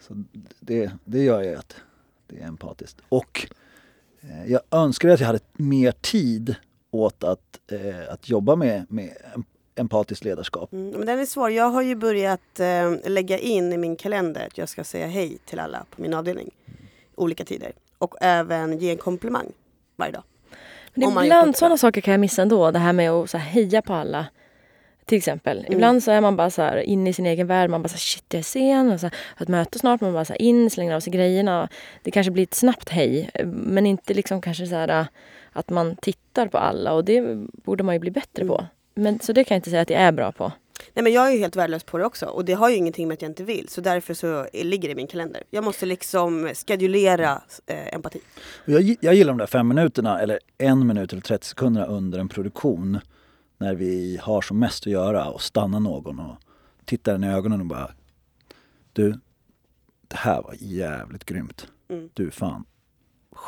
Så 0.00 0.24
det, 0.60 0.90
det 1.04 1.22
gör 1.24 1.42
jag 1.42 1.54
att 1.54 1.76
det 2.26 2.40
är 2.40 2.46
empatiskt. 2.46 2.96
Och 3.08 3.46
eh, 4.20 4.52
jag 4.52 4.60
önskar 4.70 5.08
att 5.08 5.20
jag 5.20 5.26
hade 5.26 5.40
mer 5.52 5.92
tid 5.92 6.54
åt 6.90 7.24
att, 7.24 7.60
eh, 7.72 8.12
att 8.12 8.28
jobba 8.28 8.56
med, 8.56 8.86
med 8.88 9.16
em- 9.34 9.44
empatiskt 9.74 10.24
ledarskap. 10.24 10.72
Mm, 10.72 10.90
men 10.90 11.06
den 11.06 11.18
är 11.18 11.26
svår. 11.26 11.50
Jag 11.50 11.70
har 11.70 11.82
ju 11.82 11.94
börjat 11.94 12.60
eh, 12.60 12.94
lägga 13.10 13.38
in 13.38 13.72
i 13.72 13.76
min 13.76 13.96
kalender 13.96 14.46
att 14.46 14.58
jag 14.58 14.68
ska 14.68 14.84
säga 14.84 15.06
hej 15.06 15.38
till 15.44 15.58
alla 15.58 15.84
på 15.90 16.02
min 16.02 16.14
avdelning. 16.14 16.50
Olika 17.14 17.44
tider. 17.44 17.72
Och 17.98 18.14
även 18.20 18.78
ge 18.78 18.90
en 18.90 18.96
komplimang 18.98 19.52
varje 19.96 20.12
dag. 20.12 20.22
Men 20.94 21.24
ibland 21.24 21.56
sådana 21.56 21.78
saker 21.78 22.00
kan 22.00 22.12
jag 22.12 22.20
missa 22.20 22.42
ändå. 22.42 22.70
Det 22.70 22.78
här 22.78 22.92
med 22.92 23.10
att 23.10 23.30
så 23.30 23.38
här, 23.38 23.50
heja 23.50 23.82
på 23.82 23.94
alla. 23.94 24.26
Till 25.08 25.18
exempel. 25.18 25.66
Ibland 25.68 26.02
så 26.02 26.10
är 26.10 26.20
man 26.20 26.36
bara 26.36 26.50
så 26.50 26.62
här 26.62 26.76
inne 26.76 27.10
i 27.10 27.12
sin 27.12 27.26
egen 27.26 27.46
värld. 27.46 27.70
Man 27.70 27.82
bara 27.82 27.88
så 27.88 27.94
här, 27.94 27.98
shit 27.98 28.24
jag 28.28 28.38
är 28.38 28.42
sen. 28.42 28.92
Och 28.92 29.00
så 29.00 29.06
här, 29.06 29.14
ett 29.40 29.48
möte 29.48 29.78
snart. 29.78 30.00
Man 30.00 30.12
bara 30.12 30.24
så 30.24 30.32
här, 30.32 30.42
in, 30.42 30.70
slänger 30.70 30.94
av 30.94 31.00
sig 31.00 31.12
grejerna. 31.12 31.68
Det 32.02 32.10
kanske 32.10 32.30
blir 32.30 32.42
ett 32.42 32.54
snabbt 32.54 32.88
hej. 32.88 33.30
Men 33.44 33.86
inte 33.86 34.14
liksom 34.14 34.40
kanske 34.40 34.66
så 34.66 34.74
här 34.74 35.06
att 35.52 35.70
man 35.70 35.96
tittar 35.96 36.46
på 36.46 36.58
alla. 36.58 36.92
Och 36.92 37.04
det 37.04 37.36
borde 37.64 37.84
man 37.84 37.94
ju 37.94 37.98
bli 37.98 38.10
bättre 38.10 38.44
på. 38.44 38.66
Men, 38.94 39.20
så 39.20 39.32
det 39.32 39.44
kan 39.44 39.54
jag 39.54 39.58
inte 39.58 39.70
säga 39.70 39.82
att 39.82 39.90
jag 39.90 40.00
är 40.00 40.12
bra 40.12 40.32
på. 40.32 40.52
Nej 40.94 41.02
men 41.02 41.12
jag 41.12 41.28
är 41.28 41.32
ju 41.32 41.38
helt 41.38 41.56
värdelös 41.56 41.84
på 41.84 41.98
det 41.98 42.04
också. 42.04 42.26
Och 42.26 42.44
det 42.44 42.52
har 42.52 42.70
ju 42.70 42.76
ingenting 42.76 43.08
med 43.08 43.14
att 43.14 43.22
jag 43.22 43.30
inte 43.30 43.44
vill. 43.44 43.68
Så 43.68 43.80
därför 43.80 44.14
så 44.14 44.46
ligger 44.52 44.88
det 44.88 44.92
i 44.92 44.94
min 44.94 45.06
kalender. 45.06 45.42
Jag 45.50 45.64
måste 45.64 45.86
liksom 45.86 46.50
skedulera 46.66 47.42
eh, 47.66 47.94
empati. 47.94 48.20
Jag, 48.64 48.96
jag 49.00 49.14
gillar 49.14 49.32
de 49.32 49.38
där 49.38 49.46
fem 49.46 49.68
minuterna 49.68 50.20
eller 50.20 50.38
en 50.58 50.86
minut 50.86 51.12
eller 51.12 51.22
30 51.22 51.46
sekunderna 51.46 51.86
under 51.86 52.18
en 52.18 52.28
produktion 52.28 52.98
när 53.58 53.74
vi 53.74 54.18
har 54.22 54.40
som 54.40 54.58
mest 54.58 54.86
att 54.86 54.92
göra 54.92 55.30
och 55.30 55.42
stanna 55.42 55.78
någon 55.78 56.20
och 56.20 56.36
titta 56.84 57.12
den 57.12 57.24
i 57.24 57.28
ögonen 57.28 57.60
och 57.60 57.66
bara 57.66 57.90
Du, 58.92 59.18
det 60.08 60.16
här 60.16 60.42
var 60.42 60.54
jävligt 60.58 61.24
grymt. 61.24 61.66
Mm. 61.88 62.10
Du 62.14 62.26
är 62.26 62.30
fan 62.30 62.64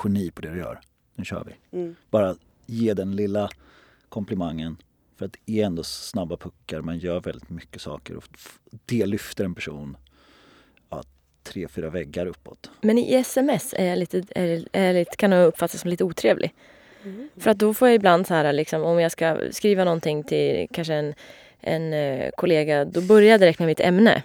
geni 0.04 0.30
på 0.30 0.40
det 0.42 0.50
du 0.50 0.58
gör. 0.58 0.80
Nu 1.14 1.24
kör 1.24 1.44
vi. 1.44 1.78
Mm. 1.78 1.94
bara 2.10 2.36
ge 2.66 2.94
den 2.94 3.16
lilla 3.16 3.50
komplimangen. 4.08 4.76
För 5.16 5.26
att 5.26 5.36
det 5.44 5.60
är 5.60 5.66
ändå 5.66 5.82
snabba 5.82 6.36
puckar, 6.36 6.80
man 6.80 6.98
gör 6.98 7.20
väldigt 7.20 7.50
mycket 7.50 7.82
saker 7.82 8.16
och 8.16 8.24
det 8.86 9.06
lyfter 9.06 9.44
en 9.44 9.54
person 9.54 9.96
ja, 10.88 11.02
tre, 11.42 11.68
fyra 11.68 11.90
väggar 11.90 12.26
uppåt. 12.26 12.70
Men 12.80 12.98
i 12.98 13.14
sms 13.14 13.74
är 13.76 13.86
jag 13.86 13.98
lite, 13.98 14.24
är, 14.30 14.68
är 14.72 14.94
lite, 14.94 15.16
kan 15.16 15.32
jag 15.32 15.46
uppfattas 15.46 15.80
som 15.80 15.90
lite 15.90 16.04
otrevlig. 16.04 16.54
För 17.38 17.50
att 17.50 17.58
då 17.58 17.74
får 17.74 17.88
jag 17.88 17.94
ibland 17.94 18.26
så 18.26 18.34
här, 18.34 18.52
liksom, 18.52 18.82
om 18.82 19.00
jag 19.00 19.12
ska 19.12 19.36
skriva 19.50 19.84
någonting 19.84 20.24
till 20.24 20.68
kanske 20.72 20.94
en, 20.94 21.14
en 21.60 21.92
eh, 21.92 22.30
kollega, 22.36 22.84
då 22.84 23.00
börjar 23.00 23.30
jag 23.30 23.40
direkt 23.40 23.58
med 23.58 23.66
mitt 23.66 23.80
ämne. 23.80 24.22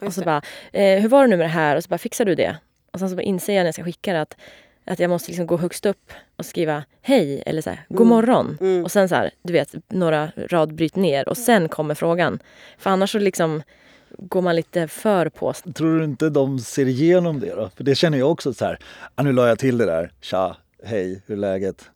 Och 0.00 0.14
så 0.14 0.20
det. 0.20 0.24
bara, 0.24 0.42
eh, 0.72 1.00
hur 1.00 1.08
var 1.08 1.22
det 1.22 1.28
nu 1.28 1.36
med 1.36 1.44
det 1.44 1.50
här? 1.50 1.76
Och 1.76 1.84
så 1.84 1.88
bara, 1.88 1.98
fixar 1.98 2.24
du 2.24 2.34
det? 2.34 2.56
Och 2.92 2.98
sen 2.98 3.10
så 3.10 3.16
bara 3.16 3.22
inser 3.22 3.52
jag 3.54 3.60
när 3.60 3.66
jag 3.66 3.74
ska 3.74 3.84
skicka 3.84 4.12
det 4.12 4.20
att, 4.20 4.36
att 4.84 4.98
jag 4.98 5.10
måste 5.10 5.30
liksom 5.30 5.46
gå 5.46 5.56
högst 5.56 5.86
upp 5.86 6.12
och 6.36 6.46
skriva 6.46 6.84
hej 7.02 7.42
eller 7.46 7.62
så 7.62 7.70
här, 7.70 7.84
god 7.88 7.98
Mm. 8.00 8.08
morgon. 8.08 8.58
Mm. 8.60 8.84
Och 8.84 8.92
sen 8.92 9.08
så 9.08 9.14
här, 9.14 9.30
du 9.42 9.52
vet, 9.52 9.74
några 9.88 10.32
radbryt 10.36 10.96
ner 10.96 11.28
och 11.28 11.36
sen 11.36 11.68
kommer 11.68 11.94
frågan. 11.94 12.42
För 12.78 12.90
annars 12.90 13.12
så 13.12 13.18
liksom 13.18 13.62
går 14.18 14.42
man 14.42 14.56
lite 14.56 14.88
för 14.88 15.28
på. 15.28 15.52
Tror 15.52 15.98
du 15.98 16.04
inte 16.04 16.30
de 16.30 16.58
ser 16.58 16.88
igenom 16.88 17.40
det 17.40 17.54
då? 17.54 17.70
För 17.76 17.84
det 17.84 17.94
känner 17.94 18.18
jag 18.18 18.30
också 18.30 18.54
så 18.54 18.64
här, 18.64 18.78
ah, 19.14 19.22
nu 19.22 19.32
la 19.32 19.48
jag 19.48 19.58
till 19.58 19.78
det 19.78 19.86
där, 19.86 20.12
tja, 20.20 20.56
hej, 20.84 21.22
hur 21.26 21.34
är 21.34 21.40
läget? 21.40 21.90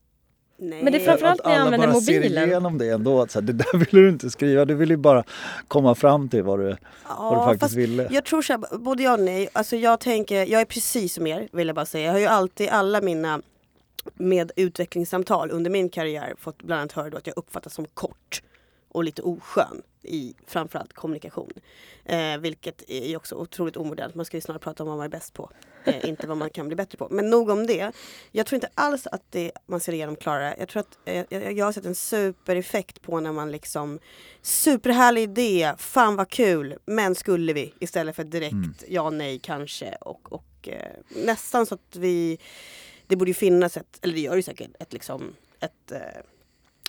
Nej. 0.57 0.83
Men 0.83 0.93
det 0.93 0.99
är 0.99 1.05
framförallt 1.05 1.41
Att 1.41 1.47
när 1.47 1.53
jag 1.53 1.61
alla 1.61 1.67
använder 1.67 1.89
bara 1.89 2.01
ser 2.01 2.15
mobilen. 2.21 2.49
igenom 2.49 2.79
det 2.79 2.89
ändå, 2.89 3.23
att 3.23 3.31
så 3.31 3.41
här, 3.41 3.47
det 3.47 3.53
där 3.53 3.79
ville 3.79 4.03
du 4.03 4.09
inte 4.09 4.31
skriva, 4.31 4.65
du 4.65 4.75
ville 4.75 4.93
ju 4.95 4.99
bara 4.99 5.25
komma 5.69 5.95
fram 5.95 6.29
till 6.29 6.43
vad 6.43 6.59
du, 6.59 6.65
vad 6.65 6.73
du 6.73 6.79
Ja, 7.09 7.45
faktiskt 7.45 7.61
fast 7.61 7.75
ville. 7.75 8.09
Jag 8.11 8.25
tror 8.25 8.43
så 8.43 8.53
här, 8.53 8.79
både 8.79 9.03
ja 9.03 9.13
och 9.13 9.21
nej. 9.21 9.49
Alltså 9.53 9.77
jag 9.77 10.01
tänker, 10.01 10.47
jag 10.47 10.61
är 10.61 10.65
precis 10.65 11.15
som 11.15 11.27
er 11.27 11.49
vill 11.53 11.67
jag 11.67 11.77
bara 11.77 11.87
säga. 11.87 12.05
Jag 12.07 12.13
har 12.13 12.19
ju 12.19 12.27
alltid 12.27 12.69
alla 12.69 13.01
mina 13.01 13.43
med 14.15 14.53
utvecklingssamtal 14.57 15.51
under 15.51 15.71
min 15.71 15.89
karriär 15.89 16.35
fått 16.39 16.63
bland 16.63 16.81
annat 16.81 16.93
höra 16.93 17.11
då 17.11 17.17
att 17.17 17.27
jag 17.27 17.39
uppfattas 17.39 17.75
som 17.75 17.87
kort. 17.95 18.43
Och 18.95 19.05
lite 19.05 19.23
oskön 19.23 19.83
i 20.03 20.35
framförallt 20.47 20.93
kommunikation. 20.93 21.53
Eh, 22.05 22.39
vilket 22.39 22.91
är 22.91 23.17
också 23.17 23.35
otroligt 23.35 23.77
omodernt. 23.77 24.15
Man 24.15 24.25
ska 24.25 24.37
ju 24.37 24.41
snarare 24.41 24.61
prata 24.61 24.83
om 24.83 24.89
vad 24.89 24.97
man 24.97 25.05
är 25.05 25.11
bäst 25.11 25.35
på. 25.35 25.51
Eh, 25.85 26.05
inte 26.09 26.27
vad 26.27 26.37
man 26.37 26.51
kan 26.51 26.67
bli 26.67 26.77
bättre 26.77 26.99
på. 26.99 27.09
Men 27.11 27.31
nog 27.31 27.51
om 27.51 27.67
det. 27.67 27.93
Jag 28.33 28.47
tror 28.47 28.57
inte 28.57 28.69
alls 28.75 29.07
att 29.07 29.23
det, 29.31 29.53
man 29.67 29.81
ser 29.81 29.93
igenom 29.93 30.17
Klara. 30.17 30.57
Jag 30.57 30.69
tror 30.69 30.81
att 30.81 30.99
eh, 31.05 31.25
jag, 31.53 31.65
har 31.65 31.73
sett 31.73 31.87
en 31.87 31.95
supereffekt 31.95 33.03
på 33.03 33.21
när 33.21 33.33
man 33.33 33.53
liksom 33.53 33.99
Superhärlig 34.43 35.23
idé, 35.23 35.75
fan 35.79 36.17
vad 36.17 36.29
kul, 36.29 36.79
men 36.85 37.15
skulle 37.15 37.53
vi? 37.53 37.75
Istället 37.79 38.17
för 38.17 38.25
direkt 38.25 38.53
Mm. 38.53 38.75
ja, 38.89 39.11
nej, 39.11 39.39
kanske 39.39 39.97
och, 40.01 40.33
och 40.33 40.69
eh, 40.69 40.93
nästan 41.09 41.67
så 41.67 41.75
att 41.75 41.97
vi 41.97 42.39
Det 43.07 43.17
borde 43.17 43.31
ju 43.31 43.35
finnas 43.35 43.77
ett, 43.77 43.99
eller 44.03 44.15
det 44.15 44.21
gör 44.21 44.37
ju 44.37 44.43
säkert, 44.43 44.71
ett 44.79 44.93
liksom 44.93 45.35
ett 45.61 45.93
eh, 45.93 46.23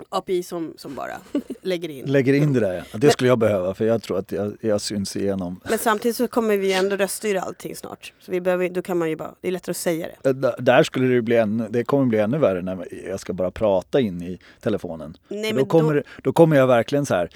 API 0.10 0.44
som, 0.44 0.74
som 0.78 0.96
bara 0.96 1.14
lägger 1.62 1.90
in. 1.90 2.06
Lägger 2.06 2.34
in 2.34 2.54
det 2.54 2.60
där 2.60 2.74
ja. 2.92 2.98
Det 2.98 3.12
skulle 3.12 3.28
jag 3.28 3.40
behöva 3.40 3.74
för 3.74 3.86
jag 3.86 4.04
tror 4.04 4.18
att 4.20 4.32
jag, 4.32 4.58
jag 4.62 4.82
syns 4.82 5.16
igenom. 5.16 5.60
Men 5.70 5.80
samtidigt 5.80 6.18
så 6.18 6.28
kommer 6.28 6.58
vi 6.58 6.74
ändå 6.74 6.96
röststyra 6.96 7.42
allting 7.42 7.76
snart. 7.76 8.14
Så 8.20 8.32
vi 8.32 8.42
behöver, 8.42 8.70
då 8.70 8.82
kan 8.82 8.98
man 8.98 9.10
ju 9.10 9.16
bara, 9.16 9.32
det 9.42 9.48
är 9.48 9.52
lättare 9.52 9.72
att 9.72 9.78
säga 9.78 10.08
det. 10.24 10.34
D- 10.34 10.52
Där 10.60 10.84
skulle 10.84 11.16
det 11.16 11.22
bli 11.22 11.36
ännu, 11.38 11.68
det 11.70 11.84
kommer 11.84 12.06
bli 12.06 12.20
ännu 12.20 12.38
värre 12.38 12.62
när 12.62 12.88
jag 13.10 13.20
ska 13.20 13.34
bara 13.34 13.52
prata 13.52 14.00
in 14.00 14.22
i 14.22 14.40
telefonen. 14.62 15.18
Nej, 15.28 15.50
då, 15.52 15.56
men 15.56 15.66
kommer, 15.66 15.94
då, 15.96 16.02
då 16.24 16.34
kommer 16.34 16.56
jag 16.58 16.68
verkligen 16.68 17.06
så 17.06 17.16
här. 17.16 17.30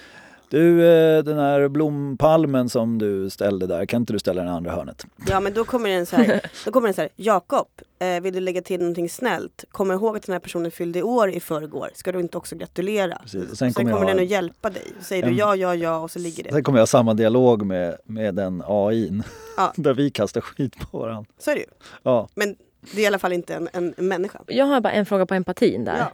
Du, 0.49 0.85
eh, 0.87 1.23
den 1.23 1.37
här 1.37 1.67
blompalmen 1.67 2.69
som 2.69 2.97
du 2.97 3.29
ställde 3.29 3.67
där, 3.67 3.85
kan 3.85 4.01
inte 4.01 4.13
du 4.13 4.19
ställa 4.19 4.41
den 4.41 4.51
i 4.51 4.55
andra 4.55 4.71
hörnet? 4.71 5.05
ja 5.27 5.39
men 5.39 5.53
då 5.53 5.63
kommer 5.63 5.89
den 5.89 6.05
så 6.05 6.15
här, 6.15 6.41
då 6.65 6.71
kommer 6.71 6.87
den 6.87 6.93
så 6.93 7.01
här, 7.01 7.09
Jakob, 7.15 7.67
eh, 7.99 8.21
vill 8.21 8.33
du 8.33 8.39
lägga 8.39 8.61
till 8.61 8.79
någonting 8.79 9.09
snällt? 9.09 9.65
Kom 9.71 9.91
ihåg 9.91 10.17
att 10.17 10.23
den 10.23 10.33
här 10.33 10.39
personen 10.39 10.71
fyllde 10.71 11.03
år 11.03 11.29
i 11.31 11.39
förrgår. 11.39 11.89
Ska 11.93 12.11
du 12.11 12.19
inte 12.19 12.37
också 12.37 12.55
gratulera? 12.55 13.17
Precis. 13.21 13.47
Sen, 13.47 13.55
Sen 13.55 13.73
kommer, 13.73 13.91
kommer, 13.91 14.05
den 14.07 14.15
jag, 14.17 14.23
att 14.23 14.31
hjälpa 14.31 14.69
dig. 14.69 14.83
Säger 15.01 15.23
en- 15.23 15.29
du 15.29 15.35
ja, 15.35 15.55
ja, 15.55 15.75
ja 15.75 15.97
och 15.99 16.11
så 16.11 16.19
ligger 16.19 16.43
det. 16.43 16.51
sen 16.51 16.63
kommer 16.63 16.77
jag 16.77 16.81
ha 16.81 16.87
samma 16.87 17.13
dialog 17.13 17.65
med, 17.65 17.97
med 18.03 18.35
den 18.35 18.63
AIn. 18.67 19.23
Ja. 19.57 19.73
där 19.77 19.93
vi 19.93 20.09
kastar 20.09 20.41
skit 20.41 20.75
på 20.91 20.99
varandra. 20.99 21.31
Så 21.39 21.51
är 21.51 21.55
det 21.55 21.61
ju. 21.61 21.67
Ja. 22.03 22.27
Men 22.35 22.55
det 22.93 23.01
är 23.01 23.03
i 23.03 23.07
alla 23.07 23.19
fall 23.19 23.33
inte 23.33 23.55
en, 23.55 23.69
en, 23.73 23.93
en 23.97 24.07
människa. 24.07 24.39
Jag 24.47 24.65
har 24.65 24.81
bara 24.81 24.93
en 24.93 25.05
fråga 25.05 25.25
på 25.25 25.33
empatin 25.33 25.85
där. 25.85 25.97
Ja. 25.97 26.11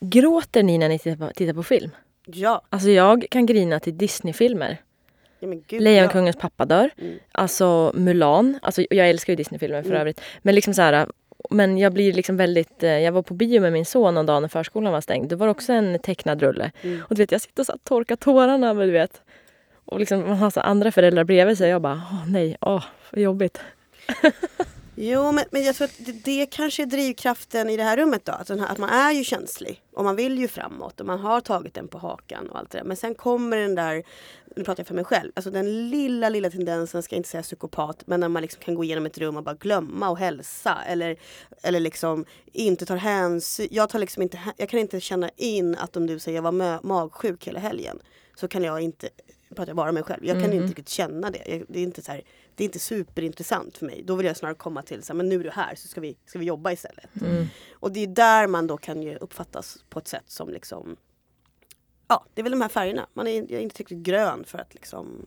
Gråter 0.00 0.62
ni 0.62 0.78
när 0.78 0.88
ni 0.88 0.98
tittar 0.98 1.26
på, 1.26 1.32
tittar 1.34 1.54
på 1.54 1.62
film? 1.62 1.90
Ja. 2.26 2.62
Alltså 2.70 2.90
jag 2.90 3.26
kan 3.30 3.46
grina 3.46 3.80
till 3.80 3.98
Disneyfilmer. 3.98 4.76
ja 5.40 5.48
gud, 5.68 5.82
Lejonkungens 5.82 6.36
pappa 6.36 6.64
dör. 6.64 6.90
Mm. 6.98 7.18
Alltså 7.32 7.92
Mulan. 7.94 8.58
Alltså 8.62 8.82
jag 8.90 9.10
älskar 9.10 9.32
ju 9.32 9.36
Disneyfilmer 9.36 9.82
för 9.82 9.88
Mm. 9.90 10.00
övrigt. 10.00 10.20
Men 10.42 10.54
liksom 10.54 10.74
så 10.74 10.82
här, 10.82 11.06
men 11.50 11.78
jag 11.78 11.92
blir 11.92 12.12
liksom 12.12 12.36
väldigt... 12.36 12.82
eh, 12.82 12.90
Jag 12.98 13.12
var 13.12 13.22
på 13.22 13.34
bio 13.34 13.60
med 13.60 13.72
min 13.72 13.84
son 13.84 14.14
någon 14.14 14.26
dag 14.26 14.42
när 14.42 14.48
förskolan 14.48 14.92
var 14.92 15.00
stängd. 15.00 15.28
Det 15.28 15.36
var 15.36 15.48
också 15.48 15.72
en 15.72 15.98
tecknad 15.98 16.42
rulle. 16.42 16.70
Mm. 16.82 17.00
Och 17.08 17.14
du 17.16 17.22
vet, 17.22 17.32
jag 17.32 17.40
sitter 17.40 17.62
och 17.62 17.66
så 17.66 17.78
torkar 17.84 18.16
tårarna. 18.16 18.74
Men 18.74 18.86
du 18.86 18.92
vet. 18.92 19.22
Och 19.84 20.00
liksom, 20.00 20.20
man 20.20 20.36
har 20.36 20.50
så 20.50 20.60
andra 20.60 20.92
föräldrar 20.92 21.24
bredvid 21.24 21.58
sig. 21.58 21.70
Jag 21.70 21.82
bara, 21.82 22.02
åh 22.12 22.24
nej, 22.30 22.56
åh, 22.60 22.84
vad 23.12 23.22
jobbigt. 23.22 23.60
Jo, 24.98 25.32
men, 25.32 25.44
men 25.50 25.64
jag 25.64 25.76
tror 25.76 25.84
att 25.84 25.96
det, 25.98 26.12
det 26.12 26.46
kanske 26.46 26.82
är 26.82 26.86
drivkraften 26.86 27.70
i 27.70 27.76
det 27.76 27.82
här 27.82 27.96
rummet 27.96 28.24
då. 28.24 28.32
Att, 28.32 28.48
här, 28.48 28.66
att 28.66 28.78
man 28.78 28.90
är 28.90 29.12
ju 29.12 29.24
känslig 29.24 29.82
och 29.92 30.04
man 30.04 30.16
vill 30.16 30.38
ju 30.38 30.48
framåt 30.48 31.00
och 31.00 31.06
man 31.06 31.18
har 31.18 31.40
tagit 31.40 31.74
den 31.74 31.88
på 31.88 31.98
hakan 31.98 32.50
och 32.50 32.58
allt 32.58 32.70
det 32.70 32.78
där. 32.78 32.84
Men 32.84 32.96
sen 32.96 33.14
kommer 33.14 33.56
den 33.56 33.74
där, 33.74 34.02
nu 34.56 34.64
pratar 34.64 34.80
jag 34.80 34.86
för 34.86 34.94
mig 34.94 35.04
själv, 35.04 35.32
alltså 35.34 35.50
den 35.50 35.90
lilla, 35.90 36.28
lilla 36.28 36.50
tendensen, 36.50 37.02
ska 37.02 37.14
jag 37.14 37.18
inte 37.18 37.28
säga 37.28 37.42
psykopat, 37.42 38.02
men 38.06 38.20
när 38.20 38.28
man 38.28 38.42
liksom 38.42 38.62
kan 38.62 38.74
gå 38.74 38.84
igenom 38.84 39.06
ett 39.06 39.18
rum 39.18 39.36
och 39.36 39.42
bara 39.42 39.54
glömma 39.54 40.08
och 40.08 40.18
hälsa 40.18 40.78
eller, 40.86 41.16
eller 41.62 41.80
liksom 41.80 42.24
inte 42.52 42.86
tar 42.86 42.96
hänsyn. 42.96 43.68
Jag, 43.70 43.88
tar 43.88 43.98
liksom 43.98 44.22
inte, 44.22 44.38
jag 44.56 44.68
kan 44.68 44.80
inte 44.80 45.00
känna 45.00 45.30
in 45.36 45.76
att 45.76 45.96
om 45.96 46.06
du 46.06 46.18
säger 46.18 46.36
jag 46.36 46.42
var 46.42 46.86
magsjuk 46.86 47.46
hela 47.46 47.60
helgen 47.60 47.98
så 48.34 48.48
kan 48.48 48.64
jag 48.64 48.80
inte, 48.80 49.08
pratar 49.48 49.66
jag 49.66 49.76
bara 49.76 49.88
om 49.88 49.94
mig 49.94 50.02
själv, 50.02 50.24
jag 50.24 50.40
kan 50.40 50.52
inte 50.52 50.66
riktigt 50.66 50.88
känna 50.88 51.30
det. 51.30 51.42
Jag, 51.46 51.64
det 51.68 51.78
är 51.78 51.82
inte 51.82 52.02
så 52.02 52.12
här, 52.12 52.22
det 52.54 52.64
är 52.64 52.66
inte 52.66 52.78
superintressant 52.78 53.78
för 53.78 53.86
mig. 53.86 54.02
Då 54.06 54.14
vill 54.14 54.26
jag 54.26 54.36
snarare 54.36 54.56
komma 54.56 54.82
till 54.82 55.02
så 55.02 55.12
här, 55.12 55.16
men 55.16 55.28
nu 55.28 55.40
är 55.40 55.44
du 55.44 55.50
här 55.50 55.74
så 55.74 55.88
ska 55.88 56.00
vi, 56.00 56.18
ska 56.26 56.38
vi 56.38 56.44
jobba 56.44 56.72
istället. 56.72 57.10
Och 57.72 57.92
det 57.92 58.00
är 58.00 58.06
där 58.06 58.46
man 58.46 58.66
då 58.66 58.76
kan 58.76 59.02
ju 59.02 59.16
uppfattas 59.16 59.84
på 59.88 59.98
ett 59.98 60.08
sätt 60.08 60.24
som 60.26 60.48
liksom 60.48 60.96
Ja, 62.08 62.26
det 62.34 62.40
är 62.40 62.42
väl 62.42 62.52
de 62.52 62.60
här 62.60 62.68
färgerna. 62.68 63.06
Man 63.14 63.26
är, 63.26 63.32
jag 63.32 63.50
är 63.50 63.60
inte 63.60 63.76
tillräckligt 63.76 64.02
grön 64.02 64.44
för 64.44 64.58
att 64.58 64.74
liksom 64.74 65.26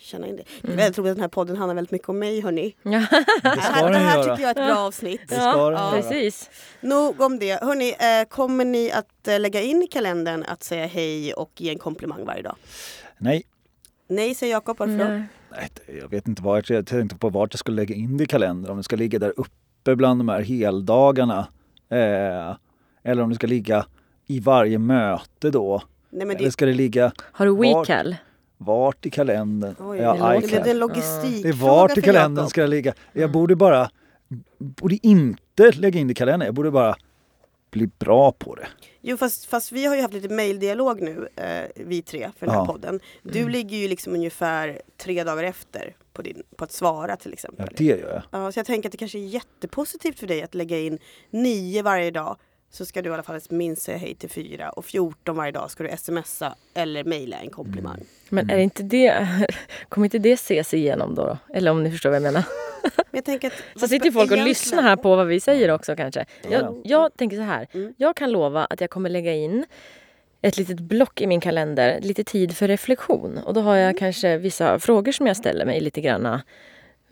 känna 0.00 0.26
in 0.26 0.36
det. 0.36 0.42
Det 0.62 0.72
är 0.72 0.76
väldigt 0.76 0.98
roligt 0.98 1.10
att 1.10 1.16
den 1.16 1.20
här 1.22 1.28
podden 1.28 1.56
handlar 1.56 1.74
väldigt 1.74 1.90
mycket 1.92 2.08
om 2.08 2.18
mig 2.18 2.40
hörni. 2.40 2.76
Ja, 2.82 2.90
Det 2.90 3.04
Det 3.42 3.48
här, 3.60 3.90
det 3.92 3.98
här 3.98 4.18
göra. 4.22 4.36
tycker 4.36 4.48
jag 4.48 4.56
är 4.56 4.62
ett 4.62 4.74
bra 4.74 4.78
avsnitt. 4.78 5.20
Det 5.28 5.34
ska 5.34 5.72
Ja. 5.72 5.90
precis. 5.94 6.50
Nog 6.80 7.20
om 7.20 7.38
det. 7.38 7.62
Hörni, 7.62 7.88
eh, 7.90 8.28
kommer 8.28 8.64
ni 8.64 8.90
att 8.92 9.28
eh, 9.28 9.40
lägga 9.40 9.60
in 9.62 9.82
i 9.82 9.86
kalendern 9.86 10.44
att 10.48 10.62
säga 10.62 10.86
hej 10.86 11.32
och 11.34 11.50
ge 11.56 11.70
en 11.70 11.78
komplimang 11.78 12.24
varje 12.24 12.42
dag? 12.42 12.56
Nej, 13.18 13.42
Nej, 14.08 14.34
säger 14.34 14.52
Jakob. 14.52 14.78
Varför 14.78 14.98
då? 14.98 15.04
Nej. 15.04 15.22
Nej, 15.50 15.98
jag 16.00 16.08
vet 16.08 16.28
inte 16.28 16.42
vart, 16.42 16.70
jag 16.70 16.86
tänkte 16.86 17.16
på 17.16 17.28
vart 17.28 17.52
jag 17.54 17.58
skulle 17.58 17.76
lägga 17.76 17.94
in 17.94 18.16
det 18.16 18.24
i 18.24 18.26
kalendern. 18.26 18.70
Om 18.70 18.76
det 18.76 18.82
ska 18.82 18.96
ligga 18.96 19.18
där 19.18 19.32
uppe 19.36 19.96
bland 19.96 20.20
de 20.20 20.28
här 20.28 20.40
heldagarna. 20.40 21.38
Eh, 21.90 22.56
eller 23.04 23.22
om 23.22 23.28
det 23.28 23.34
ska 23.34 23.46
ligga 23.46 23.86
i 24.26 24.40
varje 24.40 24.78
möte 24.78 25.50
då. 25.50 25.82
Nej, 26.10 26.26
men 26.26 26.36
Eller 26.36 26.46
det, 26.46 26.52
ska 26.52 26.66
det 26.66 26.72
ligga 26.72 27.12
Har 27.32 27.46
du 27.46 27.56
WeCal? 27.56 28.08
vart 28.08 28.16
i 29.02 29.10
kalendern? 29.10 29.74
oj, 29.78 29.98
ja, 29.98 30.14
det, 30.40 30.40
det, 30.40 30.46
det 30.46 30.56
är 30.56 30.70
en 30.70 30.78
logistikfråga 30.78 31.42
Det 31.42 31.48
är 31.48 31.52
vart 31.52 31.98
i 31.98 32.02
kalendern 32.02 32.48
ska 32.48 32.60
det 32.60 32.66
ligga. 32.66 32.94
Jag 33.12 33.32
borde 33.32 33.56
bara, 33.56 33.90
borde 34.58 34.98
inte 35.06 35.72
lägga 35.72 36.00
in 36.00 36.06
det 36.06 36.12
i 36.12 36.14
kalendern. 36.14 36.46
Jag 36.46 36.54
borde 36.54 36.70
bara 36.70 36.96
bli 37.70 37.86
bra 37.98 38.32
på 38.32 38.54
det. 38.54 38.66
Jo 39.00 39.16
fast, 39.16 39.44
fast 39.44 39.72
vi 39.72 39.84
har 39.86 39.96
ju 39.96 40.02
haft 40.02 40.14
lite 40.14 40.28
maildialog 40.34 41.00
nu, 41.02 41.28
eh, 41.36 41.84
vi 41.86 42.02
tre, 42.02 42.30
för 42.38 42.46
den 42.46 42.54
här 42.54 42.62
Ja. 42.62 42.66
podden. 42.66 43.00
Du 43.22 43.48
ligger 43.48 43.76
ju 43.76 43.88
liksom 43.88 44.14
ungefär 44.14 44.80
tre 44.96 45.24
dagar 45.24 45.44
efter 45.44 45.96
på, 46.12 46.22
din, 46.22 46.42
på 46.56 46.64
att 46.64 46.72
svara 46.72 47.16
till 47.16 47.30
Ja, 47.30 47.34
exempel. 47.34 47.68
det 47.76 47.84
gör 47.84 47.98
jag. 48.12 48.22
Ja, 48.42 48.52
så 48.52 48.58
jag 48.58 48.66
tänker 48.66 48.88
att 48.88 48.92
det 48.92 48.98
kanske 48.98 49.18
är 49.18 49.26
jättepositivt 49.26 50.18
för 50.18 50.26
dig 50.26 50.42
att 50.42 50.54
lägga 50.54 50.78
in 50.78 50.98
nio 51.30 51.82
varje 51.82 52.10
dag. 52.10 52.36
Så 52.72 52.84
ska 52.84 53.02
du 53.02 53.10
i 53.10 53.12
alla 53.12 53.22
fall 53.22 53.40
minst 53.48 53.82
säga 53.82 53.98
hej 53.98 54.14
till 54.14 54.30
fyra 54.30 54.70
och 54.70 54.84
14 54.84 55.36
varje 55.36 55.52
dag 55.52 55.70
ska 55.70 55.84
du 55.84 55.96
smsa 55.96 56.54
eller 56.74 57.04
mejla 57.04 57.36
en 57.36 57.50
komplimang. 57.50 58.00
Men 58.28 58.50
är 58.50 58.56
det 58.56 58.62
inte 58.62 58.82
det... 58.82 59.26
Kommer 59.88 60.04
inte 60.06 60.18
det 60.18 60.32
ses 60.32 60.74
igenom 60.74 61.14
då? 61.14 61.24
då? 61.26 61.38
Eller 61.54 61.70
om 61.70 61.82
ni 61.82 61.90
förstår 61.90 62.10
vad 62.10 62.16
jag 62.16 62.22
menar. 62.22 62.44
Men 62.82 62.90
jag 63.10 63.24
tänker 63.24 63.48
att, 63.48 63.54
Så 63.80 63.88
sitter 63.88 64.10
folk 64.10 64.14
och 64.16 64.36
egentligen- 64.36 64.44
lyssnar 64.48 64.82
här 64.82 64.96
på 64.96 65.16
vad 65.16 65.26
vi 65.26 65.40
säger 65.40 65.70
också 65.70 65.96
kanske. 65.96 66.24
Jag, 66.50 66.62
Ja. 66.62 66.74
jag 66.84 67.16
tänker 67.16 67.36
så 67.36 67.42
här. 67.42 67.66
Mm. 67.72 67.94
Jag 67.96 68.16
kan 68.16 68.32
lova 68.32 68.64
att 68.64 68.80
jag 68.80 68.90
kommer 68.90 69.10
lägga 69.10 69.32
in 69.34 69.64
ett 70.42 70.56
litet 70.56 70.80
block 70.80 71.20
i 71.20 71.26
min 71.26 71.40
kalender, 71.40 72.00
lite 72.00 72.24
tid 72.24 72.56
för 72.56 72.68
reflektion. 72.68 73.38
Och 73.38 73.54
då 73.54 73.60
har 73.60 73.76
jag 73.76 73.98
kanske 73.98 74.36
vissa 74.36 74.78
frågor 74.78 75.12
som 75.12 75.26
jag 75.26 75.36
ställer 75.36 75.64
mig 75.66 75.80
lite 75.80 76.00
granna. 76.00 76.42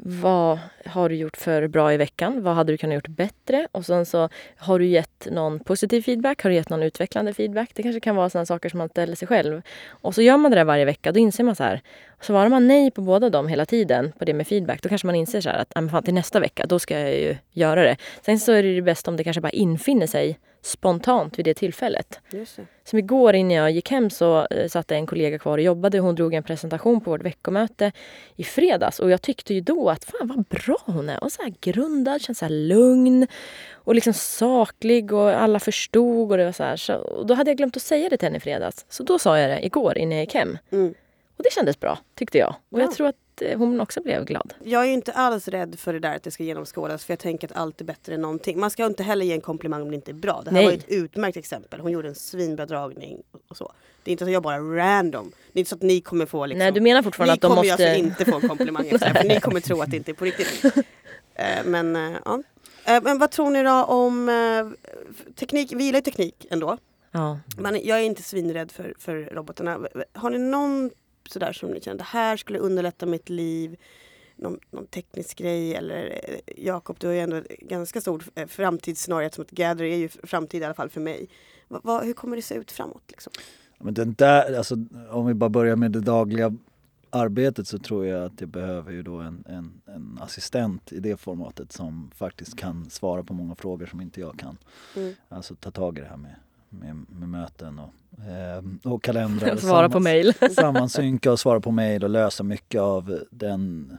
Vad 0.00 0.58
har 0.84 1.08
du 1.08 1.14
gjort 1.14 1.36
för 1.36 1.66
bra 1.66 1.94
i 1.94 1.96
veckan? 1.96 2.42
Vad 2.42 2.54
hade 2.54 2.72
du 2.72 2.76
kunnat 2.76 2.94
gjort 2.94 3.08
bättre? 3.08 3.68
Och 3.72 3.86
sen 3.86 4.06
så 4.06 4.28
har 4.56 4.78
du 4.78 4.86
gett 4.86 5.28
någon 5.30 5.60
positiv 5.60 6.02
feedback? 6.02 6.42
Har 6.42 6.50
du 6.50 6.56
gett 6.56 6.68
någon 6.68 6.82
utvecklande 6.82 7.34
feedback? 7.34 7.70
Det 7.74 7.82
kanske 7.82 8.00
kan 8.00 8.16
vara 8.16 8.30
sådana 8.30 8.46
saker 8.46 8.68
som 8.68 8.78
man 8.78 8.88
ställer 8.88 9.14
sig 9.14 9.28
själv. 9.28 9.62
Och 9.88 10.14
så 10.14 10.22
gör 10.22 10.36
man 10.36 10.50
det 10.50 10.56
där 10.56 10.64
varje 10.64 10.84
vecka. 10.84 11.12
Då 11.12 11.20
inser 11.20 11.44
man 11.44 11.56
så 11.56 11.64
här. 11.64 11.80
Svarar 12.20 12.48
man 12.48 12.66
nej 12.66 12.90
på 12.90 13.00
båda 13.00 13.30
dem 13.30 13.48
hela 13.48 13.66
tiden 13.66 14.12
på 14.18 14.24
det 14.24 14.34
med 14.34 14.46
feedback, 14.46 14.82
då 14.82 14.88
kanske 14.88 15.06
man 15.06 15.14
inser 15.14 15.40
så 15.40 15.48
här 15.50 15.58
att 15.58 15.76
äh, 15.76 15.82
men 15.82 15.90
fan, 15.90 16.02
till 16.02 16.14
nästa 16.14 16.40
vecka, 16.40 16.66
då 16.66 16.78
ska 16.78 17.00
jag 17.00 17.14
ju 17.14 17.36
göra 17.52 17.82
det. 17.82 17.96
Sen 18.22 18.38
så 18.38 18.52
är 18.52 18.62
det 18.62 18.68
ju 18.68 18.82
bäst 18.82 19.08
om 19.08 19.16
det 19.16 19.24
kanske 19.24 19.40
bara 19.40 19.50
infinner 19.50 20.06
sig 20.06 20.38
spontant 20.68 21.38
vid 21.38 21.44
det 21.44 21.54
tillfället. 21.54 22.20
Just 22.30 22.56
det. 22.56 22.66
Som 22.84 22.98
igår 22.98 23.34
innan 23.34 23.52
jag 23.56 23.70
gick 23.70 23.90
hem 23.90 24.10
så 24.10 24.46
eh, 24.50 24.68
satt 24.68 24.90
en 24.90 25.06
kollega 25.06 25.38
kvar 25.38 25.58
och 25.58 25.64
jobbade. 25.64 25.98
Hon 25.98 26.14
drog 26.14 26.34
en 26.34 26.42
presentation 26.42 27.00
på 27.00 27.10
vårt 27.10 27.22
veckomöte 27.22 27.92
i 28.36 28.44
fredags. 28.44 29.00
Och 29.00 29.10
jag 29.10 29.22
tyckte 29.22 29.54
ju 29.54 29.60
då 29.60 29.90
att 29.90 30.04
fan 30.04 30.28
vad 30.28 30.44
bra 30.44 30.76
hon 30.84 31.08
är. 31.08 31.24
Och 31.24 31.32
så 31.32 31.42
här 31.42 31.54
grundad, 31.60 32.20
känns 32.22 32.38
så 32.38 32.44
här 32.44 32.52
lugn 32.52 33.26
och 33.72 33.94
liksom 33.94 34.12
saklig 34.12 35.12
och 35.12 35.30
alla 35.30 35.60
förstod. 35.60 36.32
Och, 36.32 36.38
det 36.38 36.44
var 36.44 36.52
så 36.52 36.62
här. 36.64 36.76
Så, 36.76 36.94
och 36.94 37.26
då 37.26 37.34
hade 37.34 37.50
jag 37.50 37.56
glömt 37.56 37.76
att 37.76 37.82
säga 37.82 38.08
det 38.08 38.16
till 38.16 38.26
henne 38.26 38.36
i 38.36 38.40
fredags. 38.40 38.86
Så 38.88 39.02
då 39.02 39.18
sa 39.18 39.38
jag 39.38 39.50
det 39.50 39.66
igår 39.66 39.98
innan 39.98 40.12
jag 40.16 40.22
gick 40.24 40.34
hem. 40.34 40.58
Mm. 40.70 40.94
Och 41.36 41.44
det 41.44 41.52
kändes 41.52 41.80
bra, 41.80 41.98
tyckte 42.14 42.38
jag. 42.38 42.54
Och 42.70 42.78
Ja. 42.78 42.82
jag 42.84 42.92
tror 42.94 43.06
att 43.08 43.16
eh, 43.42 43.58
hon 43.58 43.80
också 43.80 44.02
blev 44.02 44.24
glad. 44.24 44.54
Jag 44.64 44.84
är 44.84 44.88
inte 44.88 45.12
alls 45.12 45.48
rädd 45.48 45.78
för 45.78 45.92
det 45.92 45.98
där 45.98 46.16
att 46.16 46.22
det 46.22 46.30
ska 46.30 46.44
genomskådas 46.44 47.04
för 47.04 47.12
jag 47.12 47.18
tänker 47.18 47.48
att 47.48 47.56
allt 47.56 47.80
är 47.80 47.84
bättre 47.84 48.14
än 48.14 48.20
någonting. 48.20 48.60
Man 48.60 48.70
ska 48.70 48.86
inte 48.86 49.02
heller 49.02 49.24
ge 49.24 49.32
en 49.32 49.40
komplimang 49.40 49.82
om 49.82 49.88
det 49.88 49.94
inte 49.94 50.10
är 50.10 50.14
bra. 50.14 50.42
Det 50.44 50.50
här 50.50 50.54
Nej. 50.54 50.64
var 50.66 50.72
ett 50.72 50.88
utmärkt 50.88 51.36
exempel. 51.36 51.80
Hon 51.80 51.92
gjorde 51.92 52.08
en 52.08 52.14
svinbra 52.14 52.66
dragning 52.66 53.22
och 53.48 53.56
så. 53.56 53.72
Det 54.02 54.10
är 54.10 54.12
inte 54.12 54.24
så 54.24 54.28
att 54.28 54.32
jag 54.32 54.42
bara 54.42 54.58
random. 54.58 55.32
Det 55.52 55.58
är 55.58 55.60
inte 55.60 55.68
så 55.68 55.76
att 55.76 55.82
ni 55.82 56.00
kommer 56.00 56.26
få 56.26 56.46
liksom... 56.46 56.58
Nej, 56.58 56.72
du 56.72 56.80
menar 56.80 57.02
fortfarande 57.02 57.32
ni 57.32 57.36
att 57.36 57.40
de 57.40 57.48
kommer 57.48 57.64
ju 57.64 57.70
måste... 57.70 57.90
alltså 57.90 58.04
inte 58.04 58.24
få 58.24 58.36
en 58.36 58.48
komplimang 58.48 58.88
efter 58.88 58.98
det 58.98 59.06
här, 59.06 59.14
för 59.14 59.28
ni 59.34 59.40
kommer 59.40 59.60
tro 59.60 59.82
att 59.82 59.90
det 59.90 59.96
inte 59.96 60.10
är 60.10 60.14
på 60.14 60.24
riktigt. 60.24 60.64
Eh, 61.34 61.64
men 61.64 61.96
eh, 61.96 62.18
ja. 62.24 62.42
Men 63.02 63.18
vad 63.18 63.30
tror 63.30 63.50
ni 63.50 63.62
då 63.62 63.84
om 63.84 64.76
teknik? 65.34 65.72
Vi 65.72 65.84
gillar 65.84 65.98
ju 65.98 66.02
teknik 66.02 66.46
ändå. 66.50 66.78
Ja. 67.10 67.38
Men 67.58 67.80
jag 67.84 67.98
är 67.98 68.02
inte 68.02 68.22
svinrädd 68.22 68.72
för, 68.72 68.94
för 68.98 69.30
robotarna. 69.32 69.78
Har 70.12 70.30
ni 70.30 70.38
någon 70.38 70.90
sådär 71.30 71.52
som 71.52 71.70
ni 71.70 71.80
känner, 71.80 71.98
det 71.98 72.04
här 72.04 72.36
skulle 72.36 72.58
underlätta 72.58 73.06
mitt 73.06 73.28
liv? 73.28 73.76
Någon, 74.36 74.58
någon 74.70 74.86
teknisk 74.86 75.38
grej 75.38 75.74
eller 75.74 76.20
eh, 76.24 76.64
Jakob, 76.64 76.96
du 77.00 77.06
har 77.06 77.14
ju 77.14 77.20
ändå 77.20 77.36
ett 77.36 77.58
ganska 77.60 78.00
stort 78.00 78.24
eh, 78.34 78.46
framtidsscenario 78.46 79.30
som 79.30 79.42
att 79.42 79.50
Gather 79.50 79.84
är 79.84 79.96
ju 79.96 80.08
framtid 80.08 80.62
i 80.62 80.64
alla 80.64 80.74
fall 80.74 80.90
för 80.90 81.00
mig. 81.00 81.28
Va, 81.68 81.80
va, 81.84 82.00
hur 82.00 82.12
kommer 82.12 82.36
det 82.36 82.42
se 82.42 82.54
ut 82.54 82.72
framåt? 82.72 83.02
Liksom? 83.08 83.32
Men 83.78 83.94
den 83.94 84.14
där, 84.14 84.58
alltså, 84.58 84.76
om 85.10 85.26
vi 85.26 85.34
bara 85.34 85.50
börjar 85.50 85.76
med 85.76 85.92
det 85.92 86.00
dagliga 86.00 86.56
arbetet 87.10 87.68
så 87.68 87.78
tror 87.78 88.06
jag 88.06 88.24
att 88.24 88.40
jag 88.40 88.50
behöver 88.50 88.92
ju 88.92 89.02
då 89.02 89.16
en, 89.16 89.44
en, 89.48 89.80
en 89.86 90.18
assistent 90.22 90.92
i 90.92 91.00
det 91.00 91.16
formatet 91.16 91.72
som 91.72 92.10
faktiskt 92.14 92.56
kan 92.56 92.90
svara 92.90 93.24
på 93.24 93.34
många 93.34 93.54
frågor 93.54 93.86
som 93.86 94.00
inte 94.00 94.20
jag 94.20 94.38
kan. 94.38 94.58
Mm. 94.96 95.14
Alltså 95.28 95.54
ta 95.54 95.70
tag 95.70 95.98
i 95.98 96.00
det 96.00 96.06
här 96.06 96.16
med, 96.16 96.34
med, 96.68 97.06
med 97.08 97.28
möten 97.28 97.78
och, 97.78 97.92
eh, 98.26 98.92
och 98.92 99.02
kalendrar. 99.02 99.56
Svara 99.60 99.88
på 99.88 100.00
mejl. 100.00 100.34
Sammansynka 100.50 101.32
och 101.32 101.40
svara 101.40 101.60
på 101.60 101.70
mejl 101.70 102.04
och 102.04 102.10
lösa 102.10 102.42
mycket 102.42 102.80
av 102.80 103.20
den 103.30 103.92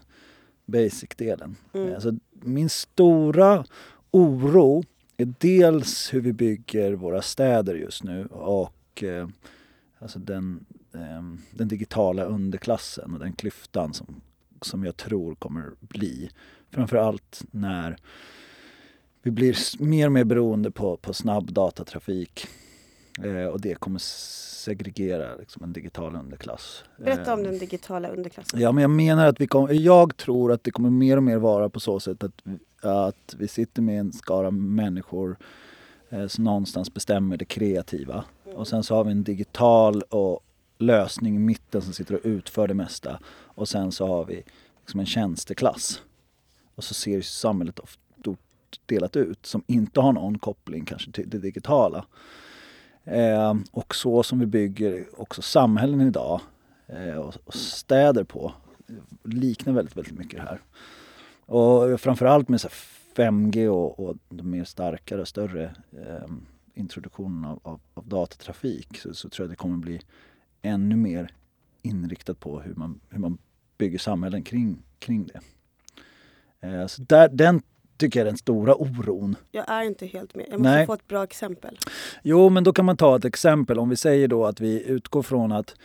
basic-delen. 0.66 1.56
Mm. 1.74 1.94
Alltså, 1.94 2.14
min 2.32 2.70
stora 2.70 3.66
oro 4.12 4.84
är 5.18 5.34
dels 5.38 6.14
hur 6.14 6.22
vi 6.22 6.34
bygger 6.34 6.94
våra 6.94 7.22
städer 7.22 7.76
just 7.76 8.04
nu 8.04 8.26
och 8.26 9.04
eh, 9.04 9.28
alltså 10.00 10.20
den, 10.20 10.66
eh, 10.94 11.24
den 11.52 11.68
digitala 11.68 12.24
underklassen 12.24 13.14
och 13.14 13.20
den 13.20 13.34
klyftan 13.34 13.94
som, 13.94 14.22
som 14.62 14.84
jag 14.84 14.98
tror 14.98 15.36
kommer 15.36 15.72
bli. 15.80 16.30
Framförallt 16.72 17.46
när 17.52 17.98
vi 19.22 19.32
blir 19.32 19.82
mer 19.84 20.06
och 20.06 20.12
mer 20.12 20.24
beroende 20.24 20.72
på, 20.72 20.98
på 20.98 21.14
snabb 21.14 21.54
datatrafik 21.54 22.48
eh, 23.24 23.46
och 23.46 23.62
det 23.62 23.76
kommer 23.76 24.00
segregera 24.00 25.36
liksom, 25.36 25.64
en 25.64 25.74
digital 25.74 26.16
underklass. 26.16 26.84
Berätta 26.98 27.34
om 27.34 27.40
Eh, 27.40 27.46
den 27.46 27.60
digitala 27.60 28.10
underklassen. 28.10 28.60
Ja, 28.60 28.72
men 28.72 28.82
jag 28.82 28.92
menar 28.92 29.28
att 29.28 29.42
vi 29.42 29.48
kommer, 29.48 29.74
jag 29.74 30.18
tror 30.18 30.52
att 30.52 30.64
det 30.64 30.72
kommer 30.72 30.90
mer 30.90 31.18
och 31.18 31.24
mer 31.24 31.38
vara 31.38 31.70
på 31.70 31.80
så 31.80 32.00
sätt 32.00 32.24
att, 32.24 32.42
att 32.82 33.36
vi 33.38 33.48
sitter 33.48 33.82
med 33.82 34.00
en 34.00 34.12
skara 34.12 34.52
människor 34.52 35.38
eh, 36.10 36.28
som 36.28 36.44
någonstans 36.44 36.94
bestämmer 36.94 37.38
det 37.38 37.46
kreativa. 37.46 38.24
Och 38.56 38.68
sen 38.68 38.84
så 38.84 38.96
har 38.96 39.04
vi 39.04 39.12
en 39.12 39.24
digital 39.24 40.02
och 40.02 40.40
lösning 40.78 41.36
i 41.36 41.40
mitten 41.40 41.82
som 41.82 41.94
sitter 41.94 42.16
och 42.16 42.22
utför 42.24 42.68
det 42.68 42.74
mesta. 42.74 43.20
Och 43.30 43.70
sen 43.70 43.92
så 43.92 44.08
har 44.08 44.26
vi 44.26 44.44
liksom 44.80 45.00
en 45.00 45.06
tjänsteklass. 45.06 46.02
Och 46.76 46.84
så 46.84 46.94
ser 46.94 47.22
samhället 47.22 47.80
ofta 47.80 48.00
delat 48.86 49.16
ut 49.16 49.46
som 49.46 49.64
inte 49.68 50.00
har 50.00 50.14
någon 50.14 50.40
koppling 50.40 50.86
kanske 50.86 51.12
till 51.12 51.30
det 51.30 51.38
digitala. 51.38 52.06
Eh, 53.04 53.56
och 53.72 53.96
så 53.96 54.24
som 54.24 54.40
vi 54.40 54.46
bygger 54.46 55.06
också 55.18 55.42
samhällen 55.42 56.02
idag 56.02 56.42
eh, 56.88 57.16
och, 57.16 57.36
och 57.44 57.54
städer 57.54 58.24
på 58.24 58.54
liknar 59.24 59.74
väldigt, 59.74 59.98
väldigt 59.98 60.18
mycket 60.18 60.40
det 60.40 60.46
här. 60.46 60.62
Och 61.46 62.02
framförallt 62.02 62.50
med 62.50 62.62
så 62.62 62.68
här 62.68 62.76
5G 63.26 63.68
och, 63.68 64.00
och 64.00 64.18
de 64.30 64.50
mer 64.50 64.64
starkare 64.64 65.22
och 65.22 65.28
större 65.28 65.76
eh, 65.92 66.28
introduktionen 66.74 67.46
av, 67.46 67.60
av, 67.64 67.80
av 67.94 68.08
datatrafik 68.08 68.98
så, 68.98 69.14
så 69.14 69.30
tror 69.30 69.44
jag 69.44 69.52
det 69.52 69.56
kommer 69.56 69.78
bli 69.78 70.02
ännu 70.62 70.96
mer 70.96 71.32
inriktat 71.82 72.40
på 72.40 72.60
hur 72.60 72.76
man, 72.76 73.00
hur 73.10 73.20
man 73.20 73.38
bygger 73.78 74.00
samhällen 74.00 74.44
kring, 74.44 74.84
kring 75.00 75.28
det. 75.28 75.42
Eh, 76.68 76.88
så 76.88 77.02
där, 77.02 77.30
den 77.30 77.62
tycker 78.00 78.20
jag 78.20 78.26
är 78.28 78.32
den 78.32 78.38
stora 78.38 78.76
oron. 78.76 79.36
Jag 79.52 79.70
är 79.70 79.84
inte 79.84 80.06
helt 80.06 80.36
med. 80.36 80.46
Jag 80.50 80.60
måste 80.60 80.72
Nej. 80.72 80.86
få 80.86 80.94
ett 80.94 81.08
bra 81.08 81.24
exempel. 81.24 81.78
Jo, 82.24 82.50
men 82.50 82.64
då 82.64 82.74
kan 82.74 82.86
man 82.86 82.98
ta 82.98 83.16
ett 83.16 83.26
exempel. 83.26 83.80
Om 83.80 83.90
vi 83.90 83.96
säger 83.96 84.28
då 84.28 84.46
att 84.46 84.60
vi 84.62 84.84
utgår 84.88 85.22
från 85.22 85.52
att 85.52 85.76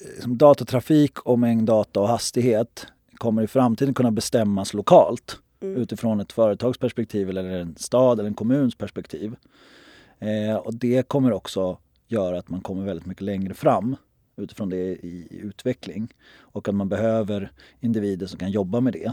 eh, 0.00 0.22
som 0.22 0.38
datatrafik 0.38 1.18
och 1.20 1.38
mängd 1.38 1.66
data 1.66 2.00
och 2.00 2.08
hastighet 2.08 2.86
kommer 3.16 3.42
i 3.42 3.46
framtiden 3.46 3.94
kunna 3.94 4.10
bestämmas 4.10 4.74
lokalt 4.74 5.38
Mm. 5.62 5.76
utifrån 5.82 6.20
ett 6.20 6.32
företagsperspektiv 6.32 7.30
eller 7.30 7.44
en 7.44 7.76
stad 7.76 8.18
eller 8.18 8.28
en 8.28 8.34
kommuns 8.34 8.74
perspektiv. 8.74 9.34
Eh, 10.18 10.56
och 10.56 10.74
det 10.74 11.08
kommer 11.08 11.32
också 11.32 11.78
göra 12.06 12.38
att 12.38 12.48
man 12.48 12.60
kommer 12.60 12.84
väldigt 12.84 13.06
mycket 13.06 13.22
längre 13.22 13.54
fram 13.54 13.96
utifrån 14.36 14.68
det 14.68 14.76
i, 14.76 15.26
i 15.30 15.40
utveckling. 15.42 16.14
Och 16.38 16.68
att 16.68 16.74
man 16.74 16.88
behöver 16.88 17.52
individer 17.80 18.26
som 18.26 18.38
kan 18.38 18.50
jobba 18.50 18.80
med 18.80 18.92
det. 18.92 19.12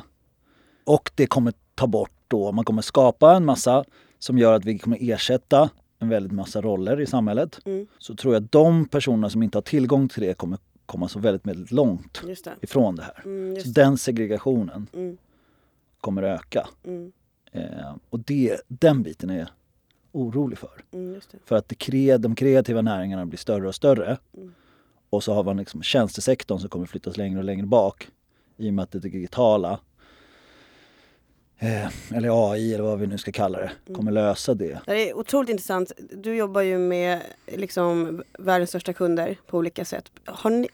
Och 0.85 1.11
det 1.15 1.27
kommer 1.27 1.53
ta 1.75 1.87
bort 1.87 2.11
då, 2.29 2.51
man 2.51 2.65
kommer 2.65 2.81
skapa 2.81 3.35
en 3.35 3.45
massa 3.45 3.83
som 4.19 4.37
gör 4.37 4.53
att 4.53 4.65
vi 4.65 4.79
kommer 4.79 4.97
ersätta 5.01 5.69
en 5.99 6.09
väldigt 6.09 6.31
massa 6.31 6.61
roller 6.61 7.01
i 7.01 7.05
samhället. 7.05 7.59
Mm. 7.65 7.87
Så 7.97 8.15
tror 8.15 8.33
jag 8.33 8.43
att 8.43 8.51
de 8.51 8.85
personerna 8.85 9.29
som 9.29 9.43
inte 9.43 9.57
har 9.57 9.61
tillgång 9.63 10.07
till 10.09 10.23
det 10.23 10.33
kommer 10.33 10.57
komma 10.85 11.07
så 11.07 11.19
väldigt, 11.19 11.47
väldigt 11.47 11.71
långt 11.71 12.21
det. 12.25 12.51
ifrån 12.61 12.95
det 12.95 13.03
här. 13.03 13.21
Mm, 13.25 13.59
Så 13.61 13.69
den 13.69 13.97
segregationen 13.97 14.87
Mm, 14.93 15.17
kommer 16.01 16.23
öka. 16.23 16.67
mm, 16.85 17.11
Eh, 17.51 17.95
och 18.09 18.19
det, 18.19 18.61
den 18.67 19.03
biten 19.03 19.29
är 19.29 19.39
jag 19.39 19.47
orolig 20.11 20.57
för. 20.57 20.83
mm. 20.91 21.21
För 21.45 21.55
att 21.55 21.69
det 21.69 22.17
de 22.17 22.35
kreativa 22.35 22.81
näringarna 22.81 23.25
blir 23.25 23.37
större 23.39 23.67
och 23.67 23.75
större. 23.75 24.17
Mm. 24.37 24.53
Och 25.09 25.23
så 25.23 25.33
har 25.33 25.43
man 25.43 25.57
liksom 25.57 25.81
tjänstesektorn 25.83 26.59
som 26.59 26.69
kommer 26.69 26.85
flyttas 26.85 27.17
längre 27.17 27.37
och 27.39 27.43
längre 27.45 27.65
bak. 27.65 28.07
I 28.57 28.69
och 28.69 28.73
med 28.73 28.83
att 28.83 28.91
det 28.91 28.99
digitala, 28.99 29.79
eh, 31.59 31.87
eller 32.17 32.51
AI 32.51 32.73
eller 32.73 32.83
vad 32.83 32.99
vi 32.99 33.07
nu 33.07 33.17
ska 33.17 33.31
kalla 33.31 33.57
det, 33.59 33.71
Mm. 33.85 33.95
kommer 33.95 34.11
lösa 34.11 34.53
det. 34.53 34.79
Det 34.85 35.09
är 35.09 35.17
otroligt 35.17 35.49
intressant. 35.49 35.91
Du 36.13 36.35
jobbar 36.35 36.61
ju 36.61 36.77
med 36.77 37.21
liksom, 37.47 38.23
världens 38.39 38.69
största 38.69 38.93
kunder 38.93 39.37
på 39.47 39.57
olika 39.57 39.85
sätt. 39.85 40.11
Har 40.25 40.49
ni, 40.49 40.67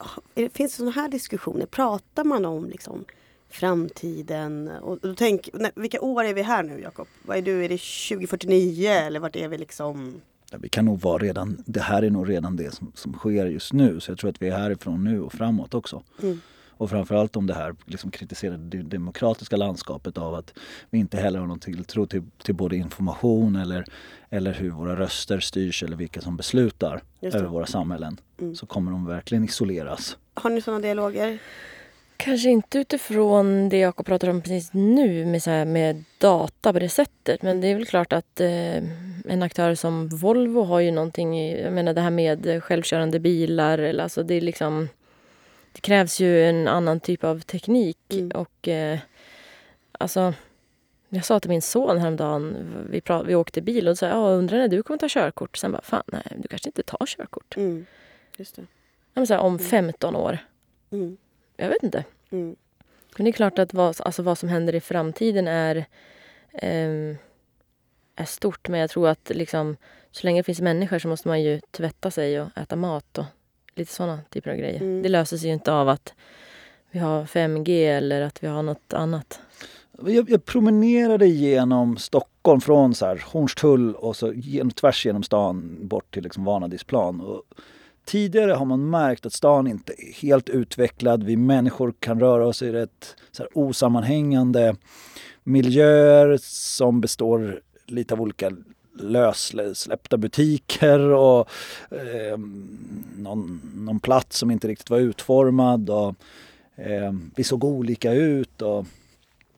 finns 0.53 0.71
det 0.71 0.77
sådana 0.77 0.91
här 0.91 1.09
diskussioner? 1.09 1.65
Pratar 1.65 2.23
man 2.23 2.45
om 2.45 2.69
liksom, 2.69 3.05
framtiden? 3.49 4.67
Och, 4.81 5.05
och 5.05 5.17
tänk, 5.17 5.49
nej, 5.53 5.71
vilka 5.75 6.01
år 6.01 6.23
är 6.23 6.33
vi 6.33 6.41
här 6.41 6.63
nu 6.63 6.81
Jakob? 6.81 7.07
Vad 7.25 7.37
är 7.37 7.41
du? 7.41 7.65
Är 7.65 7.69
det 7.69 7.77
2049 8.09 8.89
eller 8.89 9.19
vart 9.19 9.35
är 9.35 9.47
vi 9.47 9.57
liksom? 9.57 10.21
Ja, 10.51 10.57
vi 10.61 10.69
kan 10.69 10.85
nog 10.85 10.99
vara 11.01 11.17
redan, 11.17 11.63
det 11.65 11.79
här 11.81 12.01
är 12.01 12.09
nog 12.09 12.29
redan 12.29 12.55
det 12.55 12.75
som, 12.75 12.91
som 12.95 13.13
sker 13.13 13.45
just 13.45 13.73
nu. 13.73 13.99
Så 13.99 14.11
jag 14.11 14.17
tror 14.17 14.29
att 14.29 14.41
vi 14.41 14.47
är 14.47 14.57
härifrån 14.57 15.03
nu 15.03 15.21
och 15.21 15.33
framåt 15.33 15.73
också. 15.73 16.03
Mm. 16.23 16.41
Och 16.77 16.89
framförallt 16.89 17.35
om 17.35 17.47
det 17.47 17.53
här 17.53 17.75
liksom 17.85 18.11
kritiserade 18.11 18.77
det 18.77 18.83
demokratiska 18.83 19.57
landskapet 19.57 20.17
av 20.17 20.33
att 20.35 20.53
vi 20.89 20.97
inte 20.99 21.17
heller 21.17 21.39
har 21.39 21.47
någon 21.47 21.59
tilltro 21.59 22.05
till, 22.05 22.23
till 22.43 22.55
både 22.55 22.75
information 22.75 23.55
eller, 23.55 23.85
eller 24.29 24.53
hur 24.53 24.69
våra 24.69 24.95
röster 24.99 25.39
styrs 25.39 25.83
eller 25.83 25.97
vilka 25.97 26.21
som 26.21 26.37
beslutar 26.37 27.01
över 27.21 27.45
våra 27.47 27.65
samhällen. 27.65 28.17
Mm. 28.41 28.55
Så 28.55 28.65
kommer 28.65 28.91
de 28.91 29.05
verkligen 29.05 29.43
isoleras. 29.43 30.17
Har 30.33 30.49
ni 30.49 30.61
sådana 30.61 30.81
dialoger? 30.81 31.37
Kanske 32.17 32.49
inte 32.49 32.77
utifrån 32.79 33.69
det 33.69 33.77
Jakob 33.77 34.05
pratar 34.05 34.27
om 34.29 34.41
precis 34.41 34.73
nu 34.73 35.25
med, 35.25 35.43
så 35.43 35.49
här, 35.49 35.65
med 35.65 36.03
data 36.17 36.73
på 36.73 36.79
det 36.79 36.89
sättet. 36.89 37.41
Men 37.41 37.61
det 37.61 37.67
är 37.67 37.75
väl 37.75 37.85
klart 37.85 38.13
att 38.13 38.39
eh, 38.41 38.75
en 39.27 39.43
aktör 39.43 39.75
som 39.75 40.07
Volvo 40.09 40.63
har 40.63 40.79
ju 40.79 40.91
någonting, 40.91 41.39
i- 41.39 41.61
jag 41.63 41.73
menar 41.73 41.93
det 41.93 42.01
här 42.01 42.09
med 42.09 42.63
självkörande 42.63 43.19
bilar. 43.19 43.77
Eller, 43.77 44.03
alltså 44.03 44.23
det, 44.23 44.33
är 44.35 44.41
liksom, 44.41 44.89
det 45.75 45.81
krävs 45.81 46.19
ju 46.19 46.43
en 46.43 46.67
annan 46.67 46.99
typ 46.99 47.23
av 47.23 47.39
teknik. 47.39 48.13
Mm. 48.13 48.31
Och 48.31 48.67
eh, 48.67 48.99
alltså, 49.91 50.33
jag 51.09 51.25
sa 51.25 51.39
till 51.39 51.49
min 51.49 51.61
son 51.61 51.97
häromdagen, 51.97 52.55
vi, 52.89 52.99
pra- 52.99 53.25
vi 53.25 53.35
åkte 53.35 53.61
bil 53.61 53.87
och 53.87 53.97
sa 53.97 54.07
ja, 54.07 54.29
undrar 54.29 54.57
när 54.57 54.67
du 54.67 54.83
kommer 54.83 54.97
ta 54.97 55.07
körkort. 55.09 55.57
Sen 55.57 55.71
bara, 55.71 55.81
fan 55.81 56.03
nej, 56.07 56.23
du 56.37 56.47
kanske 56.47 56.69
inte 56.69 56.83
tar 56.83 57.05
körkort. 57.05 57.57
Mm. 57.57 57.85
Just 58.37 58.55
det. 58.55 58.65
Ja, 59.13 59.25
så 59.25 59.33
här, 59.33 59.41
om 59.41 59.59
15 59.59 60.15
år. 60.15 60.37
Mm. 60.91 61.17
Jag 61.57 61.69
vet 61.69 61.83
inte. 61.83 62.03
Mm. 62.29 62.55
Men 63.17 63.25
det 63.25 63.29
är 63.29 63.33
klart 63.33 63.59
att 63.59 63.73
vad, 63.73 64.01
alltså 64.01 64.23
vad 64.23 64.37
som 64.37 64.49
händer 64.49 64.75
i 64.75 64.81
framtiden 64.81 65.47
är, 65.47 65.85
ehm, 66.53 67.17
är 68.15 68.25
stort. 68.25 68.67
Men 68.67 68.79
jag 68.79 68.89
tror 68.89 69.07
att 69.07 69.31
liksom, 69.35 69.77
så 70.11 70.27
länge 70.27 70.39
det 70.39 70.43
finns 70.43 70.61
människor 70.61 70.99
så 70.99 71.07
måste 71.07 71.27
man 71.27 71.41
ju 71.41 71.59
tvätta 71.71 72.11
sig 72.11 72.41
och 72.41 72.57
äta 72.57 72.75
mat 72.75 73.17
och 73.17 73.25
lite 73.75 73.93
sådana 73.93 74.19
typer 74.29 74.51
av 74.51 74.57
grejer. 74.57 74.81
Mm. 74.81 75.01
Det 75.01 75.09
löser 75.09 75.37
sig 75.37 75.47
ju 75.47 75.53
inte 75.53 75.73
av 75.73 75.89
att 75.89 76.13
vi 76.91 76.99
har 76.99 77.25
5G 77.25 77.97
eller 77.97 78.21
att 78.21 78.43
vi 78.43 78.47
har 78.47 78.63
något 78.63 78.93
annat. 78.93 79.39
Jag, 80.05 80.29
jag 80.29 80.45
promenerade 80.45 81.27
genom 81.27 81.97
Stockholm 81.97 82.61
från 82.61 82.95
så 82.95 83.05
här 83.05 83.23
Hornstull 83.25 83.95
och 83.95 84.15
så 84.15 84.33
genom, 84.33 84.71
tvärs 84.71 85.05
genom 85.05 85.23
stan 85.23 85.77
bort 85.87 86.13
till 86.13 86.23
liksom 86.23 86.43
Vanadisplan. 86.43 87.21
Och 87.21 87.43
tidigare 88.05 88.51
har 88.51 88.65
man 88.65 88.89
märkt 88.89 89.25
att 89.25 89.33
stan 89.33 89.67
inte 89.67 89.93
är 89.93 90.13
helt 90.21 90.49
utvecklad. 90.49 91.23
Vi 91.23 91.37
människor 91.37 91.93
kan 91.99 92.19
röra 92.19 92.47
oss 92.47 92.61
i 92.61 92.71
rätt 92.71 93.15
så 93.31 93.43
här 93.43 93.57
osammanhängande 93.57 94.75
miljöer 95.43 96.37
som 96.41 97.01
består 97.01 97.61
lite 97.85 98.13
av 98.13 98.21
olika 98.21 98.51
lössläppta 98.95 100.17
butiker 100.17 100.99
och 100.99 101.49
eh, 101.91 102.37
någon, 103.17 103.61
någon 103.75 103.99
plats 103.99 104.37
som 104.37 104.51
inte 104.51 104.67
riktigt 104.67 104.89
var 104.89 104.99
utformad. 104.99 105.89
Och, 105.89 106.15
eh, 106.75 107.13
vi 107.35 107.43
såg 107.43 107.63
olika 107.63 108.13
ut. 108.13 108.61
Och, 108.61 108.85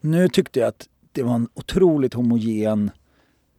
nu 0.00 0.28
tyckte 0.28 0.60
jag 0.60 0.68
att 0.68 0.88
det 1.12 1.22
var 1.22 1.34
en 1.34 1.48
otroligt 1.54 2.14
homogen 2.14 2.90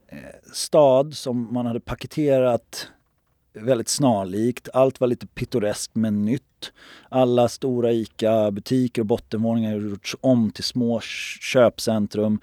eh, 0.08 0.18
stad 0.54 1.14
som 1.14 1.54
man 1.54 1.66
hade 1.66 1.80
paketerat 1.80 2.88
väldigt 3.62 3.89
snarlikt. 3.89 4.70
Allt 4.74 4.99
var 4.99 5.07
lite 5.07 5.28
pittoreskt 5.28 5.95
men 5.95 6.26
nytt. 6.26 6.72
Alla 7.10 7.49
stora 7.49 7.91
ICA-butiker 7.91 9.01
och 9.01 9.05
bottenvåningar 9.05 9.72
har 9.72 9.80
gjorts 9.80 10.16
om 10.22 10.51
till 10.51 10.64
små 10.64 10.99
köpcentrum. 11.41 12.39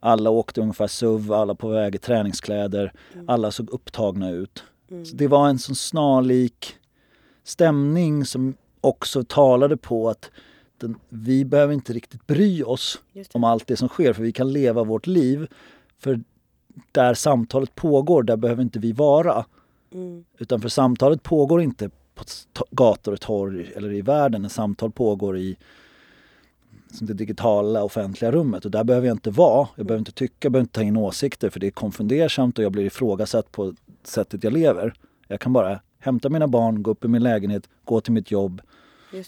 Alla 0.00 0.30
åkte 0.30 0.60
ungefär 0.60 0.86
SUV, 0.86 1.32
alla 1.32 1.54
på 1.54 1.68
väg 1.68 1.94
i 1.94 1.98
träningskläder. 1.98 2.92
Alla 3.26 3.50
såg 3.50 3.70
upptagna 3.70 4.30
ut. 4.30 4.64
Mm. 4.90 5.04
Så 5.04 5.16
det 5.16 5.28
var 5.28 5.48
en 5.48 5.58
sån 5.58 5.74
snarlik 5.74 6.74
stämning 7.44 8.24
som 8.24 8.54
också 8.80 9.24
talade 9.24 9.76
på 9.76 10.08
att 10.08 10.30
den, 10.78 10.96
vi 11.08 11.44
behöver 11.44 11.74
inte 11.74 11.92
riktigt 11.92 12.26
bry 12.26 12.62
oss 12.62 12.98
om 13.32 13.44
allt 13.44 13.66
det 13.66 13.76
som 13.76 13.88
sker 13.88 14.12
för 14.12 14.22
vi 14.22 14.32
kan 14.32 14.52
leva 14.52 14.84
vårt 14.84 15.06
liv. 15.06 15.46
För 15.98 16.20
där 16.92 17.14
samtalet 17.14 17.74
pågår, 17.74 18.22
där 18.22 18.36
behöver 18.36 18.62
inte 18.62 18.78
vi 18.78 18.92
vara. 18.92 19.44
Mm. 19.92 20.24
Utan 20.38 20.60
för 20.60 20.68
samtalet 20.68 21.22
pågår 21.22 21.62
inte 21.62 21.90
på 22.54 22.64
gator 22.70 23.12
och 23.12 23.20
torg 23.20 23.72
eller 23.76 23.92
i 23.92 24.02
världen. 24.02 24.44
En 24.44 24.50
samtal 24.50 24.90
pågår 24.90 25.38
i 25.38 25.56
som 26.92 27.06
det 27.06 27.14
digitala 27.14 27.82
offentliga 27.84 28.32
rummet 28.32 28.64
och 28.64 28.70
där 28.70 28.84
behöver 28.84 29.06
jag 29.08 29.14
inte 29.14 29.30
vara. 29.30 29.68
Jag 29.76 29.86
behöver 29.86 29.98
inte 29.98 30.12
tycka, 30.12 30.34
jag 30.40 30.52
behöver 30.52 30.64
inte 30.64 30.74
ta 30.74 30.82
in 30.82 30.96
åsikter 30.96 31.50
för 31.50 31.60
det 31.60 31.66
är 31.66 31.70
konfundersamt 31.70 32.58
och 32.58 32.64
jag 32.64 32.72
blir 32.72 32.84
ifrågasatt 32.84 33.52
på 33.52 33.74
sättet 34.02 34.44
jag 34.44 34.52
lever. 34.52 34.94
Jag 35.28 35.40
kan 35.40 35.52
bara 35.52 35.80
hämta 35.98 36.28
mina 36.28 36.48
barn, 36.48 36.82
gå 36.82 36.90
upp 36.90 37.04
i 37.04 37.08
min 37.08 37.22
lägenhet, 37.22 37.68
gå 37.84 38.00
till 38.00 38.12
mitt 38.12 38.30
jobb 38.30 38.62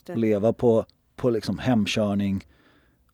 och 0.08 0.16
leva 0.16 0.52
på, 0.52 0.86
på 1.16 1.30
liksom 1.30 1.58
hemkörning 1.58 2.46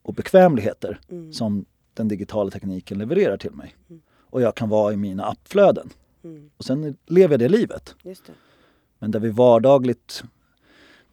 och 0.01 0.13
bekvämligheter 0.13 0.99
Mm. 1.09 1.33
som 1.33 1.65
den 1.93 2.07
digitala 2.07 2.51
tekniken 2.51 2.97
levererar 2.97 3.37
till 3.37 3.51
mig. 3.51 3.75
Och 4.31 4.41
jag 4.41 4.55
kan 4.55 4.69
vara 4.69 4.93
i 4.93 4.97
mina 4.97 5.25
appflöden. 5.25 5.89
Mm. 6.23 6.49
Och 6.57 6.65
sen 6.65 6.97
lever 7.05 7.33
jag 7.33 7.39
det 7.39 7.49
livet. 7.49 7.95
Just 8.03 8.25
det. 8.25 8.33
Men 8.99 9.11
där 9.11 9.19
vi 9.19 9.29
vardagligt, 9.29 10.23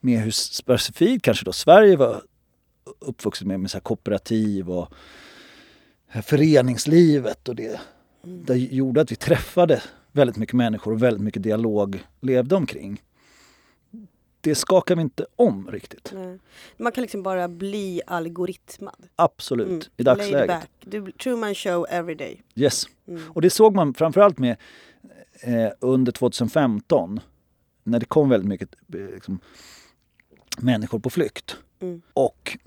med 0.01 0.21
hur 0.21 0.31
specifikt 0.31 1.25
kanske 1.25 1.45
då 1.45 1.53
Sverige 1.53 1.97
var 1.97 2.23
uppvuxet 2.99 3.47
med, 3.47 3.61
med 3.61 3.71
så 3.71 3.81
kooperativ 3.81 4.71
och 4.71 4.89
föreningslivet 6.23 7.49
och 7.49 7.55
det. 7.57 7.81
Det 8.23 8.57
gjorde 8.57 9.01
att 9.01 9.13
vi 9.13 9.17
träffade 9.17 9.83
väldigt 10.13 10.37
mycket 10.37 10.55
människor 10.55 10.93
och 10.93 11.03
väldigt 11.03 11.23
mycket 11.23 11.43
dialog 11.43 12.05
levde 12.21 12.55
omkring. 12.57 13.03
Det 14.41 14.55
skakar 14.55 14.97
vi 14.97 15.03
inte 15.03 15.27
om 15.37 15.71
riktigt. 15.71 16.13
Nej. 16.15 16.39
Man 16.77 16.93
kan 16.93 17.03
liksom 17.03 17.23
bara 17.23 17.49
bli 17.49 18.03
algoritmad. 18.07 18.95
Absolut, 19.17 19.67
Mm. 19.69 19.81
i 19.97 20.03
Laid 20.03 20.19
dagsläget. 20.19 20.49
back. 20.49 20.71
Du, 20.81 21.13
Truman 21.13 21.55
show 21.55 21.87
every 21.91 22.15
day. 22.15 22.43
Yes. 22.55 22.85
Mm. 23.09 23.33
Och 23.33 23.43
det 23.43 23.51
såg 23.51 23.75
man 23.75 23.95
framförallt 23.95 24.39
med 24.39 24.57
eh, 25.41 25.71
under 25.81 26.13
2015 26.13 27.21
när 27.83 28.01
det 28.01 28.07
kom 28.07 28.29
väldigt 28.29 28.49
mycket 28.49 28.75
eh, 28.95 29.15
liksom, 29.15 29.39
människor 30.59 30.99
på 30.99 31.11
flykt. 31.11 31.57
Mm. 31.81 32.03
Och 32.13 32.59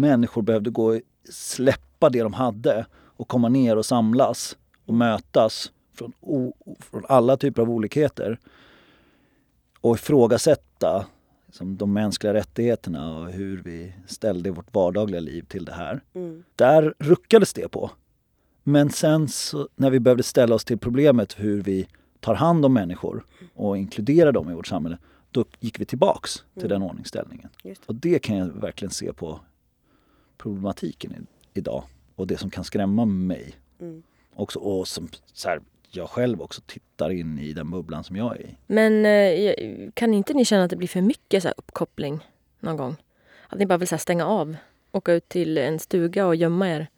människor 0.00 0.42
behövde 0.42 0.70
gå 0.70 1.00
släppa 1.30 2.10
det 2.10 2.22
de 2.22 2.32
hade 2.32 2.86
och 2.94 3.28
komma 3.28 3.48
ner 3.48 3.76
och 3.76 3.86
samlas 3.86 4.56
och 4.86 4.94
mötas 4.94 5.72
från, 5.94 6.12
o, 6.20 6.54
från 6.80 7.04
alla 7.08 7.36
typer 7.36 7.62
av 7.62 7.70
olikheter. 7.70 8.38
Och 9.80 9.94
ifrågasätta 9.94 11.06
liksom, 11.46 11.76
de 11.76 11.92
mänskliga 11.92 12.34
rättigheterna 12.34 13.18
och 13.18 13.30
hur 13.30 13.62
vi 13.62 13.94
ställde 14.06 14.50
vårt 14.50 14.74
vardagliga 14.74 15.20
liv 15.20 15.42
till 15.48 15.64
det 15.64 15.72
här. 15.72 16.00
Mm. 16.14 16.44
Där 16.56 16.94
ruckades 16.98 17.52
det 17.52 17.68
på. 17.68 17.90
Men 18.62 18.90
sen 18.90 19.28
så, 19.28 19.68
när 19.76 19.90
vi 19.90 20.00
behövde 20.00 20.22
ställa 20.22 20.54
oss 20.54 20.64
till 20.64 20.78
problemet 20.78 21.34
hur 21.38 21.62
vi 21.62 21.88
tar 22.20 22.34
hand 22.34 22.64
om 22.64 22.72
människor 22.74 23.24
och 23.54 23.78
inkluderar 23.78 24.32
dem 24.32 24.50
i 24.50 24.54
vårt 24.54 24.66
samhälle, 24.66 24.98
då 25.30 25.44
gick 25.60 25.80
vi 25.80 25.84
tillbaks 25.84 26.44
till 26.54 26.64
Mm. 26.64 26.68
den 26.68 26.82
ordningsställningen. 26.82 27.48
Det. 27.62 27.78
Och 27.86 27.94
det 27.94 28.18
kan 28.18 28.36
jag 28.36 28.46
verkligen 28.46 28.90
se 28.90 29.12
på 29.12 29.40
problematiken 30.36 31.12
i, 31.12 31.58
idag 31.58 31.84
och 32.14 32.26
det 32.26 32.36
som 32.36 32.50
kan 32.50 32.64
skrämma 32.64 33.04
mig. 33.04 33.54
Mm. 33.80 34.02
Också, 34.34 34.58
och 34.58 34.88
som 34.88 35.08
så 35.32 35.48
här, 35.48 35.60
jag 35.90 36.08
själv 36.08 36.40
också 36.42 36.60
tittar 36.66 37.10
in 37.10 37.38
i 37.38 37.52
den 37.52 37.70
bubblan 37.70 38.04
som 38.04 38.16
jag 38.16 38.36
är 38.36 38.40
i. 38.42 38.56
Men 38.66 39.06
eh, 39.06 39.90
kan 39.94 40.14
inte 40.14 40.34
ni 40.34 40.44
känna 40.44 40.64
att 40.64 40.70
det 40.70 40.76
blir 40.76 40.88
för 40.88 41.00
mycket 41.00 41.42
så 41.42 41.48
uppkoppling 41.56 42.20
någon 42.60 42.76
gång? 42.76 42.96
Att 43.48 43.58
ni 43.58 43.66
bara 43.66 43.78
vill 43.78 43.88
så 43.88 43.98
stänga 43.98 44.26
av, 44.26 44.56
åka 44.92 45.12
ut 45.12 45.28
till 45.28 45.58
en 45.58 45.78
stuga 45.78 46.26
och 46.26 46.36
gömma 46.36 46.68
er? 46.68 46.88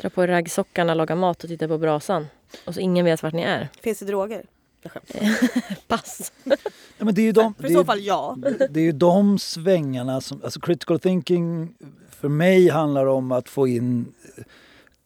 Dra 0.00 0.10
på 0.10 0.26
raggsockarna, 0.26 0.94
laga 0.94 1.14
mat 1.16 1.44
och 1.44 1.50
titta 1.50 1.68
på 1.68 1.78
brasan. 1.78 2.26
Och 2.64 2.74
så 2.74 2.80
ingen 2.80 3.04
vet 3.04 3.22
vart 3.22 3.34
ni 3.34 3.42
är. 3.42 3.68
Finns 3.82 3.98
det 3.98 4.04
droger? 4.04 4.44
Pass! 5.88 6.32
Ja, 6.98 7.04
men 7.04 7.14
det 7.14 7.20
är 7.20 7.24
ju 7.26 7.32
de, 7.32 7.54
För 7.54 7.66
i 7.70 7.74
så 7.74 7.84
fall 7.84 8.00
ja. 8.00 8.36
det 8.70 8.80
är 8.80 8.84
ju 8.84 8.92
de 8.92 9.38
svängarna 9.38 10.20
som, 10.20 10.40
alltså 10.44 10.60
critical 10.60 11.00
thinking 11.00 11.74
för 12.10 12.28
mig 12.28 12.68
handlar 12.68 13.06
om 13.06 13.32
att 13.32 13.48
få 13.48 13.68
in 13.68 14.12
eh, 14.38 14.44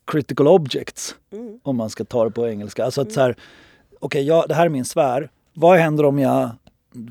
critical 0.04 0.48
objects 0.48 1.14
Mm. 1.32 1.60
om 1.62 1.76
man 1.76 1.90
ska 1.90 2.04
ta 2.04 2.24
det 2.24 2.30
på 2.30 2.48
engelska. 2.48 2.84
Alltså 2.84 3.00
att 3.00 3.12
så 3.12 3.20
här, 3.20 3.36
okej, 4.00 4.22
ja, 4.26 4.44
det 4.48 4.54
här 4.54 4.64
är 4.66 4.68
min 4.68 4.84
sfär. 4.84 5.30
Vad 5.54 5.78
händer 5.78 6.04
om 6.04 6.18
jag 6.18 6.50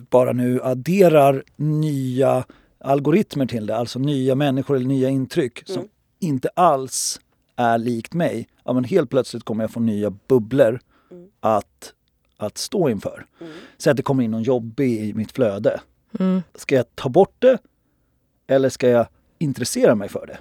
bara 0.09 0.31
nu 0.33 0.61
adderar 0.63 1.43
nya 1.55 2.43
algoritmer 2.79 3.45
till 3.45 3.65
det, 3.65 3.75
alltså 3.77 3.99
nya 3.99 4.35
människor 4.35 4.75
eller 4.75 4.85
nya 4.87 5.09
intryck 5.09 5.61
som 5.65 5.75
Mm. 5.75 5.89
inte 6.19 6.49
alls 6.55 7.19
är 7.59 7.77
likt 7.77 8.13
mig. 8.13 8.47
Ja, 8.63 8.73
men 8.73 8.83
helt 8.83 9.09
plötsligt 9.09 9.43
kommer 9.43 9.63
jag 9.63 9.71
få 9.71 9.79
nya 9.79 10.09
bubblor 10.09 10.79
Mm. 11.11 11.27
att, 11.39 11.93
att 12.37 12.57
stå 12.57 12.89
inför. 12.89 13.25
Mm. 13.41 13.53
Säg 13.77 13.91
att 13.91 13.97
det 13.97 14.03
kommer 14.03 14.23
in 14.23 14.31
någon 14.31 14.43
jobbig 14.43 14.99
i 15.03 15.13
mitt 15.13 15.31
flöde. 15.31 15.81
Mm. 16.19 16.41
Ska 16.55 16.75
jag 16.75 16.95
ta 16.95 17.09
bort 17.09 17.35
det 17.39 17.57
eller 18.47 18.69
ska 18.69 18.89
jag 18.89 19.07
intressera 19.37 19.95
mig 19.95 20.09
för 20.09 20.27
det? 20.27 20.37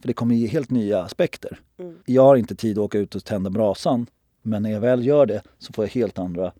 För 0.00 0.08
det 0.08 0.12
kommer 0.12 0.34
ge 0.34 0.46
helt 0.46 0.70
nya 0.70 1.02
aspekter. 1.02 1.60
Mm. 1.78 1.96
Jag 2.04 2.22
har 2.22 2.36
inte 2.36 2.54
tid 2.54 2.78
att 2.78 2.84
åka 2.84 2.98
ut 2.98 3.14
och 3.14 3.24
tända 3.24 3.50
brasan 3.50 4.06
men 4.42 4.62
när 4.62 4.70
jag 4.72 4.80
väl 4.80 5.06
gör 5.06 5.26
det 5.26 5.42
så 5.58 5.72
får 5.72 5.84
jag 5.84 5.90
helt 5.90 6.18
andra 6.18 6.52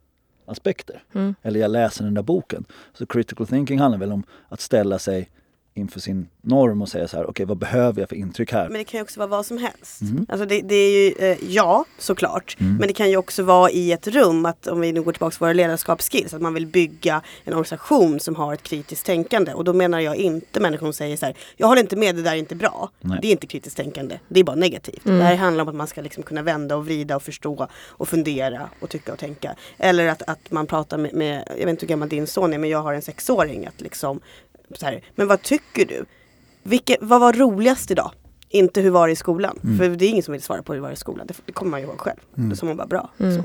aspekter. 0.47 1.03
Mm. 1.13 1.35
Eller 1.43 1.61
jag 1.61 1.71
läser 1.71 2.05
den 2.05 2.15
där 2.15 2.23
boken. 2.23 2.65
Så 2.93 3.07
critical 3.07 3.47
thinking 3.47 3.79
handlar 3.79 3.99
väl 3.99 4.13
om 4.13 4.23
att 4.49 4.61
ställa 4.61 4.99
sig 4.99 5.29
inför 5.77 6.01
sin 6.01 6.29
norm 6.43 6.83
och 6.83 6.89
säga 6.89 7.09
så 7.09 7.17
här, 7.17 7.31
okej 7.31 7.47
vad 7.47 7.59
behöver 7.59 8.01
jag 8.01 8.09
för 8.09 8.17
intryck 8.17 8.53
här? 8.53 8.69
Men 8.69 8.79
det 8.79 8.85
kan 8.85 8.99
ju 8.99 9.03
också 9.03 9.21
vara 9.21 9.29
vad 9.29 9.47
som 9.47 9.59
helst. 9.59 10.01
Mm. 10.01 10.27
Alltså 10.29 10.47
det, 10.47 10.61
det 10.61 10.75
är 10.75 10.91
ju, 10.91 11.31
eh, 11.31 11.39
ja 11.49 11.85
såklart. 11.99 12.57
Mm. 12.61 12.77
Men 12.77 12.89
det 12.89 12.95
kan 12.95 13.11
ju 13.11 13.17
också 13.17 13.43
vara 13.43 13.71
i 13.71 13.93
ett 13.93 14.07
rum, 14.07 14.47
att 14.47 14.67
om 14.67 14.81
vi 14.81 14.93
nu 14.93 15.03
går 15.03 15.13
tillbaka 15.13 15.31
till 15.31 15.41
våra 15.41 15.53
ledarskapsskills, 15.53 16.35
att 16.35 16.43
man 16.43 16.55
vill 16.55 16.67
bygga 16.67 17.23
en 17.45 17.53
organisation 17.53 18.21
som 18.21 18.37
har 18.37 18.55
ett 18.55 18.63
kritiskt 18.63 19.07
tänkande. 19.07 19.53
Och 19.53 19.65
då 19.65 19.73
menar 19.73 20.01
jag 20.01 20.17
inte 20.17 20.61
människor 20.61 20.87
som 20.87 20.93
säger 20.93 21.17
så 21.17 21.27
här, 21.27 21.35
jag 21.57 21.67
håller 21.67 21.83
inte 21.83 21.97
med, 21.97 22.17
det 22.17 22.23
där 22.23 22.33
är 22.33 22.37
inte 22.37 22.57
bra. 22.57 22.91
Nej. 23.01 23.19
Det 23.23 23.29
är 23.29 23.33
inte 23.33 23.47
kritiskt 23.47 23.77
tänkande, 23.77 24.19
det 24.29 24.41
är 24.41 24.45
bara 24.45 24.57
negativt. 24.57 25.07
Mm. 25.07 25.19
Det 25.19 25.25
här 25.25 25.37
handlar 25.37 25.63
om 25.63 25.69
att 25.69 25.75
man 25.75 25.87
ska 25.87 26.01
liksom 26.01 26.23
kunna 26.23 26.43
vända 26.43 26.77
och 26.77 26.87
vrida 26.87 27.17
och 27.17 27.23
förstå 27.23 27.69
och 27.89 28.09
fundera 28.09 28.71
och 28.81 28.91
tycka 28.91 29.13
och 29.13 29.19
tänka. 29.19 29.55
Eller 29.79 30.09
att, 30.09 30.23
att 30.23 30.51
man 30.51 30.67
pratar 30.67 30.99
med, 30.99 31.15
med, 31.15 31.45
jag 31.49 31.67
vet 31.67 31.69
inte 31.69 31.87
hur 31.87 31.89
gammal 31.89 32.09
din 32.09 32.27
son 32.27 32.53
är, 32.53 32.59
men 32.59 32.71
jag 32.71 32.83
har 32.83 32.95
en 32.95 33.03
sexåring. 33.03 33.67
Att 33.67 33.81
liksom, 33.81 34.21
så 34.75 34.87
här, 34.87 35.05
men 35.15 35.29
vad 35.29 35.43
tycker 35.43 35.85
du? 35.87 36.05
Vilke, 36.63 36.97
vad 37.01 37.21
var 37.21 37.33
roligast 37.33 37.91
idag? 37.91 38.13
Inte 38.49 38.81
hur 38.81 38.91
var 38.91 39.07
det 39.07 39.13
i 39.13 39.17
skolan? 39.17 39.59
Mm. 39.65 39.79
För 39.79 39.89
det 39.89 40.05
är 40.05 40.09
ingen 40.09 40.23
som 40.23 40.33
vill 40.33 40.43
svara 40.43 40.63
på 40.63 40.75
hur 40.75 40.81
var 40.81 40.89
det 40.89 40.95
i 40.95 40.97
skolan. 40.97 41.27
Det, 41.27 41.35
det 41.47 41.53
kommer 41.53 41.71
man 41.71 41.81
ju 41.81 41.87
ihåg 41.87 41.99
själv. 42.01 42.21
Mm. 42.37 42.51
Det 42.51 42.57
som 42.57 42.69
man 42.69 42.77
bara 42.77 42.87
bra. 42.87 43.11
Mm. 43.19 43.37
Så, 43.37 43.45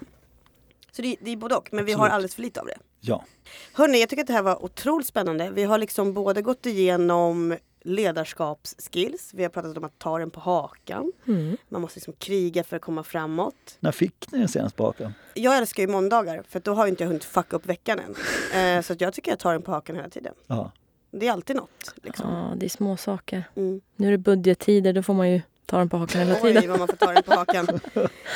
så 0.92 1.02
det, 1.02 1.16
det 1.22 1.32
är 1.32 1.38
både 1.38 1.56
och. 1.56 1.70
Men 1.72 1.86
vi 1.86 1.92
har 1.92 2.00
Absolut. 2.00 2.14
alldeles 2.14 2.36
för 2.36 2.42
lite 2.42 2.60
av 2.60 2.66
det. 2.66 2.78
Ja. 3.00 3.26
Hörni, 3.74 4.00
jag 4.00 4.10
tycker 4.10 4.24
att 4.24 4.28
det 4.28 4.34
här 4.34 4.42
var 4.42 4.66
otroligt 4.66 5.08
spännande. 5.08 5.52
Vi 5.52 5.64
har 5.64 5.78
liksom 5.78 6.14
både 6.14 6.42
gått 6.42 6.66
igenom 6.66 7.58
ledarskapsskills. 7.84 9.32
Vi 9.34 9.44
har 9.44 9.50
pratat 9.50 9.78
om 9.78 9.84
att 9.84 10.00
ta 10.00 10.20
den 10.20 10.32
på 10.32 10.40
hakan. 10.40 11.12
Mm. 11.28 11.58
Man 11.70 11.82
måste 11.82 11.98
liksom 11.98 12.14
kriga 12.14 12.64
för 12.64 12.76
att 12.76 12.82
komma 12.82 13.04
framåt. 13.04 13.78
När 13.80 13.92
fick 13.92 14.32
ni 14.32 14.40
den 14.40 14.48
senast 14.48 14.76
på 14.76 14.84
hakan? 14.86 15.14
Jag 15.34 15.58
älskar 15.58 15.84
ju 15.84 15.88
måndagar 15.88 16.44
för 16.50 16.60
då 16.60 16.74
har 16.74 16.88
inte 16.88 17.04
jag 17.04 17.08
hunnit 17.08 17.24
fucka 17.24 17.56
upp 17.56 17.66
veckan 17.66 18.00
än. 18.00 18.16
Eh, 18.52 18.82
så 18.82 18.94
att 18.94 19.02
jag 19.02 19.14
tycker 19.14 19.32
jag 19.32 19.40
tar 19.40 19.54
den 19.54 19.62
på 19.62 19.72
hakan 19.72 19.96
hela 19.96 20.10
tiden. 20.10 20.34
Ja. 20.48 20.72
Det 21.12 21.28
är 21.28 21.32
alltid 21.32 21.56
något. 21.56 21.94
Liksom. 22.04 22.34
Ja, 22.34 22.54
det 22.56 22.66
är 22.66 22.70
små 22.70 22.98
saker. 22.98 23.44
Mm. 23.56 23.82
Nu 23.96 24.08
är 24.08 24.12
det 24.12 24.18
budgettider, 24.18 24.94
då 24.94 25.04
får 25.04 25.14
man 25.14 25.32
ju 25.32 25.42
ta 25.66 25.78
den 25.78 25.90
på 25.90 25.98
hakan 25.98 26.22
hela 26.22 26.36
tiden. 26.36 26.58
Oj, 26.64 26.68
vad 26.68 26.80
man 26.80 26.88
får 26.88 26.96
ta 26.96 27.12
den 27.14 27.24
på 27.24 27.34
hakan. 27.34 27.66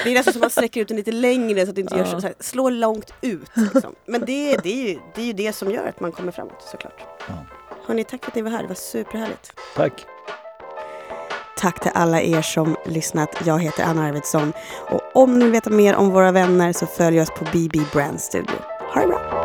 Det 0.03 0.09
är 0.09 0.13
nästan 0.13 0.34
som 0.34 0.39
att 0.39 0.43
man 0.43 0.49
sträcker 0.49 0.82
ut 0.82 0.88
den 0.88 0.97
lite 0.97 1.11
längre 1.11 1.65
så 1.65 1.69
att 1.69 1.76
det 1.76 1.82
inte 1.82 1.95
gör 1.97 2.05
Ja. 2.05 2.21
så 2.21 2.28
här, 2.28 2.36
slår 2.39 2.71
långt 2.71 3.13
ut. 3.21 3.49
Liksom. 3.73 3.95
Men 4.05 4.21
det, 4.21 4.57
det, 4.57 4.69
är 4.69 4.89
ju, 4.89 4.99
det 5.15 5.21
är 5.21 5.26
ju 5.26 5.34
det 5.34 5.53
som 5.53 5.71
gör 5.71 5.88
att 5.88 5.99
man 5.99 6.11
kommer 6.11 6.32
framåt 6.32 6.61
såklart. 6.71 7.01
Ja. 7.28 7.34
Hörni, 7.86 8.03
tack 8.03 8.23
för 8.23 8.32
att 8.32 8.36
ni 8.36 8.41
var 8.41 8.51
här. 8.51 8.61
Det 8.61 8.67
var 8.67 8.76
superhärligt. 8.76 9.53
Tack. 9.76 10.05
Tack 11.57 11.80
till 11.80 11.91
alla 11.93 12.21
er 12.21 12.41
som 12.41 12.76
lyssnat. 12.86 13.30
Jag 13.45 13.59
heter 13.59 13.84
Anna 13.84 14.03
Arvidsson. 14.03 14.53
Och 14.89 15.01
om 15.13 15.39
ni 15.39 15.45
vill 15.45 15.51
veta 15.51 15.69
mer 15.69 15.95
om 15.95 16.09
våra 16.09 16.32
vänner 16.32 16.73
så 16.73 16.86
följ 16.86 17.21
oss 17.21 17.30
på 17.30 17.45
BB 17.53 17.80
Brand 17.93 18.21
Studio. 18.21 18.55
Ha 18.93 19.01
det 19.01 19.07
bra! 19.07 19.45